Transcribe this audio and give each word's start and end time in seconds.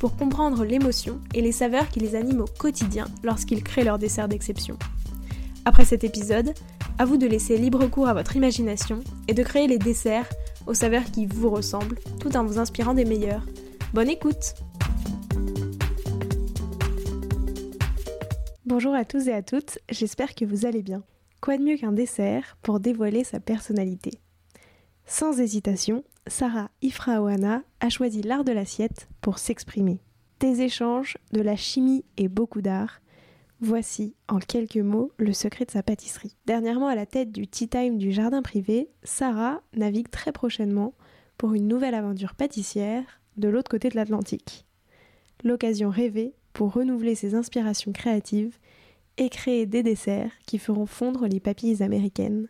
pour 0.00 0.16
comprendre 0.16 0.64
l'émotion 0.64 1.20
et 1.34 1.42
les 1.42 1.52
saveurs 1.52 1.90
qui 1.90 2.00
les 2.00 2.16
animent 2.16 2.40
au 2.40 2.46
quotidien 2.46 3.06
lorsqu'ils 3.22 3.62
créent 3.62 3.84
leur 3.84 3.98
dessert 3.98 4.28
d'exception. 4.28 4.78
Après 5.66 5.84
cet 5.84 6.04
épisode, 6.04 6.54
à 6.98 7.04
vous 7.04 7.18
de 7.18 7.26
laisser 7.26 7.58
libre 7.58 7.86
cours 7.86 8.08
à 8.08 8.14
votre 8.14 8.34
imagination 8.34 9.00
et 9.28 9.34
de 9.34 9.42
créer 9.42 9.68
les 9.68 9.78
desserts 9.78 10.28
aux 10.66 10.72
saveurs 10.72 11.04
qui 11.04 11.26
vous 11.26 11.50
ressemblent 11.50 11.98
tout 12.18 12.34
en 12.34 12.44
vous 12.44 12.58
inspirant 12.58 12.94
des 12.94 13.04
meilleurs. 13.04 13.44
Bonne 13.92 14.08
écoute 14.08 14.54
Bonjour 18.64 18.94
à 18.94 19.04
tous 19.04 19.28
et 19.28 19.32
à 19.32 19.42
toutes, 19.42 19.80
j'espère 19.90 20.34
que 20.34 20.46
vous 20.46 20.64
allez 20.64 20.82
bien. 20.82 21.02
Quoi 21.42 21.58
de 21.58 21.62
mieux 21.62 21.76
qu'un 21.76 21.92
dessert 21.92 22.56
pour 22.62 22.80
dévoiler 22.80 23.22
sa 23.24 23.38
personnalité? 23.38 24.12
Sans 25.04 25.40
hésitation, 25.40 26.04
Sarah 26.26 26.70
Ifraoana 26.82 27.62
a 27.80 27.88
choisi 27.88 28.22
l'art 28.22 28.44
de 28.44 28.52
l'assiette 28.52 29.08
pour 29.20 29.38
s'exprimer. 29.38 30.00
Des 30.38 30.62
échanges, 30.62 31.16
de 31.32 31.40
la 31.40 31.56
chimie 31.56 32.04
et 32.16 32.28
beaucoup 32.28 32.62
d'art. 32.62 33.00
Voici, 33.60 34.14
en 34.28 34.38
quelques 34.38 34.76
mots, 34.76 35.12
le 35.18 35.32
secret 35.32 35.64
de 35.64 35.70
sa 35.70 35.82
pâtisserie. 35.82 36.36
Dernièrement 36.46 36.88
à 36.88 36.94
la 36.94 37.06
tête 37.06 37.32
du 37.32 37.46
Tea 37.46 37.68
Time 37.68 37.98
du 37.98 38.12
jardin 38.12 38.42
privé, 38.42 38.88
Sarah 39.02 39.60
navigue 39.74 40.10
très 40.10 40.32
prochainement 40.32 40.94
pour 41.36 41.54
une 41.54 41.68
nouvelle 41.68 41.94
aventure 41.94 42.34
pâtissière 42.34 43.20
de 43.36 43.48
l'autre 43.48 43.70
côté 43.70 43.88
de 43.88 43.96
l'Atlantique. 43.96 44.66
L'occasion 45.42 45.90
rêvée 45.90 46.34
pour 46.52 46.72
renouveler 46.72 47.14
ses 47.14 47.34
inspirations 47.34 47.92
créatives 47.92 48.58
et 49.16 49.28
créer 49.28 49.66
des 49.66 49.82
desserts 49.82 50.32
qui 50.46 50.58
feront 50.58 50.86
fondre 50.86 51.26
les 51.26 51.40
papilles 51.40 51.82
américaines. 51.82 52.48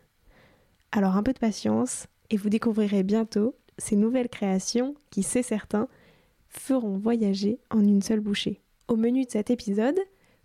Alors 0.91 1.15
un 1.15 1.23
peu 1.23 1.33
de 1.33 1.39
patience 1.39 2.07
et 2.29 2.37
vous 2.37 2.49
découvrirez 2.49 3.03
bientôt 3.03 3.55
ces 3.81 3.95
nouvelles 3.95 4.29
créations 4.29 4.95
qui, 5.09 5.23
c'est 5.23 5.43
certain, 5.43 5.87
feront 6.47 6.97
voyager 6.97 7.59
en 7.69 7.81
une 7.81 8.01
seule 8.01 8.19
bouchée. 8.19 8.61
Au 8.87 8.95
menu 8.95 9.25
de 9.25 9.31
cet 9.31 9.49
épisode, 9.49 9.99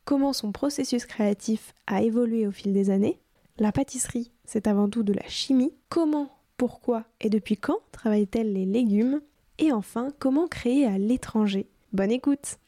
comment 0.04 0.32
son 0.32 0.52
processus 0.52 1.04
créatif 1.04 1.74
a 1.86 2.02
évolué 2.02 2.46
au 2.46 2.52
fil 2.52 2.72
des 2.72 2.90
années, 2.90 3.20
la 3.58 3.72
pâtisserie, 3.72 4.32
c'est 4.44 4.66
avant 4.66 4.88
tout 4.88 5.02
de 5.02 5.12
la 5.12 5.26
chimie, 5.28 5.74
comment, 5.88 6.30
pourquoi 6.56 7.04
et 7.20 7.28
depuis 7.28 7.56
quand 7.56 7.78
travaille-t-elle 7.92 8.52
les 8.52 8.64
légumes, 8.66 9.20
et 9.58 9.72
enfin, 9.72 10.08
comment 10.18 10.46
créer 10.46 10.86
à 10.86 10.98
l'étranger. 10.98 11.66
Bonne 11.92 12.10
écoute 12.10 12.58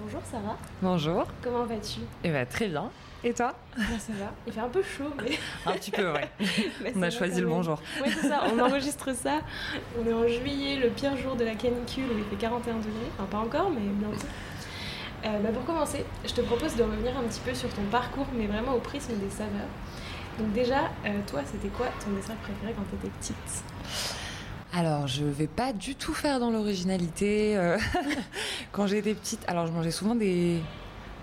Bonjour 0.00 0.22
Sarah. 0.30 0.58
Bonjour. 0.80 1.26
Comment 1.42 1.64
vas-tu? 1.64 2.00
Eh 2.24 2.30
bien, 2.30 2.46
très 2.46 2.68
bien. 2.68 2.90
Et 3.24 3.32
toi? 3.32 3.54
Ça 3.76 4.12
va. 4.18 4.32
Il 4.46 4.52
fait 4.52 4.60
un 4.60 4.68
peu 4.68 4.82
chaud, 4.82 5.12
mais. 5.22 5.38
un 5.66 5.74
petit 5.74 5.92
peu, 5.92 6.12
ouais. 6.12 6.28
on 6.96 7.02
a 7.02 7.10
choisi 7.10 7.40
le 7.40 7.46
bon 7.46 7.62
jour. 7.62 7.80
Oui, 8.02 8.10
c'est 8.12 8.28
ça. 8.28 8.42
On 8.52 8.58
enregistre 8.60 9.14
ça. 9.14 9.40
On 10.00 10.06
est 10.06 10.12
en 10.12 10.26
juillet, 10.26 10.76
le 10.76 10.90
pire 10.90 11.16
jour 11.16 11.36
de 11.36 11.44
la 11.44 11.54
canicule 11.54 12.04
où 12.14 12.18
il 12.18 12.24
fait 12.24 12.36
41 12.36 12.76
degrés. 12.76 12.90
Enfin, 13.18 13.26
pas 13.30 13.38
encore, 13.38 13.70
mais 13.70 13.80
bientôt. 13.80 14.26
Euh, 15.24 15.38
bah 15.38 15.50
pour 15.50 15.64
commencer, 15.64 16.04
je 16.26 16.32
te 16.32 16.40
propose 16.40 16.74
de 16.74 16.82
revenir 16.82 17.16
un 17.16 17.22
petit 17.22 17.40
peu 17.40 17.54
sur 17.54 17.68
ton 17.68 17.84
parcours, 17.92 18.26
mais 18.36 18.48
vraiment 18.48 18.74
au 18.74 18.80
prisme 18.80 19.12
des 19.14 19.30
saveurs. 19.30 19.70
Donc, 20.38 20.52
déjà, 20.52 20.90
euh, 21.06 21.20
toi, 21.28 21.42
c'était 21.44 21.68
quoi 21.68 21.86
ton 22.04 22.10
dessert 22.10 22.34
préféré 22.36 22.74
quand 22.76 22.82
tu 22.90 22.96
étais 22.96 23.14
petite? 23.20 23.64
Alors, 24.74 25.06
je 25.06 25.24
vais 25.24 25.46
pas 25.46 25.72
du 25.72 25.94
tout 25.94 26.14
faire 26.14 26.40
dans 26.40 26.50
l'originalité. 26.50 27.56
Euh, 27.56 27.78
quand 28.72 28.88
j'étais 28.88 29.14
petite, 29.14 29.44
alors 29.46 29.66
je 29.66 29.72
mangeais 29.72 29.92
souvent 29.92 30.16
des 30.16 30.60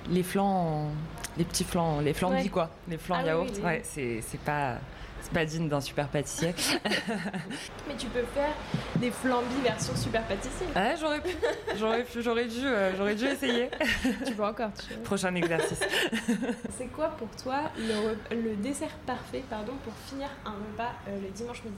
les 0.09 0.24
flancs, 0.24 0.90
les 1.39 1.45
petits 1.45 1.63
flancs, 1.63 2.01
les 2.01 2.13
ouais. 2.23 2.50
quoi, 2.50 2.69
les 2.89 2.97
flancs 2.97 3.17
Ah 3.22 3.25
yaourt. 3.25 3.47
oui, 3.50 3.55
oui. 3.57 3.63
Ouais, 3.63 3.81
c'est 3.83 4.22
c'est 4.22 4.39
pas 4.41 4.75
c'est 5.22 5.31
pas 5.31 5.45
digne 5.45 5.69
d'un 5.69 5.81
super 5.81 6.07
pâtissier. 6.09 6.53
Mais 7.88 7.95
tu 7.97 8.07
peux 8.07 8.23
faire 8.33 8.53
des 8.97 9.09
flambis 9.09 9.61
version 9.63 9.95
super 9.95 10.23
pâtissier. 10.23 10.67
ouais, 10.75 10.95
j'aurais 11.00 11.22
pu, 11.22 11.29
j'aurais 11.77 12.03
pu, 12.03 12.22
j'aurais 12.22 12.45
dû, 12.47 12.66
euh, 12.66 12.91
j'aurais 12.97 13.16
dû 13.16 13.25
essayer. 13.25 13.69
tu 14.25 14.33
peux 14.33 14.45
encore. 14.45 14.72
Tu... 14.73 14.97
Prochain 15.00 15.33
exercice. 15.35 15.79
C'est 16.77 16.88
quoi 16.88 17.09
pour 17.17 17.29
toi 17.41 17.71
le, 17.77 18.56
dessert 18.57 18.95
parfait 19.06 19.44
pardon, 19.50 19.73
pour 19.83 19.94
finir 20.09 20.27
un 20.45 20.51
repas 20.51 20.91
euh, 21.07 21.19
le 21.21 21.29
dimanche 21.29 21.63
midi? 21.63 21.77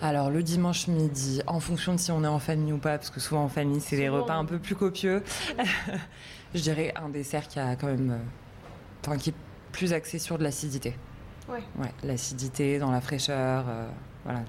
Alors 0.00 0.30
le 0.30 0.42
dimanche 0.42 0.88
midi, 0.88 1.42
en 1.46 1.60
fonction 1.60 1.92
de 1.94 1.98
si 1.98 2.10
on 2.10 2.24
est 2.24 2.28
en 2.28 2.38
famille 2.38 2.72
ou 2.72 2.78
pas, 2.78 2.96
parce 2.96 3.10
que 3.10 3.20
souvent 3.20 3.44
en 3.44 3.48
famille 3.48 3.80
c'est 3.80 3.96
des 3.96 4.08
repas 4.08 4.34
un 4.34 4.46
peu 4.46 4.58
plus 4.58 4.74
copieux, 4.74 5.22
je 6.54 6.60
dirais 6.60 6.92
un 6.96 7.08
dessert 7.08 7.46
qui 7.46 7.58
a 7.58 7.76
quand 7.76 7.86
même, 7.88 8.10
euh, 8.10 8.18
enfin 9.06 9.16
qui 9.16 9.30
est 9.30 9.34
plus 9.72 9.92
axé 9.92 10.18
sur 10.18 10.38
de 10.38 10.42
l'acidité. 10.44 10.94
Ouais. 11.48 11.62
Ouais, 11.78 11.92
l'acidité 12.04 12.78
dans 12.78 12.90
la 12.90 13.00
fraîcheur, 13.00 13.64
euh, 13.68 13.88
voilà. 14.24 14.40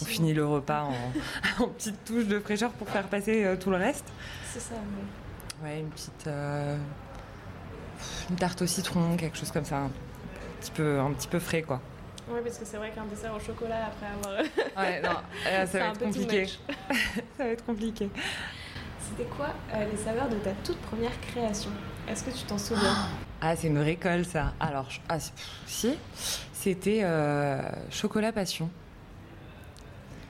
On 0.00 0.04
finit 0.04 0.34
le 0.34 0.44
repas 0.44 0.82
en, 0.82 1.62
en 1.64 1.68
petite 1.68 2.04
touche 2.04 2.26
de 2.26 2.40
fraîcheur 2.40 2.72
pour 2.72 2.88
faire 2.88 3.06
passer 3.06 3.44
euh, 3.44 3.56
tout 3.56 3.70
le 3.70 3.76
reste. 3.76 4.04
C'est 4.52 4.60
ça, 4.60 4.74
ouais. 4.74 5.68
Ouais, 5.68 5.80
une 5.80 5.88
petite, 5.88 6.26
euh, 6.26 6.76
une 8.28 8.36
tarte 8.36 8.60
au 8.62 8.66
citron, 8.66 9.16
quelque 9.16 9.38
chose 9.38 9.50
comme 9.52 9.64
ça, 9.64 9.78
un 9.78 9.90
petit 10.60 10.72
peu, 10.72 10.98
un 10.98 11.12
petit 11.12 11.28
peu 11.28 11.38
frais 11.38 11.62
quoi. 11.62 11.80
Ouais, 12.28 12.40
parce 12.40 12.58
que 12.58 12.64
c'est 12.66 12.76
vrai 12.76 12.90
qu'un 12.90 13.04
dessert 13.04 13.32
au 13.34 13.40
chocolat 13.40 13.86
après 13.86 14.06
avoir. 14.06 14.42
Ouais, 14.76 15.00
non, 15.00 15.20
euh, 15.46 15.60
ça 15.60 15.66
C'est 15.66 15.78
va 15.78 15.86
être 15.86 15.98
compliqué. 16.00 16.46
ça 17.38 17.44
va 17.44 17.46
être 17.50 17.64
compliqué. 17.64 18.10
C'était 19.08 19.30
quoi 19.30 19.50
euh, 19.74 19.84
les 19.90 19.96
saveurs 19.96 20.28
de 20.28 20.36
ta 20.36 20.50
toute 20.64 20.78
première 20.78 21.18
création? 21.20 21.70
Est-ce 22.08 22.24
que 22.24 22.30
tu 22.30 22.42
t'en 22.44 22.58
souviens? 22.58 22.96
Ah, 23.40 23.54
c'est 23.56 23.68
une 23.68 23.78
récolte, 23.78 24.26
ça. 24.26 24.54
Alors, 24.60 24.88
ah, 25.08 25.18
si, 25.66 25.96
c'était 26.52 27.00
euh, 27.04 27.60
chocolat 27.90 28.32
passion. 28.32 28.70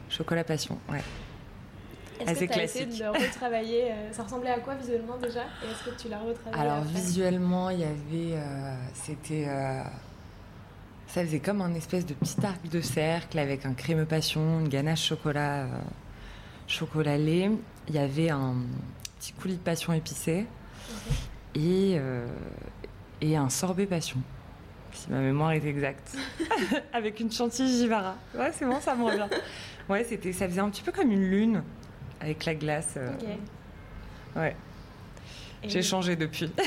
Chocolat 0.08 0.44
passion, 0.44 0.78
ouais. 0.90 1.02
Est-ce 2.20 2.30
assez 2.30 2.46
que 2.48 2.52
tu 2.54 2.58
as 2.58 2.64
essayé 2.64 2.86
de 2.86 2.98
le 2.98 3.10
retravailler 3.26 3.92
euh, 3.92 4.12
Ça 4.12 4.22
ressemblait 4.24 4.50
à 4.50 4.58
quoi 4.60 4.74
visuellement 4.74 5.16
déjà? 5.18 5.42
Et 5.62 5.70
est-ce 5.70 5.84
que 5.90 6.00
tu 6.02 6.08
l'as 6.08 6.18
retravaillé 6.18 6.62
Alors, 6.62 6.82
visuellement, 6.84 7.70
il 7.70 7.80
y 7.80 7.84
avait. 7.84 8.36
euh, 8.36 8.74
c'était. 8.94 9.46
euh, 9.48 9.82
ça 11.08 11.22
faisait 11.24 11.38
comme 11.40 11.60
un 11.62 11.74
espèce 11.74 12.04
de 12.04 12.14
petit 12.14 12.44
arc 12.44 12.68
de 12.68 12.80
cercle 12.80 13.38
avec 13.38 13.64
un 13.64 13.74
crémeux 13.74 14.06
passion, 14.06 14.60
une 14.60 14.68
ganache 14.68 15.04
chocolat, 15.06 15.66
chocolat 16.66 17.16
lait. 17.16 17.50
Il 17.88 17.94
y 17.94 17.98
avait 17.98 18.30
un 18.30 18.56
petit 19.18 19.32
coulis 19.32 19.54
de 19.54 19.60
passion 19.60 19.92
épicé 19.92 20.46
et, 21.54 21.94
euh, 21.96 22.26
et 23.20 23.36
un 23.36 23.48
sorbet 23.48 23.86
passion, 23.86 24.18
si 24.92 25.10
ma 25.10 25.18
mémoire 25.20 25.52
est 25.52 25.64
exacte, 25.64 26.16
avec 26.92 27.20
une 27.20 27.30
chantilly 27.32 27.78
givara. 27.82 28.16
Ouais, 28.34 28.50
c'est 28.52 28.64
bon, 28.66 28.80
ça 28.80 28.94
me 28.94 29.04
revient. 29.04 29.28
Ouais, 29.88 30.04
c'était, 30.04 30.32
ça 30.32 30.48
faisait 30.48 30.60
un 30.60 30.68
petit 30.70 30.82
peu 30.82 30.92
comme 30.92 31.10
une 31.12 31.28
lune 31.30 31.62
avec 32.20 32.44
la 32.44 32.54
glace. 32.54 32.94
euh, 32.96 33.10
Ok. 33.14 33.26
Ouais, 34.36 34.56
Et- 35.62 35.68
j'ai 35.68 35.82
changé 35.82 36.16
depuis. 36.16 36.52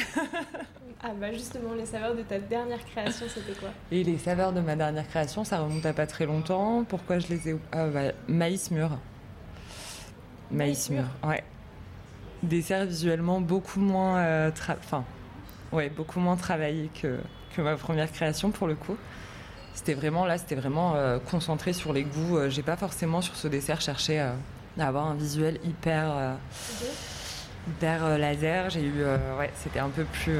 Ah 1.01 1.11
bah 1.17 1.31
justement, 1.31 1.73
les 1.75 1.85
saveurs 1.85 2.13
de 2.13 2.23
ta 2.23 2.39
dernière 2.39 2.83
création, 2.85 3.25
c'était 3.29 3.57
quoi? 3.57 3.69
Et 3.89 4.03
les 4.03 4.17
saveurs 4.17 4.51
de 4.51 4.59
ma 4.59 4.75
dernière 4.75 5.07
création, 5.07 5.45
ça 5.45 5.59
remonte 5.59 5.85
à 5.85 5.93
pas 5.93 6.05
très 6.05 6.25
longtemps. 6.25 6.83
Pourquoi 6.83 7.19
je 7.19 7.27
les 7.29 7.47
ai 7.51 7.55
ah, 7.71 7.87
bah, 7.87 8.11
Maïs 8.27 8.69
mûr. 8.69 8.89
Maïs 8.89 8.97
Maïs 10.51 10.89
mûr. 10.89 11.03
mûr, 11.23 11.29
ouais. 11.29 11.43
Dessert 12.43 12.85
visuellement 12.85 13.39
beaucoup 13.39 13.79
moins, 13.79 14.17
euh, 14.19 14.51
tra- 14.51 14.75
enfin, 14.77 15.05
ouais, 15.71 15.89
beaucoup 15.89 16.19
moins 16.19 16.35
travaillé 16.35 16.89
que, 17.01 17.17
ma 17.57 17.75
première 17.75 18.11
création 18.11 18.51
pour 18.51 18.67
le 18.67 18.75
coup. 18.75 18.95
C'était 19.73 19.93
vraiment 19.93 20.25
là, 20.25 20.37
c'était 20.37 20.55
vraiment 20.55 20.95
euh, 20.95 21.19
concentré 21.19 21.73
sur 21.73 21.93
les 21.93 22.03
goûts. 22.03 22.37
Euh, 22.37 22.49
J'ai 22.49 22.63
pas 22.63 22.75
forcément 22.75 23.21
sur 23.21 23.35
ce 23.35 23.47
dessert 23.47 23.81
cherché 23.81 24.19
euh, 24.19 24.31
à 24.77 24.87
avoir 24.87 25.07
un 25.07 25.15
visuel 25.15 25.59
hyper, 25.63 26.11
euh, 26.11 26.33
hyper 27.67 28.17
laser. 28.17 28.69
J'ai 28.69 28.83
eu, 28.83 29.03
ouais, 29.37 29.51
c'était 29.55 29.79
un 29.79 29.89
peu 29.89 30.05
plus, 30.05 30.39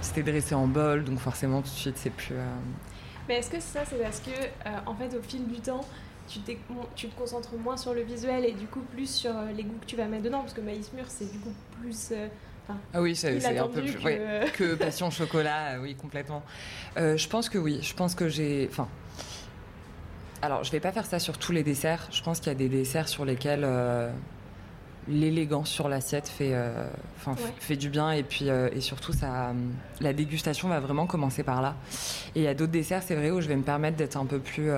c'était 0.00 0.22
dressé 0.22 0.54
en 0.54 0.66
bol, 0.66 1.04
donc 1.04 1.18
forcément 1.18 1.62
tout 1.62 1.70
de 1.70 1.74
suite 1.74 1.98
c'est 1.98 2.10
plus. 2.10 2.34
Mais 3.28 3.36
est-ce 3.36 3.50
que 3.50 3.60
ça, 3.60 3.80
c'est 3.88 4.02
parce 4.02 4.20
que, 4.20 4.30
en 4.86 4.94
fait, 4.94 5.16
au 5.16 5.22
fil 5.22 5.46
du 5.46 5.60
temps, 5.60 5.84
tu, 6.28 6.38
tu 6.96 7.08
te 7.08 7.18
concentres 7.18 7.54
moins 7.54 7.76
sur 7.76 7.94
le 7.94 8.02
visuel 8.02 8.44
et 8.44 8.52
du 8.52 8.66
coup 8.66 8.80
plus 8.94 9.10
sur 9.10 9.34
les 9.54 9.64
goûts 9.64 9.78
que 9.80 9.86
tu 9.86 9.96
vas 9.96 10.06
mettre 10.06 10.24
dedans? 10.24 10.40
Parce 10.40 10.54
que 10.54 10.60
Maïs 10.60 10.92
Mûr, 10.92 11.04
c'est 11.08 11.30
du 11.30 11.38
coup 11.38 11.52
plus. 11.80 12.12
Ah 12.94 13.00
oui, 13.02 13.14
c'est 13.16 13.58
un 13.58 13.66
peu 13.68 13.80
plus. 13.82 13.94
que- 13.94 14.04
ouais, 14.04 14.44
que 14.54 14.74
passion 14.74 15.10
chocolat, 15.10 15.72
euh, 15.74 15.82
oui, 15.82 15.94
complètement. 15.94 16.42
Euh, 16.96 17.16
je 17.16 17.28
pense 17.28 17.48
que 17.48 17.58
oui, 17.58 17.80
je 17.82 17.94
pense 17.94 18.14
que 18.14 18.28
j'ai. 18.28 18.68
Enfin. 18.70 18.88
Alors, 20.40 20.64
je 20.64 20.72
vais 20.72 20.80
pas 20.80 20.92
faire 20.92 21.06
ça 21.06 21.18
sur 21.18 21.38
tous 21.38 21.52
les 21.52 21.62
desserts. 21.62 22.08
Je 22.10 22.22
pense 22.22 22.38
qu'il 22.40 22.48
y 22.48 22.54
a 22.54 22.58
des 22.58 22.68
desserts 22.68 23.08
sur 23.08 23.24
lesquels 23.24 23.62
euh, 23.64 24.10
l'élégance 25.08 25.68
sur 25.68 25.88
l'assiette 25.88 26.28
fait, 26.28 26.52
fait 27.60 27.76
du 27.76 27.88
bien 27.90 28.10
et 28.12 28.22
puis 28.22 28.48
et 28.48 28.80
surtout 28.80 29.12
ça, 29.12 29.52
la 30.00 30.12
dégustation 30.12 30.68
va 30.68 30.80
vraiment 30.80 31.06
commencer 31.06 31.42
par 31.42 31.62
là. 31.62 31.74
Et 32.34 32.40
il 32.40 32.42
y 32.42 32.48
a 32.48 32.54
d'autres 32.54 32.72
desserts, 32.72 33.02
c'est 33.04 33.14
vrai, 33.14 33.30
où 33.30 33.40
je 33.40 33.48
vais 33.48 33.56
me 33.56 33.62
permettre 33.62 33.96
d'être 33.96 34.16
un 34.16 34.26
peu 34.26 34.38
plus 34.38 34.70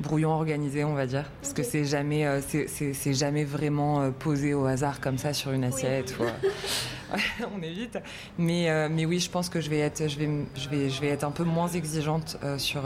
brouillon 0.00 0.30
organisé, 0.30 0.84
on 0.84 0.94
va 0.94 1.06
dire, 1.06 1.24
parce 1.40 1.52
que 1.52 1.62
c'est 1.62 1.84
jamais, 1.84 2.26
c'est 2.40 3.14
jamais 3.14 3.44
vraiment 3.44 4.10
posé 4.12 4.54
au 4.54 4.64
hasard 4.66 5.00
comme 5.00 5.18
ça 5.18 5.32
sur 5.32 5.52
une 5.52 5.64
assiette. 5.64 6.14
on 7.56 7.60
évite. 7.60 7.98
Mais, 8.38 8.88
mais 8.88 9.04
oui, 9.04 9.18
je 9.18 9.30
pense 9.30 9.48
que 9.48 9.60
je 9.60 9.68
vais 9.68 9.78
être, 9.78 10.08
je 10.08 10.18
vais, 10.18 10.30
je 10.54 10.68
vais, 10.68 10.88
je 10.88 11.00
vais 11.00 11.08
être 11.08 11.24
un 11.24 11.32
peu 11.32 11.44
moins 11.44 11.68
exigeante 11.68 12.36
sur, 12.56 12.82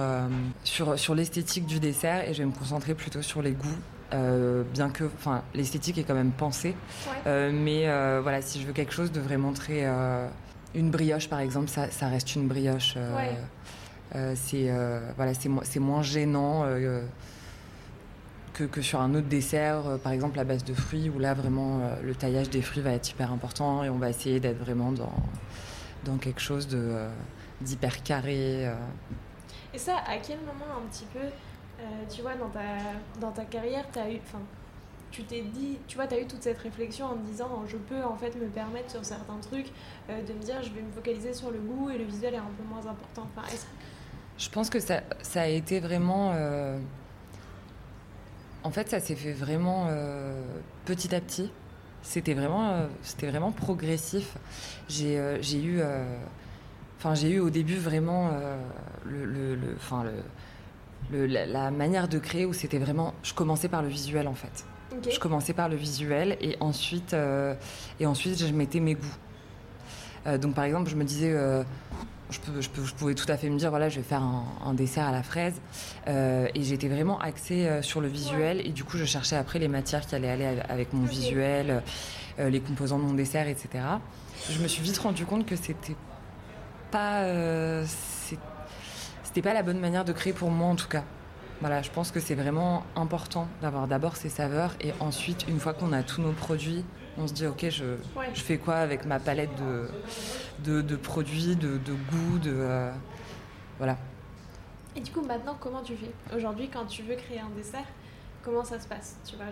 sur, 0.65 0.99
sur 0.99 1.15
l'esthétique 1.15 1.67
du 1.67 1.79
dessert 1.79 2.29
et 2.29 2.35
je 2.35 2.39
vais 2.39 2.49
me 2.49 2.53
concentrer 2.53 2.95
plutôt 2.95 3.23
sur 3.23 3.43
les 3.43 3.53
goûts 3.53 3.79
euh, 4.15 4.63
bien 4.73 4.91
que, 4.91 5.05
enfin, 5.05 5.43
l'esthétique 5.55 5.99
est 5.99 6.05
quand 6.05 6.15
même 6.15 6.31
pensée. 6.31 6.75
Euh, 7.27 7.51
mais 7.53 7.89
euh, 7.89 8.21
voilà, 8.23 8.43
si 8.43 8.61
je 8.61 8.67
veux 8.67 8.73
quelque 8.73 8.93
chose 8.93 9.11
de 9.13 9.21
vraiment 9.21 9.53
très, 9.53 9.85
une 10.75 10.91
brioche 10.91 11.29
par 11.29 11.41
exemple, 11.41 11.69
ça, 11.69 11.91
ça 11.91 12.09
reste 12.09 12.35
une 12.35 12.47
brioche. 12.47 12.97
C'est 14.35 14.71
voilà, 15.17 15.33
c'est 15.35 15.81
moins 15.81 16.03
gênant. 16.03 16.65
Que, 18.55 18.63
que, 18.63 18.83
sur 18.83 19.01
un 19.01 19.13
autre 19.17 19.27
dessert, 19.27 19.99
par 20.05 20.13
exemple 20.13 20.39
à 20.39 20.45
base 20.45 20.63
de 20.63 20.75
fruits, 20.75 21.11
où 21.11 21.19
là 21.19 21.35
vraiment 21.35 21.81
le 22.01 22.15
taillage 22.15 22.51
des 22.51 22.63
fruits 22.63 22.83
va 22.83 22.93
être 22.93 23.11
hyper 23.11 23.33
important 23.33 23.83
et 23.83 23.91
on 23.91 23.99
va 23.99 24.11
essayer 24.11 24.39
d'être 24.39 24.59
vraiment 24.59 24.93
dans, 24.93 25.13
dans 26.05 26.19
quelque 26.19 26.41
chose 26.41 26.69
d'hyper 27.61 28.05
carré. 28.05 28.71
Et 29.73 29.79
ça, 29.79 29.97
à 30.07 30.19
quel 30.19 30.39
moment 30.39 30.79
un 30.79 30.89
petit 30.89 31.07
peu 31.13 31.27
euh, 31.81 31.85
tu 32.09 32.23
vois, 32.23 32.35
dans 32.35 32.49
ta, 32.49 32.61
dans 33.21 33.33
ta 33.33 33.45
carrière, 33.45 33.85
as 33.97 34.11
eu, 34.11 34.21
tu 35.11 35.25
t'es 35.25 35.43
dit, 35.43 35.79
tu 35.87 35.97
vois, 35.97 36.07
tu 36.07 36.15
as 36.15 36.21
eu 36.21 36.27
toute 36.27 36.43
cette 36.43 36.59
réflexion 36.59 37.07
en 37.07 37.15
te 37.15 37.27
disant, 37.27 37.65
je 37.67 37.77
peux 37.77 38.03
en 38.03 38.17
fait 38.17 38.35
me 38.37 38.47
permettre 38.47 38.91
sur 38.91 39.05
certains 39.05 39.39
trucs 39.39 39.71
euh, 40.09 40.23
de 40.23 40.33
me 40.33 40.41
dire, 40.41 40.63
je 40.63 40.71
vais 40.71 40.83
me 40.83 40.91
focaliser 40.93 41.35
sur 41.35 41.51
le 41.51 41.59
goût 41.59 41.91
et 41.91 41.99
le 41.99 42.05
visuel 42.05 42.35
est 42.35 42.39
un 42.39 42.51
peu 42.57 42.65
moins 42.69 42.87
important. 42.87 43.27
Enfin, 43.37 43.49
je 44.39 44.49
pense 44.49 44.71
que 44.71 44.81
ça, 44.81 45.03
ça 45.23 45.43
a 45.43 45.47
été 45.47 45.81
vraiment. 45.81 46.33
Euh, 46.35 46.79
en 48.63 48.71
fait, 48.71 48.89
ça 48.89 49.01
s'est 49.01 49.15
fait 49.15 49.33
vraiment 49.33 49.89
petit 50.87 51.15
à 51.15 51.21
petit. 51.21 51.53
C'était 52.03 52.35
vraiment, 52.35 52.87
c'était 53.03 53.27
vraiment 53.27 53.53
progressif. 53.53 54.37
J'ai 54.89 55.17
eu. 55.63 55.83
Enfin, 56.99 57.15
j'ai 57.15 57.33
eu 57.33 57.41
au 57.41 57.51
début 57.51 57.77
vraiment 57.77 58.31
le, 59.05 59.27
le, 59.27 59.55
le, 59.55 59.77
le 61.11 61.27
la, 61.27 61.71
manière 61.71 62.09
de 62.09 62.19
créer 62.19 62.47
où 62.47 62.53
c'était 62.53 62.79
vraiment. 62.79 63.15
Je 63.23 63.35
commençais 63.35 63.69
par 63.69 63.83
le 63.83 63.89
visuel 63.89 64.29
en 64.29 64.35
fait. 64.35 64.65
Je 65.11 65.19
commençais 65.19 65.53
par 65.53 65.69
le 65.69 65.77
visuel 65.77 66.37
et 66.41 66.57
ensuite, 66.61 67.15
euh, 67.15 67.55
et 67.99 68.07
ensuite 68.07 68.39
je 68.39 68.53
mettais 68.53 68.81
mes 68.81 68.95
goûts. 68.95 69.17
Euh, 70.27 70.39
donc 70.39 70.55
par 70.55 70.65
exemple, 70.65 70.91
je 70.91 70.97
me 70.97 71.05
disais. 71.05 71.35
Euh, 72.31 72.61
je, 72.61 72.63
je, 72.63 72.95
pouvais 72.95 73.15
tout 73.15 73.31
à 73.31 73.37
fait 73.37 73.49
me 73.51 73.59
dire 73.59 73.71
voilà 73.71 73.89
je 73.89 73.97
vais 73.97 74.03
faire 74.03 74.23
un, 74.23 74.75
dessert 74.75 75.07
à 75.07 75.13
la 75.13 75.23
fraise. 75.23 75.61
Et 76.07 76.63
j'étais 76.63 76.89
vraiment 76.89 77.19
axée 77.19 77.81
sur 77.83 78.01
le 78.01 78.09
visuel. 78.09 78.61
Et 78.67 78.71
du 78.71 78.85
coup 78.85 78.97
je 78.97 79.05
cherchais 79.05 79.37
après 79.37 79.59
les 79.59 79.69
matières 79.69 80.07
qui 80.07 80.15
allaient 80.15 80.31
aller 80.31 80.61
avec 80.69 80.93
mon 80.93 81.05
visuel 81.05 81.83
les 82.39 82.61
composants 82.61 82.99
de 82.99 83.05
mon 83.05 83.15
dessert 83.15 83.47
etc 83.47 83.85
je 84.51 84.59
me 84.59 84.67
suis 84.67 84.83
vite 84.83 84.99
rendu 84.99 85.25
compte 85.25 85.47
que 85.47 85.55
c'était 85.55 85.95
pas 86.91 87.25
c'était 89.35 89.49
pas 89.49 89.55
la 89.55 89.65
bonne 89.65 89.81
manière 89.81 90.05
de 90.05 90.13
créer 90.13 90.33
pour 90.33 90.49
moi 90.49 90.69
en 90.69 90.77
tout 90.77 90.87
cas. 90.87 91.03
Voilà, 91.61 91.83
je 91.83 91.91
pense 91.91 92.13
que 92.13 92.21
c'est 92.21 92.37
vraiment 92.37 92.85
important 92.95 93.49
d'avoir 93.63 93.89
d'abord 93.89 94.17
ces 94.17 94.29
saveurs 94.29 94.77
et 94.81 94.93
ensuite, 95.01 95.47
une 95.49 95.59
fois 95.59 95.75
qu'on 95.75 95.93
a 95.93 96.05
tous 96.05 96.23
nos 96.23 96.31
produits, 96.31 96.85
on 97.19 97.27
se 97.27 97.33
dit 97.33 97.47
ok, 97.47 97.69
je, 97.71 97.97
je 98.35 98.41
fais 98.41 98.59
quoi 98.59 98.77
avec 98.77 99.05
ma 99.05 99.19
palette 99.19 99.51
de, 100.65 100.81
de, 100.83 100.97
produits, 100.97 101.57
de, 101.57 101.79
de 101.79 101.93
goûts, 101.93 102.39
de 102.39 102.53
euh, 102.55 102.91
voilà. 103.79 103.97
Et 104.97 105.01
du 105.01 105.11
coup, 105.11 105.23
maintenant, 105.23 105.57
comment 105.59 105.83
tu 105.83 105.95
fais? 105.97 106.37
Aujourd'hui 106.37 106.69
quand 106.73 106.87
tu 106.87 107.03
veux 107.03 107.17
créer 107.17 107.41
un 107.41 107.51
dessert 107.57 107.87
Comment 108.45 108.65
ça 108.65 108.79
se 108.79 108.87
passe? 108.87 109.17
Tu 109.27 109.37
vois, 109.37 109.47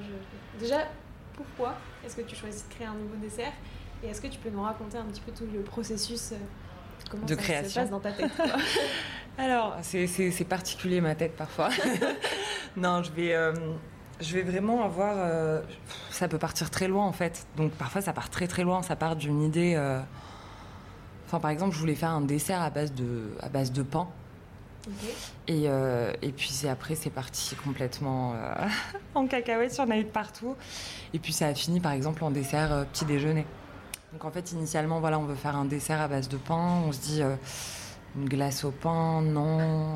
déjà, 0.61 0.87
pourquoi 1.35 1.75
est-ce 2.05 2.14
que 2.14 2.20
tu 2.23 2.37
choisis 2.37 2.69
de 2.69 2.75
créer 2.75 2.87
un 2.87 2.94
nouveau 2.94 3.17
dessert? 3.17 3.53
Et 4.05 4.09
est-ce 4.09 4.20
que 4.20 4.26
tu 4.26 4.38
peux 4.38 4.50
nous 4.50 4.62
raconter 4.62 4.99
un 4.99 5.05
petit 5.05 5.23
peu 5.23 5.32
tout 5.32 5.47
le 5.50 5.61
processus 5.62 6.32
euh, 6.32 6.37
Comment 7.11 7.25
de 7.25 7.35
ça 7.35 7.41
création. 7.41 7.70
se 7.70 7.75
passe 7.81 7.91
dans 7.91 8.00
ta 8.00 8.12
tête 8.12 8.31
Alors, 9.38 9.76
c'est 9.81 10.47
particulier 10.47 11.00
ma 11.00 11.14
tête 11.14 11.35
parfois. 11.37 11.70
non, 12.76 13.03
je 13.03 13.11
vais, 13.12 13.32
euh, 13.35 13.55
je 14.22 14.34
vais 14.34 14.42
vraiment 14.42 14.84
avoir. 14.84 15.14
Euh, 15.16 15.60
ça 16.10 16.28
peut 16.28 16.38
partir 16.38 16.70
très 16.70 16.88
loin 16.88 17.04
en 17.04 17.12
fait. 17.12 17.46
Donc 17.56 17.72
parfois 17.72 18.00
ça 18.00 18.12
part 18.12 18.30
très 18.30 18.46
très 18.46 18.62
loin. 18.62 18.82
Ça 18.82 18.96
part 18.96 19.16
d'une 19.16 19.42
idée. 19.42 19.74
Euh, 19.76 20.00
enfin, 21.26 21.40
par 21.40 21.50
exemple, 21.50 21.74
je 21.74 21.80
voulais 21.80 21.94
faire 21.94 22.10
un 22.10 22.20
dessert 22.20 22.62
à 22.62 22.70
base 22.70 22.92
de, 22.94 23.34
à 23.40 23.48
base 23.48 23.72
de 23.72 23.82
pain. 23.82 24.08
Et, 25.46 25.66
et, 25.66 26.32
puis 26.32 26.66
après, 26.69 26.96
c'est 26.96 27.10
parti 27.10 27.54
complètement 27.54 28.34
en 29.14 29.28
cacahuète, 29.28 29.76
j'en 29.76 29.88
ai 29.92 30.00
eu 30.00 30.04
de 30.04 30.08
partout. 30.08 30.56
Et 31.14 31.20
puis 31.20 31.32
ça 31.32 31.46
a 31.46 31.54
fini 31.54 31.78
par 31.78 31.92
exemple 31.92 32.25
en 32.25 32.32
dessert 32.32 32.84
petit 32.92 33.04
déjeuner. 33.04 33.46
Donc 34.12 34.25
en 34.26 34.30
fait, 34.30 34.52
initialement, 34.52 35.00
voilà, 35.00 35.18
on 35.18 35.25
veut 35.25 35.34
faire 35.34 35.56
un 35.56 35.64
dessert 35.64 36.00
à 36.00 36.08
base 36.08 36.28
de 36.28 36.36
pain. 36.36 36.82
On 36.86 36.92
se 36.92 37.00
dit 37.00 37.22
euh, 37.22 37.34
une 38.17 38.29
glace 38.29 38.64
au 38.64 38.70
pain, 38.70 39.23
non. 39.23 39.94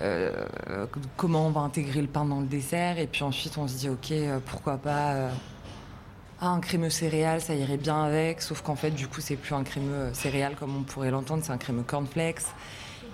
Euh, 0.00 0.44
euh, 0.70 0.86
comment 1.16 1.46
on 1.46 1.50
va 1.50 1.60
intégrer 1.60 2.00
le 2.00 2.06
pain 2.06 2.24
dans 2.24 2.40
le 2.40 2.46
dessert? 2.46 2.98
Et 2.98 3.06
puis 3.06 3.22
ensuite, 3.22 3.58
on 3.58 3.68
se 3.68 3.76
dit, 3.76 3.88
ok, 3.88 4.12
pourquoi 4.46 4.78
pas 4.78 5.30
ah, 6.40 6.48
un 6.48 6.60
crémeux 6.60 6.90
céréales, 6.90 7.40
ça 7.40 7.54
irait 7.54 7.76
bien 7.76 8.02
avec. 8.02 8.42
Sauf 8.42 8.62
qu'en 8.62 8.76
fait, 8.76 8.90
du 8.90 9.06
coup, 9.06 9.20
c'est 9.20 9.36
plus 9.36 9.54
un 9.54 9.62
crémeux 9.62 10.10
céréales 10.12 10.56
comme 10.56 10.76
on 10.76 10.82
pourrait 10.82 11.10
l'entendre, 11.10 11.42
c'est 11.44 11.52
un 11.52 11.58
crémeux 11.58 11.84
cornflakes. 11.84 12.42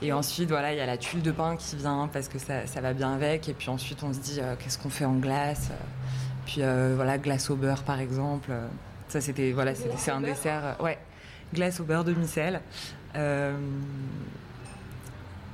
Et 0.00 0.12
ensuite, 0.12 0.49
voilà, 0.49 0.73
il 0.73 0.79
y 0.79 0.81
a 0.81 0.87
la 0.87 0.96
tuile 0.96 1.23
de 1.23 1.32
pain 1.32 1.56
qui 1.56 1.76
vient 1.76 2.08
parce 2.12 2.29
que 2.29 2.38
ça, 2.38 2.67
ça 2.67 2.81
va 2.81 2.94
bien 2.94 3.12
avec. 3.12 3.49
Et 3.49 3.55
puis 3.55 3.69
ensuite, 3.69 4.02
on 4.02 4.12
se 4.12 4.20
dit, 4.20 4.40
qu'est-ce 4.58 4.79
qu'on 4.79 4.90
fait 4.90 5.05
en 5.05 5.17
glace? 5.17 5.70
Puis 6.46 6.62
voilà, 6.62 7.19
glace 7.19 7.50
au 7.50 7.56
beurre, 7.56 7.82
par 7.82 8.00
exemple. 8.00 8.52
Ça, 9.08 9.23
c'était 9.23 9.52
voilà, 9.52 9.73
c'est 9.75 10.11
un 10.11 10.20
dessert, 10.20 10.76
euh, 10.79 10.85
ouais, 10.85 10.99
glace 11.55 11.81
au 11.81 11.85
beurre 11.85 12.05
de 12.05 12.12
micelle. 12.12 12.61
Euh, 13.16 13.56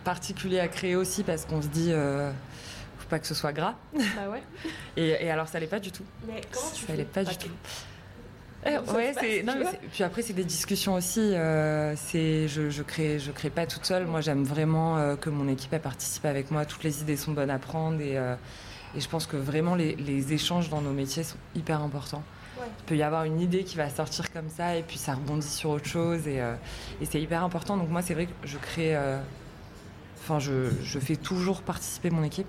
particulier 0.04 0.60
à 0.60 0.68
créer 0.68 0.96
aussi 0.96 1.22
parce 1.22 1.44
qu'on 1.44 1.62
se 1.62 1.68
dit, 1.68 1.90
euh, 1.90 2.30
faut 2.98 3.08
pas 3.08 3.18
que 3.18 3.26
ce 3.26 3.34
soit 3.34 3.52
gras. 3.52 3.74
Bah 3.94 4.28
ouais. 4.30 4.42
et, 4.96 5.30
alors, 5.30 5.48
ça 5.48 5.58
l'est 5.58 5.66
pas 5.66 5.80
du 5.80 5.92
tout. 5.92 6.04
Mais 6.26 6.40
comment 6.52 6.70
tu 6.74 6.86
Ça 6.86 6.94
l'est 6.94 7.04
pas 7.04 7.24
du 7.24 7.36
tout. 7.36 7.50
Ouais, 8.66 9.12
c'est. 9.20 9.42
Non, 9.42 9.54
mais 9.58 9.78
puis 9.92 10.02
après, 10.04 10.22
c'est 10.22 10.32
des 10.32 10.44
discussions 10.44 10.94
aussi. 10.94 11.34
c'est, 11.96 12.48
je, 12.48 12.70
je 12.70 12.82
crée, 12.82 13.18
je 13.18 13.30
crée 13.30 13.50
pas 13.50 13.66
toute 13.66 13.84
seule. 13.84 14.06
Moi, 14.06 14.20
j'aime 14.20 14.44
vraiment 14.44 15.16
que 15.16 15.28
mon 15.28 15.48
équipe 15.48 15.76
participe 15.78 16.24
avec 16.24 16.50
moi. 16.50 16.64
Toutes 16.64 16.82
les 16.82 17.02
idées 17.02 17.16
sont 17.16 17.32
bonnes 17.32 17.50
à 17.50 17.58
prendre 17.58 18.00
et, 18.00 18.14
et 18.96 19.00
je 19.00 19.08
pense 19.08 19.26
que 19.26 19.36
vraiment 19.36 19.74
les, 19.74 19.96
les, 19.96 20.32
échanges 20.32 20.70
dans 20.70 20.80
nos 20.80 20.92
métiers 20.92 21.24
sont 21.24 21.36
hyper 21.54 21.82
importants. 21.82 22.22
Il 22.62 22.84
peut 22.86 22.96
y 22.96 23.02
avoir 23.02 23.24
une 23.24 23.40
idée 23.40 23.64
qui 23.64 23.76
va 23.76 23.88
sortir 23.90 24.32
comme 24.32 24.48
ça 24.48 24.76
et 24.76 24.82
puis 24.82 24.98
ça 24.98 25.14
rebondit 25.14 25.46
sur 25.46 25.70
autre 25.70 25.86
chose 25.86 26.26
et, 26.28 26.40
euh, 26.40 26.54
c'est 27.02 27.20
hyper 27.20 27.42
important. 27.42 27.76
Donc 27.76 27.88
moi, 27.90 28.02
c'est 28.02 28.14
vrai 28.14 28.26
que 28.26 28.32
je 28.44 28.58
crée... 28.58 28.96
Euh, 28.96 29.18
enfin, 30.20 30.38
je, 30.38 30.70
fais 31.00 31.16
toujours 31.16 31.62
participer 31.62 32.10
mon 32.10 32.22
équipe 32.22 32.46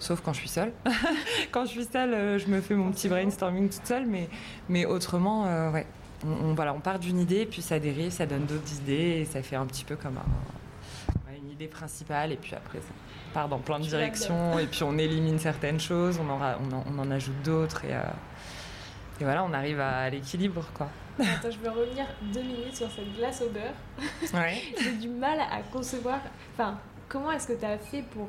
sauf 0.00 0.20
quand 0.20 0.32
je 0.32 0.40
suis 0.40 0.48
seule. 0.48 0.72
quand 1.52 1.64
je 1.64 1.70
suis 1.70 1.84
seule, 1.84 2.12
euh, 2.12 2.38
je 2.38 2.48
me 2.48 2.60
fais 2.60 2.74
mon 2.74 2.90
petit 2.90 3.08
brainstorming 3.08 3.70
toute 3.70 3.86
seule, 3.86 4.06
mais, 4.06 4.28
mais 4.68 4.84
autrement, 4.84 5.70
ouais. 5.70 5.86
On, 6.26 6.54
voilà, 6.54 6.72
on 6.72 6.80
part 6.80 6.98
d'une 6.98 7.18
idée, 7.18 7.44
puis 7.44 7.60
ça 7.60 7.78
dérive, 7.78 8.10
ça 8.10 8.24
donne 8.24 8.46
d'autres 8.46 8.74
idées, 8.80 9.20
et 9.20 9.24
ça 9.26 9.42
fait 9.42 9.56
un 9.56 9.66
petit 9.66 9.84
peu 9.84 9.94
comme 9.94 10.18
une 11.36 11.50
idée 11.50 11.66
principale, 11.66 12.32
et 12.32 12.36
puis 12.36 12.54
après, 12.54 12.78
ça 12.78 12.94
part 13.34 13.48
dans 13.48 13.58
plein 13.58 13.78
de 13.78 13.84
directions, 13.84 14.58
et 14.58 14.66
puis 14.66 14.84
on 14.84 14.96
élimine 14.96 15.38
certaines 15.38 15.80
choses, 15.80 16.18
on 16.18 16.30
en, 16.30 16.40
on 16.90 16.98
en, 16.98 17.10
ajoute 17.10 17.42
d'autres, 17.42 17.84
et, 17.84 17.94
et 19.20 19.24
voilà, 19.24 19.44
on 19.44 19.52
arrive 19.52 19.80
à 19.80 20.10
l'équilibre, 20.10 20.64
quoi. 20.74 20.88
Attends, 21.20 21.50
je 21.50 21.58
veux 21.58 21.70
revenir 21.70 22.06
deux 22.32 22.42
minutes 22.42 22.76
sur 22.76 22.90
cette 22.90 23.14
glace 23.16 23.40
au 23.42 23.50
beurre. 23.50 23.74
Ouais. 24.34 24.60
J'ai 24.82 24.92
du 24.92 25.08
mal 25.08 25.38
à 25.40 25.60
concevoir. 25.72 26.18
Enfin, 26.54 26.78
comment 27.08 27.30
est-ce 27.30 27.46
que 27.48 27.52
tu 27.52 27.64
as 27.64 27.78
fait 27.78 28.02
pour 28.02 28.28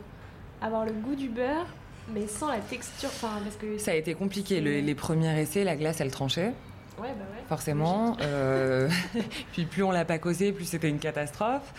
avoir 0.61 0.85
le 0.85 0.91
goût 0.91 1.15
du 1.15 1.29
beurre, 1.29 1.65
mais 2.13 2.27
sans 2.27 2.49
la 2.49 2.59
texture 2.59 3.09
enfin, 3.09 3.39
parce 3.43 3.55
que 3.55 3.77
Ça 3.79 3.91
a 3.91 3.95
été 3.95 4.13
compliqué. 4.13 4.61
les 4.61 4.95
premiers 4.95 5.41
essais, 5.41 5.63
la 5.63 5.75
glace, 5.75 5.99
elle 5.99 6.11
tranchait. 6.11 6.53
Ouais, 6.99 7.09
bah 7.09 7.25
ouais. 7.33 7.43
Forcément. 7.49 8.15
Euh, 8.21 8.89
puis 9.51 9.65
plus 9.65 9.83
on 9.83 9.91
l'a 9.91 10.05
pas 10.05 10.17
causé, 10.17 10.51
plus 10.51 10.65
c'était 10.65 10.89
une 10.89 10.99
catastrophe. 10.99 11.73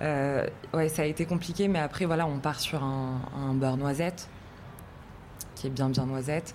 Euh, 0.00 0.46
ouais, 0.74 0.88
ça 0.88 1.02
a 1.02 1.04
été 1.06 1.24
compliqué, 1.24 1.68
mais 1.68 1.78
après, 1.78 2.04
voilà, 2.04 2.26
on 2.26 2.38
part 2.38 2.60
sur 2.60 2.82
un, 2.84 3.20
un 3.36 3.54
beurre 3.54 3.76
noisette 3.76 4.28
qui 5.58 5.66
est 5.66 5.70
bien 5.70 5.90
bien 5.90 6.06
noisette. 6.06 6.54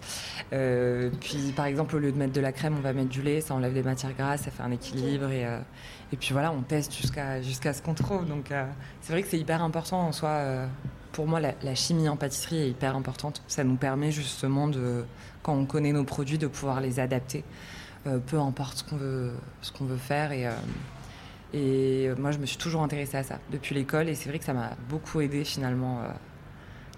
Euh, 0.53 1.09
puis 1.19 1.53
par 1.55 1.65
exemple 1.65 1.95
au 1.95 1.99
lieu 1.99 2.11
de 2.11 2.17
mettre 2.17 2.33
de 2.33 2.41
la 2.41 2.51
crème, 2.51 2.75
on 2.77 2.81
va 2.81 2.93
mettre 2.93 3.09
du 3.09 3.21
lait, 3.21 3.41
ça 3.41 3.53
enlève 3.53 3.73
des 3.73 3.83
matières 3.83 4.13
grasses, 4.13 4.41
ça 4.41 4.51
fait 4.51 4.63
un 4.63 4.71
équilibre 4.71 5.29
et, 5.29 5.45
euh, 5.45 5.59
et 6.11 6.17
puis 6.17 6.29
voilà, 6.31 6.51
on 6.51 6.61
teste 6.61 6.95
jusqu'à 6.95 7.41
jusqu'à 7.41 7.73
ce 7.73 7.81
qu'on 7.81 7.93
trouve. 7.93 8.25
Donc 8.25 8.51
euh, 8.51 8.65
c'est 9.01 9.13
vrai 9.13 9.21
que 9.21 9.27
c'est 9.27 9.39
hyper 9.39 9.61
important 9.61 10.07
en 10.07 10.11
soi 10.11 10.43
pour 11.11 11.27
moi, 11.27 11.39
la, 11.39 11.75
chimie 11.75 12.09
en 12.09 12.17
pâtisserie 12.17 12.57
est 12.57 12.69
hyper 12.69 12.95
importante. 12.95 13.43
Ça 13.47 13.63
nous 13.63 13.75
permet 13.75 14.11
justement 14.11 14.67
de, 14.67 15.05
quand 15.43 15.53
on 15.53 15.65
connaît 15.65 15.91
nos 15.91 16.05
produits, 16.05 16.39
de 16.39 16.47
pouvoir 16.47 16.81
les 16.81 16.99
adapter, 16.99 17.43
peu 18.03 18.39
importe 18.39 18.79
ce 18.79 18.83
qu'on 18.83 18.97
veut, 18.97 19.31
ce 19.61 19.71
veut 19.83 19.97
faire. 19.97 20.31
Et, 20.31 20.47
et 21.53 22.09
moi, 22.17 22.31
je 22.31 22.39
me 22.39 22.47
suis 22.47 22.57
toujours 22.57 22.81
intéressée 22.81 23.17
à 23.17 23.21
ça 23.21 23.37
depuis 23.51 23.75
l'école, 23.75 24.09
et 24.09 24.15
c'est 24.15 24.27
vrai 24.27 24.39
que 24.39 24.45
ça 24.45 24.53
m'a 24.53 24.71
beaucoup 24.89 25.21
aidé 25.21 25.43
finalement 25.43 26.01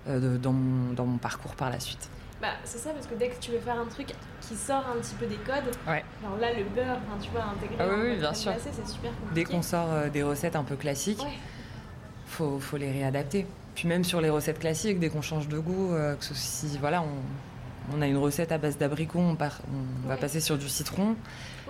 dans, 0.07 0.53
mon, 0.53 0.93
dans 0.93 1.05
mon 1.05 1.17
parcours 1.17 1.55
par 1.55 1.69
la 1.69 1.79
suite. 1.79 2.09
Bah, 2.41 2.50
c'est 2.65 2.77
ça, 2.77 2.89
parce 2.91 3.07
que 3.07 3.15
dès 3.15 3.29
que 3.29 3.39
tu 3.39 3.51
veux 3.51 3.59
faire 3.59 3.79
un 3.79 3.85
truc 3.85 4.07
qui 4.41 4.55
sort 4.55 4.85
un 4.88 5.00
petit 5.00 5.15
peu 5.15 5.25
des 5.25 5.38
codes, 5.38 5.74
alors 5.88 6.38
là, 6.39 6.53
le 6.53 6.65
beurre, 6.65 7.00
tu 7.21 7.29
vois, 7.31 7.43
intégrer 7.43 7.77
ah, 7.79 7.95
oui, 7.97 8.17
bien 8.17 8.33
sûr. 8.33 8.51
c'est 8.59 8.88
super 8.88 9.12
compliqué. 9.12 9.33
Dès 9.33 9.43
qu'on 9.45 9.62
sort 9.62 9.91
euh, 9.91 10.09
des 10.09 10.21
recettes 10.21 10.55
un 10.55 10.63
peu 10.63 10.75
classiques, 10.75 11.24
il 11.24 12.31
faut, 12.31 12.59
faut, 12.59 12.77
les 12.77 12.91
réadapter. 12.91 13.47
Puis 13.74 13.88
même 13.88 14.03
sur 14.03 14.19
les 14.19 14.29
recettes 14.29 14.59
classiques, 14.59 15.00
dès 15.00 15.09
qu'on 15.09 15.21
change 15.21 15.47
de 15.47 15.57
goût, 15.57 15.93
euh, 15.93 16.15
que 16.15 16.24
si 16.24 16.77
voilà, 16.77 17.01
on, 17.01 17.97
on, 17.97 18.01
a 18.01 18.07
une 18.07 18.17
recette 18.17 18.51
à 18.51 18.57
base 18.57 18.77
d'abricot, 18.77 19.19
on, 19.19 19.38
on 19.38 20.07
va 20.07 20.17
passer 20.17 20.41
sur 20.41 20.57
du 20.57 20.67
citron. 20.67 21.15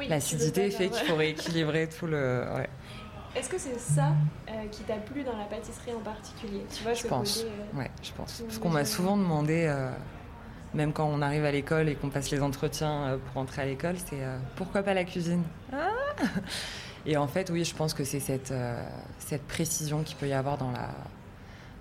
L'acidité 0.10 0.72
fait 0.72 0.90
qu'il 0.90 1.08
faut 1.08 1.16
rééquilibrer 1.16 1.88
tout 1.88 2.08
le. 2.08 2.44
Est-ce 3.36 3.50
que 3.50 3.58
c'est 3.58 3.80
ça 3.80 4.14
euh, 4.50 4.68
qui 4.72 4.84
t'a 4.84 4.96
plu 4.96 5.24
dans 5.24 5.38
la 5.38 5.46
pâtisserie 5.46 5.94
en 5.94 6.00
particulier? 6.00 6.66
Tu 6.74 6.84
vois, 6.84 6.94
Je 6.94 7.08
pense. 7.08 7.46
ouais, 7.74 7.92
je 8.02 8.12
pense. 8.14 8.42
Parce 8.42 8.60
qu'on 8.60 8.70
m'a 8.70 8.86
souvent 8.86 9.18
demandé 9.18 9.68
même 10.76 10.92
quand 10.94 11.06
on 11.06 11.22
arrive 11.22 11.46
à 11.46 11.52
l'école 11.52 11.90
et 11.90 11.96
qu'on 11.96 12.10
passe 12.10 12.30
les 12.32 12.42
entretiens 12.42 13.08
euh, 13.08 13.18
pour 13.18 13.42
entrer 13.42 13.62
à 13.64 13.66
l'école, 13.66 13.96
c'est 13.98 14.22
euh, 14.22 14.38
pourquoi 14.56 14.84
pas 14.84 14.94
la 14.94 15.06
cuisine? 15.06 15.44
Ah 15.74 15.90
Et 17.06 17.18
en 17.18 17.28
fait, 17.28 17.50
oui, 17.50 17.64
je 17.64 17.76
pense 17.76 17.94
que 17.94 18.04
c'est 18.04 18.20
cette, 18.20 18.52
euh, 18.52 18.84
cette 19.20 19.44
précision 19.44 20.04
qu'il 20.04 20.18
peut 20.18 20.28
y 20.28 20.34
avoir 20.34 20.58
dans 20.58 20.72
la, 20.72 20.90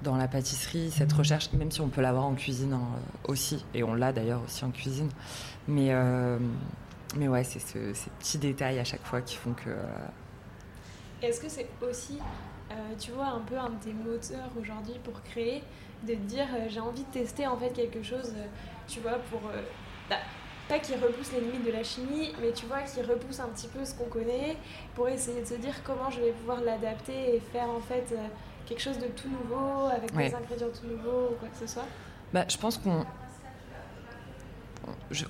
dans 0.03 0.17
la 0.17 0.29
pâtisserie, 0.29 0.91
cette 0.91 1.13
recherche, 1.13 1.51
même 1.55 1.71
si 1.71 1.81
on 1.81 1.89
peut 1.89 2.03
l'avoir 2.03 2.25
en 2.25 2.35
cuisine 2.35 2.75
hein, 2.75 2.87
aussi, 3.25 3.65
et 3.75 3.83
on 3.83 3.95
l'a 3.95 4.13
d'ailleurs 4.13 4.43
aussi 4.45 4.65
en 4.65 4.71
cuisine. 4.71 5.09
Mais, 5.67 5.95
mais 7.17 7.27
ouais, 7.27 7.43
c'est 7.43 7.59
ces 7.59 8.11
petits 8.19 8.37
détails 8.37 8.79
à 8.79 8.85
chaque 8.85 9.03
fois 9.03 9.23
qui 9.23 9.37
font 9.37 9.55
que. 9.55 9.71
Est-ce 11.25 11.41
que 11.41 11.49
c'est 11.49 11.67
aussi, 11.83 12.19
tu 12.99 13.11
vois, 13.13 13.27
un 13.27 13.41
peu 13.41 13.57
un 13.57 13.71
de 13.71 13.83
tes 13.83 13.93
moteurs 13.93 14.51
aujourd'hui 14.61 14.95
pour 15.03 15.23
créer, 15.23 15.63
de 16.03 16.15
te 16.15 16.19
dire 16.19 16.47
j'ai 16.69 16.81
envie 16.81 17.03
de 17.03 17.11
tester 17.11 17.47
en 17.47 17.57
fait 17.57 17.71
quelque 17.71 18.03
chose 18.03 18.33
tu 18.89 19.01
vois, 19.01 19.19
pour. 19.31 19.41
Euh, 19.49 19.63
bah, 20.09 20.17
pas 20.69 20.79
qui 20.79 20.95
repousse 20.95 21.31
les 21.33 21.41
limites 21.41 21.67
de 21.67 21.73
la 21.73 21.85
chimie, 21.85 22.33
mais 22.41 22.53
tu 22.53 22.65
vois, 22.65 22.81
qui 22.81 23.03
repousse 23.03 23.39
un 23.39 23.49
petit 23.49 23.69
peu 23.69 23.85
ce 23.85 23.95
qu'on 23.95 24.09
connaît 24.09 24.57
pour 24.95 25.09
essayer 25.09 25.43
de 25.43 25.47
se 25.47 25.55
dire 25.55 25.75
comment 25.85 26.11
je 26.11 26.21
vais 26.21 26.33
pouvoir 26.33 26.63
l'adapter 26.63 27.37
et 27.37 27.41
faire 27.41 27.69
en 27.69 27.81
fait 27.81 28.07
euh, 28.13 28.27
quelque 28.65 28.81
chose 28.81 28.99
de 28.99 29.09
tout 29.09 29.29
nouveau, 29.29 29.89
avec 29.89 30.15
des 30.17 30.35
ingrédients 30.35 30.69
tout 30.69 30.87
nouveaux 30.87 31.33
ou 31.33 31.35
quoi 31.39 31.49
que 31.49 31.67
ce 31.67 31.67
soit? 31.67 31.85
Bah, 32.33 32.45
Je 32.49 32.57
pense 32.57 32.79
qu'on. 32.79 33.05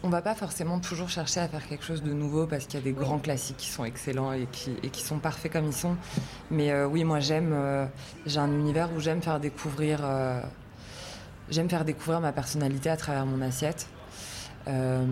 On 0.02 0.08
va 0.08 0.22
pas 0.22 0.34
forcément 0.34 0.80
toujours 0.80 1.08
chercher 1.08 1.40
à 1.40 1.48
faire 1.48 1.66
quelque 1.66 1.84
chose 1.84 2.02
de 2.02 2.12
nouveau 2.12 2.46
parce 2.46 2.66
qu'il 2.66 2.80
y 2.80 2.82
a 2.82 2.84
des 2.84 2.92
grands 2.92 3.18
classiques 3.18 3.56
qui 3.58 3.68
sont 3.68 3.84
excellents 3.84 4.32
et 4.32 4.46
qui, 4.52 5.02
sont 5.02 5.18
parfaits 5.18 5.52
comme 5.52 5.66
ils 5.66 5.72
sont. 5.72 5.96
Mais 6.50 6.70
euh, 6.70 6.86
oui, 6.86 7.04
moi 7.04 7.20
j'aime, 7.20 7.54
j'ai 8.26 8.38
un 8.38 8.52
univers 8.52 8.90
où 8.94 9.00
j'aime 9.00 9.22
faire 9.22 9.40
découvrir 9.40 10.00
J'aime 11.50 11.68
faire 11.68 11.84
découvrir 11.84 12.20
ma 12.20 12.32
personnalité 12.32 12.88
à 12.88 12.96
travers 12.96 13.26
mon 13.26 13.42
assiette. 13.42 13.86
Euh, 14.66 15.04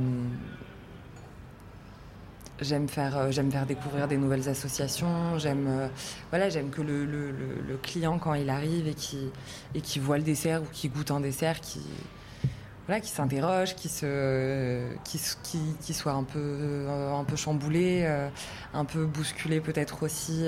j'aime 2.60 2.88
faire, 2.88 3.18
euh, 3.18 3.64
découvrir 3.68 4.08
des 4.08 4.16
nouvelles 4.16 4.48
associations. 4.48 5.38
J'aime, 5.38 5.66
euh, 5.68 5.88
voilà, 6.30 6.48
j'aime 6.48 6.70
que 6.70 6.80
le, 6.80 7.76
client 7.82 8.18
quand 8.18 8.32
il 8.32 8.48
arrive 8.48 8.88
et 8.88 8.94
qui 8.94 9.30
et 9.74 9.80
qui 9.82 9.98
voit 9.98 10.16
le 10.16 10.24
dessert 10.24 10.62
ou 10.62 10.66
qui 10.72 10.88
goûte 10.88 11.10
un 11.10 11.20
dessert, 11.20 11.60
qui 11.60 11.80
voilà, 12.86 13.00
qui 13.00 13.10
s'interroge, 13.10 13.74
qui 13.76 13.88
se, 13.88 14.82
qui, 15.04 15.20
qui, 15.80 15.94
soit 15.94 16.12
un 16.12 16.24
peu, 16.24 16.86
un 16.88 17.24
peu 17.24 17.36
chamboulé, 17.36 18.04
un 18.74 18.84
peu 18.84 19.06
bousculé 19.06 19.60
peut-être 19.60 20.02
aussi 20.02 20.46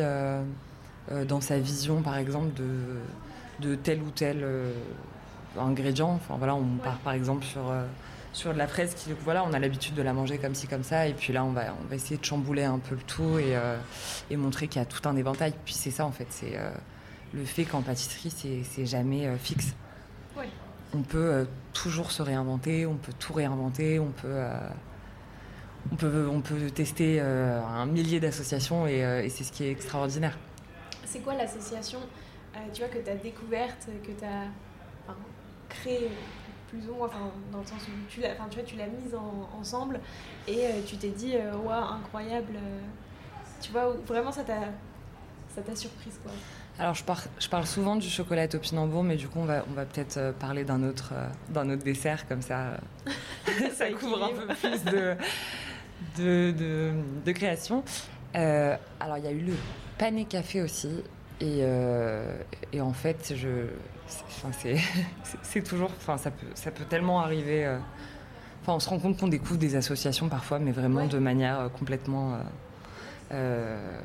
dans 1.10 1.40
sa 1.40 1.58
vision, 1.58 2.02
par 2.02 2.16
exemple, 2.16 2.52
de, 2.54 3.68
de 3.68 3.76
tel 3.76 4.02
ou 4.02 4.10
tel 4.10 4.44
ingrédients. 5.58 6.14
Enfin 6.14 6.36
voilà, 6.38 6.54
on 6.54 6.76
part 6.82 6.98
par 6.98 7.12
exemple 7.12 7.44
sur 7.44 7.70
euh, 7.70 7.84
sur 8.32 8.52
de 8.52 8.58
la 8.58 8.66
fraise 8.66 8.94
qui 8.94 9.10
voilà 9.24 9.44
on 9.44 9.52
a 9.52 9.58
l'habitude 9.58 9.94
de 9.94 10.02
la 10.02 10.12
manger 10.12 10.38
comme 10.38 10.54
ci 10.54 10.66
comme 10.66 10.82
ça 10.82 11.06
et 11.06 11.14
puis 11.14 11.32
là 11.32 11.44
on 11.44 11.52
va 11.52 11.66
on 11.84 11.88
va 11.88 11.94
essayer 11.94 12.16
de 12.16 12.24
chambouler 12.24 12.64
un 12.64 12.80
peu 12.80 12.96
le 12.96 13.02
tout 13.02 13.38
et, 13.38 13.56
euh, 13.56 13.76
et 14.30 14.36
montrer 14.36 14.66
qu'il 14.66 14.80
y 14.80 14.82
a 14.82 14.86
tout 14.86 15.08
un 15.08 15.14
éventail 15.16 15.52
puis 15.64 15.74
c'est 15.74 15.92
ça 15.92 16.04
en 16.04 16.10
fait 16.10 16.26
c'est 16.30 16.56
euh, 16.56 16.70
le 17.32 17.44
fait 17.44 17.64
qu'en 17.64 17.82
pâtisserie 17.82 18.64
c'est 18.64 18.86
jamais 18.86 19.28
fixe 19.38 19.74
on 20.94 21.02
peut 21.02 21.46
toujours 21.72 22.10
se 22.10 22.22
réinventer 22.22 22.86
on 22.86 22.96
peut 22.96 23.12
tout 23.18 23.32
réinventer 23.32 23.98
on 23.98 24.10
peut 24.10 24.42
on 25.92 25.96
peut 25.96 26.28
on 26.30 26.40
peut 26.40 26.70
tester 26.70 27.20
un 27.20 27.86
millier 27.86 28.20
d'associations 28.20 28.86
et, 28.86 29.28
c'est 29.28 29.44
ce 29.44 29.52
qui 29.52 29.64
est 29.64 29.70
extraordinaire 29.70 30.38
c'est 31.04 31.20
quoi 31.20 31.34
l'association 31.34 32.00
tu 32.72 32.82
que 32.82 32.98
tu 32.98 33.10
as 33.10 33.16
découverte 33.16 33.88
que 34.02 34.12
tu 34.12 34.24
as 34.24 35.14
créé 35.68 36.10
plus 36.74 36.90
ou 36.90 36.94
moins, 36.94 37.10
dans 37.52 37.60
le 37.60 37.66
sens 37.66 37.82
où 37.88 38.08
tu 38.08 38.20
l'as, 38.20 38.34
tu 38.50 38.56
vois, 38.56 38.64
tu 38.64 38.76
l'as 38.76 38.86
mise 38.86 39.14
ensemble 39.58 40.00
et 40.48 40.66
euh, 40.66 40.80
tu 40.86 40.96
t'es 40.96 41.10
dit, 41.10 41.36
euh, 41.36 41.54
waouh, 41.56 41.94
incroyable. 41.94 42.54
Euh, 42.56 42.80
tu 43.60 43.72
vois, 43.72 43.94
vraiment 44.06 44.32
ça 44.32 44.44
t'a, 44.44 44.60
ça 45.54 45.62
t'a 45.62 45.74
surprise 45.74 46.18
quoi. 46.22 46.32
Alors 46.78 46.94
je, 46.94 47.04
je, 47.38 47.48
parle 47.48 47.66
souvent 47.66 47.96
du 47.96 48.08
chocolat 48.08 48.48
topinambour, 48.48 49.04
mais 49.04 49.16
du 49.16 49.28
coup 49.28 49.38
on 49.38 49.44
va, 49.44 49.64
on 49.70 49.74
va 49.74 49.84
peut-être 49.84 50.34
parler 50.40 50.64
d'un 50.64 50.82
autre, 50.82 51.12
d'un 51.50 51.70
autre 51.70 51.84
dessert, 51.84 52.26
comme 52.26 52.42
ça 52.42 52.78
ça 53.74 53.90
couvre 53.90 54.24
un 54.24 54.32
peu 54.32 54.46
plus 54.54 54.84
de, 54.84 55.14
de, 56.16 56.50
de, 56.50 56.92
de 57.24 57.32
création. 57.32 57.84
alors 58.34 59.18
il 59.18 59.24
y 59.24 59.28
a 59.28 59.32
eu 59.32 59.40
le 59.40 59.54
pané 59.98 60.24
café 60.24 60.62
aussi, 60.62 61.04
et, 61.40 61.60
et 62.72 62.80
en 62.80 62.92
fait 62.92 63.34
je, 63.36 63.68
c'est 65.42 65.62
toujours, 65.62 65.90
enfin, 65.96 66.18
ça 66.18 66.30
peut, 66.30 66.46
ça 66.54 66.70
peut 66.70 66.84
tellement 66.84 67.20
arriver. 67.20 67.66
Euh, 67.66 67.78
enfin, 68.62 68.74
on 68.74 68.80
se 68.80 68.88
rend 68.88 68.98
compte 68.98 69.18
qu'on 69.18 69.28
découvre 69.28 69.58
des 69.58 69.76
associations 69.76 70.28
parfois, 70.28 70.58
mais 70.58 70.72
vraiment 70.72 71.06
de 71.06 71.18
manière 71.18 71.60
euh, 71.60 71.68
complètement 71.68 72.38
euh, 73.32 73.98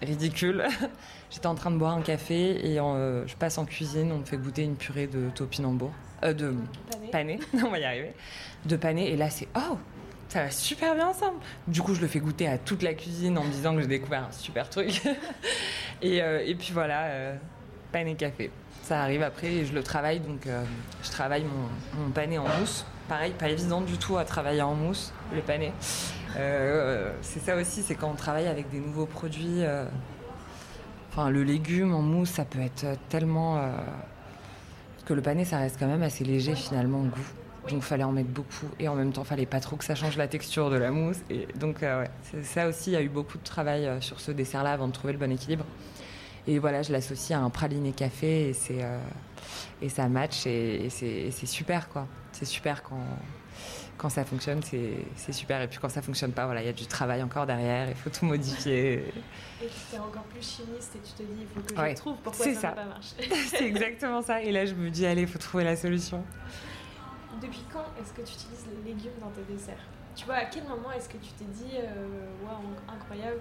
ridicule. 0.00 0.64
J'étais 1.32 1.46
en 1.46 1.54
train 1.54 1.70
de 1.70 1.78
boire 1.78 1.94
un 1.96 2.02
café 2.02 2.64
et 2.66 2.76
je 2.76 3.34
passe 3.36 3.58
en 3.58 3.64
cuisine, 3.64 4.12
on 4.12 4.18
me 4.18 4.24
fait 4.24 4.36
goûter 4.36 4.62
une 4.62 4.76
purée 4.76 5.06
de 5.06 5.30
topinambour, 5.30 5.90
de 6.22 6.54
pané. 7.10 7.40
on 7.54 7.70
va 7.70 7.78
y 7.78 7.84
arriver, 7.84 8.12
de 8.66 8.76
pané. 8.76 9.10
Et 9.10 9.16
là, 9.16 9.30
c'est 9.30 9.48
oh, 9.56 9.78
ça 10.28 10.44
va 10.44 10.50
super 10.50 10.94
bien 10.94 11.08
ensemble. 11.08 11.38
Du 11.66 11.80
coup, 11.80 11.94
je 11.94 12.02
le 12.02 12.06
fais 12.06 12.20
goûter 12.20 12.48
à 12.48 12.58
toute 12.58 12.82
la 12.82 12.92
cuisine 12.92 13.38
en 13.38 13.44
me 13.44 13.50
disant 13.50 13.74
que 13.74 13.80
j'ai 13.80 13.88
découvert 13.88 14.26
un 14.28 14.32
super 14.32 14.68
truc. 14.68 15.02
et, 16.02 16.18
et, 16.18 16.54
puis 16.54 16.72
voilà, 16.72 17.32
pané 17.92 18.14
café 18.14 18.50
ça 18.82 19.00
arrive 19.02 19.22
après 19.22 19.46
et 19.46 19.64
je 19.64 19.72
le 19.72 19.82
travaille. 19.82 20.20
Donc, 20.20 20.46
euh, 20.46 20.62
je 21.02 21.10
travaille 21.10 21.44
mon, 21.44 22.02
mon, 22.02 22.10
pané 22.10 22.38
en 22.38 22.46
mousse. 22.58 22.84
Pareil, 23.08 23.32
pas 23.32 23.48
évident 23.48 23.80
du 23.80 23.96
tout 23.96 24.16
à 24.18 24.24
travailler 24.24 24.62
en 24.62 24.74
mousse, 24.74 25.12
le 25.34 25.40
pané. 25.40 25.72
Euh, 26.36 27.12
c'est 27.20 27.40
ça 27.40 27.56
aussi, 27.56 27.82
c'est 27.82 27.94
quand 27.94 28.10
on 28.10 28.14
travaille 28.14 28.46
avec 28.46 28.70
des 28.70 28.80
nouveaux 28.80 29.06
produits. 29.06 29.62
Euh, 31.12 31.20
enfin, 31.20 31.30
le 31.30 31.42
légume 31.42 31.94
en 31.94 32.02
mousse, 32.02 32.30
ça 32.30 32.44
peut 32.44 32.60
être 32.60 32.86
tellement. 33.08 33.56
Parce 33.56 35.04
que 35.06 35.14
le 35.14 35.22
pané, 35.22 35.44
ça 35.44 35.58
reste 35.58 35.76
quand 35.78 35.88
même 35.88 36.02
assez 36.02 36.24
léger 36.24 36.54
finalement 36.54 37.00
au 37.00 37.04
goût. 37.04 37.32
Donc 37.70 37.82
fallait 37.82 38.02
en 38.02 38.10
mettre 38.10 38.30
beaucoup 38.30 38.66
et 38.80 38.88
en 38.88 38.96
même 38.96 39.12
temps 39.12 39.22
fallait 39.22 39.46
pas 39.46 39.60
trop 39.60 39.76
que 39.76 39.84
ça 39.84 39.94
change 39.94 40.16
la 40.16 40.26
texture 40.26 40.68
de 40.68 40.76
la 40.76 40.90
mousse. 40.90 41.18
Et 41.30 41.46
donc 41.54 41.82
ouais, 41.82 42.10
ça 42.42 42.66
aussi, 42.66 42.90
il 42.90 42.94
y 42.94 42.96
a 42.96 43.02
eu 43.02 43.08
beaucoup 43.08 43.38
de 43.38 43.44
travail 43.44 43.88
sur 44.00 44.20
ce 44.20 44.32
dessert-là 44.32 44.72
avant 44.72 44.88
de 44.88 44.92
trouver 44.92 45.12
le 45.12 45.18
bon 45.20 45.30
équilibre. 45.30 45.64
Et 46.46 46.58
voilà, 46.58 46.82
je 46.82 46.90
l'associe 46.92 47.38
à 47.38 47.42
un 47.42 47.50
praliné 47.50 47.92
café 47.92 48.50
et, 48.50 48.54
euh, 48.70 48.98
et 49.80 49.88
ça 49.88 50.08
match 50.08 50.46
et, 50.46 50.88
c'est, 50.90 51.46
super 51.46 51.88
quoi. 51.88 52.06
C'est 52.32 52.44
super 52.44 52.82
quand, 52.82 52.98
quand 54.02 54.08
ça 54.08 54.24
fonctionne, 54.24 54.60
c'est, 54.62 55.32
super. 55.32 55.62
Et 55.62 55.68
puis 55.68 55.78
quand 55.78 55.88
ça 55.88 56.02
fonctionne 56.02 56.32
pas, 56.32 56.46
voilà, 56.46 56.60
il 56.60 56.66
y 56.66 56.68
a 56.68 56.72
du 56.72 56.86
travail 56.86 57.22
encore 57.22 57.46
derrière, 57.46 57.88
il 57.88 57.94
faut 57.94 58.10
tout 58.10 58.26
modifier. 58.26 58.94
Et 58.94 59.04
tu 59.60 59.96
es 59.96 59.98
encore 59.98 60.24
plus 60.24 60.42
chimiste 60.42 60.96
et 60.96 60.98
tu 60.98 61.12
te 61.12 61.22
dis, 61.22 61.42
il 61.42 61.46
faut 61.46 61.60
que 61.60 61.88
je 61.90 61.94
trouve 61.94 62.16
pourquoi 62.22 62.52
ça 62.52 62.68
n'a 62.68 62.72
pas 62.72 62.84
marché. 62.84 63.14
c'est 63.46 63.64
exactement 63.64 64.20
ça. 64.20 64.42
Et 64.42 64.50
là, 64.50 64.66
je 64.66 64.74
me 64.74 64.90
dis, 64.90 65.06
allez, 65.06 65.22
il 65.22 65.28
faut 65.28 65.38
trouver 65.38 65.62
la 65.64 65.76
solution. 65.76 66.24
Depuis 67.40 67.62
quand 67.72 67.84
est-ce 68.00 68.12
que 68.12 68.22
tu 68.22 68.34
utilises 68.34 68.66
les 68.84 68.92
légumes 68.92 69.18
dans 69.20 69.30
tes 69.30 69.52
desserts? 69.52 69.86
Tu 70.14 70.26
vois, 70.26 70.34
à 70.34 70.44
quel 70.44 70.64
moment 70.64 70.92
est-ce 70.92 71.08
que 71.08 71.16
tu 71.16 71.32
t'es 71.38 71.44
dit, 71.44 71.76
euh, 71.76 72.26
waouh, 72.44 72.74
incroyable 72.92 73.40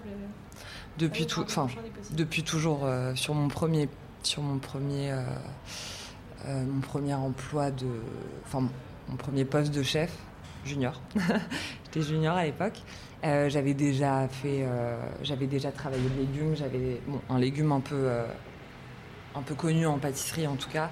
depuis 0.97 1.25
tout, 1.25 1.41
enfin, 1.41 1.67
depuis 2.11 2.43
toujours 2.43 2.85
euh, 2.85 3.15
sur 3.15 3.33
mon 3.33 3.47
premier, 3.47 3.89
sur 4.23 4.41
mon 4.41 4.59
premier, 4.59 5.11
euh, 5.11 5.23
euh, 6.45 6.65
mon 6.65 6.81
premier 6.81 7.13
emploi 7.13 7.71
de, 7.71 7.87
enfin, 8.45 8.67
mon 9.09 9.15
premier 9.15 9.45
poste 9.45 9.73
de 9.73 9.83
chef 9.83 10.11
junior. 10.65 11.01
J'étais 11.85 12.01
junior 12.01 12.35
à 12.35 12.45
l'époque. 12.45 12.79
j'avais 13.23 13.73
déjà 13.73 14.27
fait, 14.27 14.65
j'avais 15.21 15.47
déjà 15.47 15.71
travaillé 15.71 16.03
le 16.03 16.21
légume. 16.21 16.55
J'avais 16.55 17.01
un 17.29 17.39
légume 17.39 17.71
un 17.71 17.81
peu 17.81 18.09
un 19.33 19.41
peu 19.41 19.55
connu 19.55 19.85
en 19.85 19.97
pâtisserie 19.97 20.47
en 20.47 20.55
tout 20.55 20.69
cas. 20.69 20.89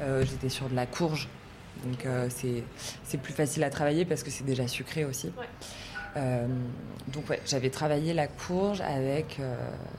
J'étais 0.00 0.48
sur 0.48 0.68
de 0.68 0.74
la 0.74 0.86
courge, 0.86 1.28
donc 1.84 2.06
c'est 2.28 3.18
plus 3.18 3.32
facile 3.32 3.64
à 3.64 3.70
travailler 3.70 4.04
parce 4.04 4.22
que 4.22 4.30
c'est 4.30 4.44
déjà 4.44 4.68
sucré 4.68 5.04
aussi. 5.04 5.32
donc 7.08 7.28
ouais, 7.28 7.40
j'avais 7.46 7.70
travaillé 7.70 8.14
la 8.14 8.28
courge 8.28 8.80
avec, 8.80 9.40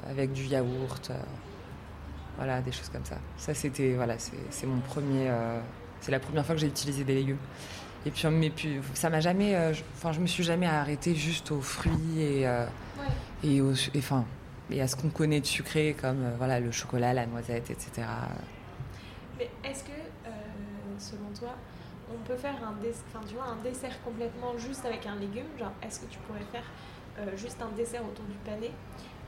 avec 0.09 0.31
du 0.31 0.45
yaourt, 0.45 1.12
voilà, 2.38 2.62
des 2.62 2.71
choses 2.71 2.89
comme 2.89 3.05
ça. 3.05 3.17
Ça 3.38 3.53
c'était 3.53 3.93
voilà, 3.93 4.15
c'est 4.17 4.67
mon 4.67 4.79
premier, 4.79 5.29
c'est 6.01 6.12
la 6.12 6.19
première 6.19 6.45
fois 6.45 6.55
que 6.55 6.62
j'ai 6.62 6.67
utilisé 6.67 7.03
des 7.03 7.15
légumes. 7.15 7.38
Et 8.06 8.12
puis, 8.12 8.27
mais 8.30 8.50
puis 8.50 8.80
ça 8.94 9.10
m'a 9.10 9.20
jamais, 9.20 9.58
enfin 9.96 10.12
je 10.13 10.20
me 10.20 10.27
suis 10.27 10.44
jamais 10.44 10.68
arrêtée 10.68 11.16
juste 11.16 11.51
aux 11.51 11.62
fruits 11.62 12.22
et 12.22 12.48
et, 13.44 13.62
enfin, 13.98 14.25
et 14.72 14.82
à 14.82 14.88
ce 14.88 14.96
qu'on 14.96 15.10
connaît 15.10 15.39
de 15.39 15.46
sucré 15.46 15.96
comme 16.00 16.24
euh, 16.24 16.36
voilà, 16.38 16.60
le 16.60 16.72
chocolat, 16.72 17.13
la 17.13 17.25
noisette, 17.25 17.70
etc. 17.70 18.08
Mais 19.38 19.50
est-ce 19.63 19.84
que, 19.84 19.92
euh, 19.92 20.30
selon 20.98 21.30
toi, 21.38 21.56
on 22.12 22.18
peut 22.27 22.36
faire 22.36 22.56
un, 22.63 22.75
tu 23.27 23.36
vois, 23.36 23.46
un 23.46 23.63
dessert 23.63 24.01
complètement 24.04 24.58
juste 24.58 24.86
avec 24.86 25.06
un 25.06 25.16
légume? 25.16 25.46
Genre, 25.60 25.72
est-ce 25.84 26.00
que 26.00 26.06
tu 26.08 26.18
pourrais 26.20 26.46
faire 26.51 26.63
euh, 27.20 27.36
juste 27.38 27.62
un 27.62 27.75
dessert 27.75 28.01
autour 28.04 28.25
du 28.25 28.38
pané 28.46 28.72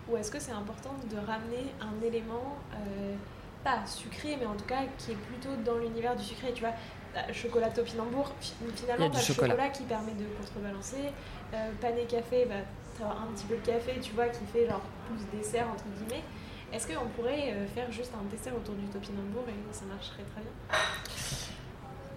Ou 0.09 0.17
est-ce 0.17 0.31
que 0.31 0.39
c'est 0.39 0.51
important 0.51 0.95
de 1.09 1.17
ramener 1.17 1.71
un 1.81 2.05
élément, 2.05 2.57
pas 3.63 3.85
sucré, 3.85 4.37
mais 4.39 4.45
en 4.45 4.55
tout 4.55 4.65
cas 4.65 4.83
qui 4.97 5.11
est 5.11 5.15
plutôt 5.15 5.55
dans 5.65 5.77
l'univers 5.77 6.15
du 6.15 6.23
sucré 6.23 6.53
Tu 6.53 6.61
vois, 6.61 6.73
chocolat 7.33 7.69
topinambour, 7.69 8.31
finalement, 8.75 9.09
tu 9.09 9.17
as 9.17 9.19
le 9.19 9.25
chocolat. 9.25 9.69
qui 9.69 9.83
permet 9.83 10.13
de 10.13 10.25
contrebalancer. 10.39 11.11
pané 11.81 12.05
café, 12.05 12.45
bah, 12.45 12.55
un 13.05 13.33
petit 13.33 13.45
peu 13.45 13.55
de 13.55 13.65
café, 13.65 13.99
tu 14.01 14.13
vois, 14.13 14.27
qui 14.27 14.45
fait 14.51 14.67
genre 14.67 14.81
plus 15.07 15.39
dessert, 15.39 15.67
entre 15.71 15.85
guillemets. 15.97 16.23
Est-ce 16.71 16.87
qu'on 16.87 17.07
pourrait 17.09 17.53
euh, 17.53 17.67
faire 17.73 17.91
juste 17.91 18.11
un 18.13 18.23
dessert 18.29 18.55
autour 18.55 18.75
du 18.75 18.85
topinambour 18.85 19.43
et 19.47 19.73
ça 19.73 19.85
marcherait 19.85 20.23
très 20.33 20.41
bien? 20.41 20.79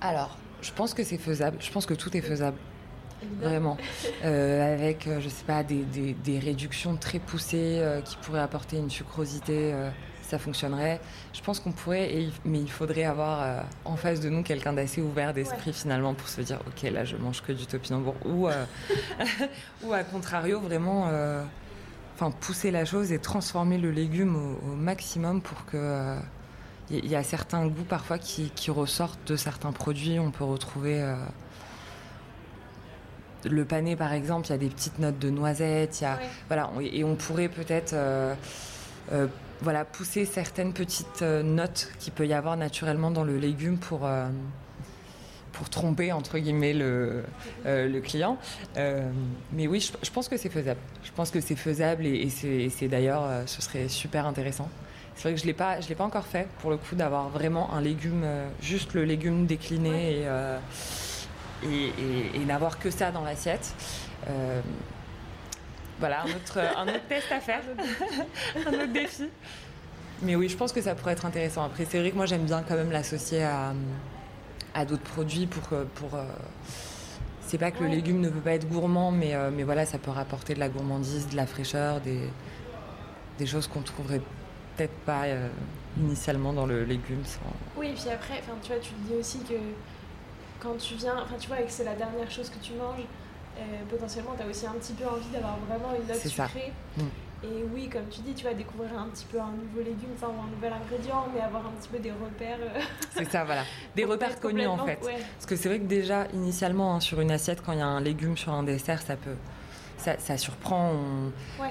Alors, 0.00 0.36
je 0.60 0.72
pense 0.72 0.92
que 0.92 1.04
c'est 1.04 1.18
faisable. 1.18 1.56
Je 1.60 1.70
pense 1.70 1.86
que 1.86 1.94
tout 1.94 2.14
est 2.16 2.20
faisable. 2.20 2.58
Vraiment. 3.40 3.76
Euh, 4.24 4.74
avec, 4.74 5.08
euh, 5.08 5.20
je 5.20 5.28
sais 5.28 5.44
pas, 5.44 5.64
des, 5.64 5.82
des, 5.82 6.38
réductions 6.38 6.96
très 6.96 7.18
poussées 7.18 7.82
qui 8.04 8.16
pourraient 8.18 8.40
apporter 8.40 8.76
une 8.76 8.88
sucrosité 8.88 9.74
ça 10.32 10.38
fonctionnerait. 10.38 10.98
Je 11.34 11.42
pense 11.42 11.60
qu'on 11.60 11.72
pourrait, 11.72 12.10
mais 12.46 12.58
il 12.58 12.70
faudrait 12.70 13.04
avoir 13.04 13.42
euh, 13.42 13.60
en 13.84 13.96
face 13.96 14.20
de 14.20 14.30
nous 14.30 14.42
quelqu'un 14.42 14.72
d'assez 14.72 15.02
ouvert 15.02 15.34
d'esprit 15.34 15.74
finalement 15.74 16.14
pour 16.14 16.26
se 16.26 16.40
dire 16.40 16.58
ok 16.66 16.90
là 16.90 17.04
je 17.04 17.16
mange 17.16 17.42
que 17.42 17.52
du 17.52 17.66
topinambour 17.66 18.14
ou 18.24 18.48
euh, 18.48 18.64
ou 19.84 19.92
à 19.92 20.02
contrario 20.04 20.58
vraiment 20.58 21.08
euh, 21.10 21.44
enfin 22.14 22.30
pousser 22.30 22.70
la 22.70 22.86
chose 22.86 23.12
et 23.12 23.18
transformer 23.18 23.76
le 23.76 23.90
légume 23.90 24.36
au, 24.36 24.74
maximum 24.74 25.42
pour 25.42 25.66
que 25.66 26.16
il 26.90 27.06
y, 27.06 27.16
a 27.16 27.22
certains 27.22 27.66
goûts 27.66 27.84
parfois 27.88 28.18
qui, 28.18 28.50
qui, 28.50 28.70
ressortent 28.70 29.26
de 29.26 29.36
certains 29.36 29.72
produits. 29.72 30.18
On 30.18 30.30
peut 30.30 30.44
retrouver 30.44 31.02
le 33.44 33.64
pané 33.64 33.96
par 33.96 34.12
exemple, 34.12 34.48
il 34.48 34.50
y 34.50 34.54
a 34.54 34.58
des 34.58 34.68
petites 34.68 34.98
notes 34.98 35.18
de 35.18 35.30
noisettes, 35.30 36.00
il 36.00 36.04
y 36.04 36.06
a, 36.06 36.18
voilà, 36.48 36.70
et 36.82 37.02
on 37.02 37.16
pourrait 37.16 37.48
peut-être 37.48 37.94
voilà, 39.62 39.84
pousser 39.84 40.24
certaines 40.24 40.72
petites 40.72 41.22
euh, 41.22 41.42
notes 41.42 41.90
qu'il 42.00 42.12
peut 42.12 42.26
y 42.26 42.32
avoir 42.32 42.56
naturellement 42.56 43.10
dans 43.10 43.22
le 43.22 43.38
légume 43.38 43.78
pour, 43.78 44.04
euh, 44.04 44.28
pour 45.52 45.70
tromper, 45.70 46.10
entre 46.10 46.38
guillemets, 46.38 46.72
le, 46.72 47.22
euh, 47.64 47.88
le 47.88 48.00
client. 48.00 48.38
mais 48.76 49.66
oui, 49.68 49.80
je, 50.02 50.10
pense 50.10 50.28
que 50.28 50.36
c'est 50.36 50.48
faisable. 50.48 50.80
Je 51.04 51.12
pense 51.12 51.30
que 51.30 51.40
c'est 51.40 51.56
faisable 51.56 52.06
et, 52.06 52.28
c'est 52.28 52.88
d'ailleurs, 52.88 53.28
ce 53.46 53.62
serait 53.62 53.88
super 53.88 54.26
intéressant. 54.26 54.68
C'est 55.14 55.22
vrai 55.28 55.34
que 55.34 55.40
je 55.40 55.46
ne 55.46 55.52
pas, 55.52 55.78
l'ai 55.78 55.94
pas 55.94 56.04
encore 56.04 56.26
fait, 56.26 56.48
pour 56.60 56.70
le 56.70 56.78
coup, 56.78 56.96
d'avoir 56.96 57.28
vraiment 57.28 57.72
un 57.74 57.80
légume, 57.80 58.24
juste 58.60 58.94
le 58.94 59.04
légume 59.04 59.46
décliné 59.46 60.22
et, 61.62 61.68
et, 61.68 62.40
et 62.40 62.44
n'avoir 62.46 62.78
que 62.78 62.90
ça 62.90 63.12
dans 63.12 63.22
l'assiette. 63.22 63.74
Voilà, 65.98 66.22
un 66.22 66.26
autre, 66.26 66.58
un 66.58 66.88
autre 66.88 67.06
test 67.08 67.30
à 67.30 67.40
faire, 67.40 67.60
un 68.66 68.72
autre 68.72 68.92
défi. 68.92 69.28
Mais 70.22 70.36
oui, 70.36 70.48
je 70.48 70.56
pense 70.56 70.72
que 70.72 70.80
ça 70.80 70.94
pourrait 70.94 71.12
être 71.12 71.26
intéressant. 71.26 71.64
Après, 71.64 71.84
c'est 71.84 71.98
vrai 71.98 72.10
que 72.10 72.16
moi, 72.16 72.26
j'aime 72.26 72.44
bien 72.44 72.62
quand 72.62 72.74
même 72.74 72.90
l'associer 72.90 73.42
à, 73.44 73.72
à 74.74 74.84
d'autres 74.84 75.02
produits 75.02 75.46
pour. 75.46 75.62
pour 75.94 76.14
euh, 76.14 76.24
c'est 77.46 77.58
pas 77.58 77.70
que 77.70 77.82
le 77.82 77.90
légume 77.90 78.20
ne 78.20 78.30
peut 78.30 78.40
pas 78.40 78.52
être 78.52 78.66
gourmand, 78.66 79.10
mais, 79.10 79.34
euh, 79.34 79.50
mais 79.52 79.62
voilà, 79.62 79.84
ça 79.84 79.98
peut 79.98 80.10
rapporter 80.10 80.54
de 80.54 80.60
la 80.60 80.70
gourmandise, 80.70 81.28
de 81.28 81.36
la 81.36 81.46
fraîcheur, 81.46 82.00
des, 82.00 82.20
des 83.38 83.46
choses 83.46 83.66
qu'on 83.66 83.82
trouverait 83.82 84.22
peut-être 84.76 84.94
pas 85.04 85.24
euh, 85.24 85.48
initialement 85.98 86.54
dans 86.54 86.64
le 86.64 86.84
légume. 86.84 87.22
Oui, 87.76 87.88
et 87.88 87.92
puis 87.92 88.08
après, 88.08 88.42
tu 88.62 88.72
vois, 88.72 88.80
tu 88.80 88.92
dis 89.06 89.14
aussi 89.20 89.40
que 89.40 89.54
quand 90.60 90.78
tu 90.78 90.94
viens, 90.94 91.16
enfin 91.22 91.34
tu 91.38 91.48
vois, 91.48 91.58
que 91.58 91.70
c'est 91.70 91.84
la 91.84 91.94
dernière 91.94 92.30
chose 92.30 92.48
que 92.48 92.58
tu 92.64 92.72
manges, 92.72 93.00
euh, 93.00 93.21
potentiellement, 93.88 94.34
tu 94.36 94.42
as 94.42 94.46
aussi 94.46 94.66
un 94.66 94.72
petit 94.72 94.92
peu 94.94 95.06
envie 95.06 95.28
d'avoir 95.32 95.58
vraiment 95.68 95.94
une 95.94 96.06
note 96.06 96.20
sucrée. 96.20 96.72
Mm. 96.96 97.02
Et 97.44 97.64
oui, 97.74 97.88
comme 97.88 98.06
tu 98.08 98.20
dis, 98.20 98.34
tu 98.34 98.44
vas 98.44 98.54
découvrir 98.54 98.96
un 98.96 99.08
petit 99.08 99.24
peu 99.24 99.40
un 99.40 99.50
nouveau 99.50 99.80
légume, 99.80 100.10
enfin, 100.14 100.28
ou 100.28 100.40
un 100.46 100.50
nouvel 100.54 100.72
ingrédient, 100.72 101.26
mais 101.34 101.40
avoir 101.40 101.66
un 101.66 101.70
petit 101.70 101.88
peu 101.88 101.98
des 101.98 102.12
repères. 102.12 102.58
Euh, 102.60 102.80
c'est 103.10 103.28
ça, 103.28 103.42
voilà. 103.42 103.64
Des 103.96 104.04
repères 104.04 104.38
connus 104.38 104.66
en 104.66 104.78
fait. 104.86 104.98
Parce 105.00 105.46
que 105.46 105.56
c'est 105.56 105.68
vrai 105.68 105.80
que 105.80 105.86
déjà, 105.86 106.28
initialement, 106.34 106.94
hein, 106.94 107.00
sur 107.00 107.20
une 107.20 107.32
assiette, 107.32 107.60
quand 107.64 107.72
il 107.72 107.80
y 107.80 107.82
a 107.82 107.86
un 107.86 108.00
légume 108.00 108.36
sur 108.36 108.52
un 108.52 108.62
dessert, 108.62 109.02
ça 109.02 109.16
peut. 109.16 109.36
Ça, 109.98 110.36
surprend, 110.36 110.96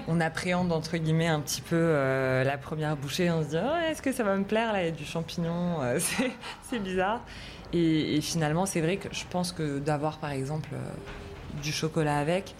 on, 0.07 0.21
appréhende 0.21 0.71
entre 0.71 0.95
guillemets 0.95 1.27
un 1.27 1.41
petit 1.41 1.59
peu 1.59 1.75
euh, 1.75 2.45
la 2.45 2.57
première 2.57 2.95
bouchée, 2.95 3.29
on 3.29 3.43
se 3.43 3.49
dit 3.49 3.57
oh, 3.61 3.75
est-ce 3.89 4.01
que 4.01 4.13
ça 4.13 4.23
va 4.23 4.37
me 4.37 4.45
plaire 4.45 4.71
là, 4.71 4.83
il 4.83 4.85
y 4.85 4.87
a 4.87 4.91
du 4.91 5.03
champignon, 5.03 5.79
c'est 6.69 6.79
bizarre. 6.79 7.19
Et, 7.73 8.15
et 8.15 8.21
finalement, 8.21 8.65
c'est 8.65 8.79
vrai 8.79 8.95
que 8.95 9.09
je 9.11 9.25
pense 9.29 9.51
que 9.51 9.79
d'avoir 9.79 10.17
par 10.17 10.31
exemple 10.31 10.69
du 11.61 11.71
chocolat 11.71 12.17
avec, 12.17 12.55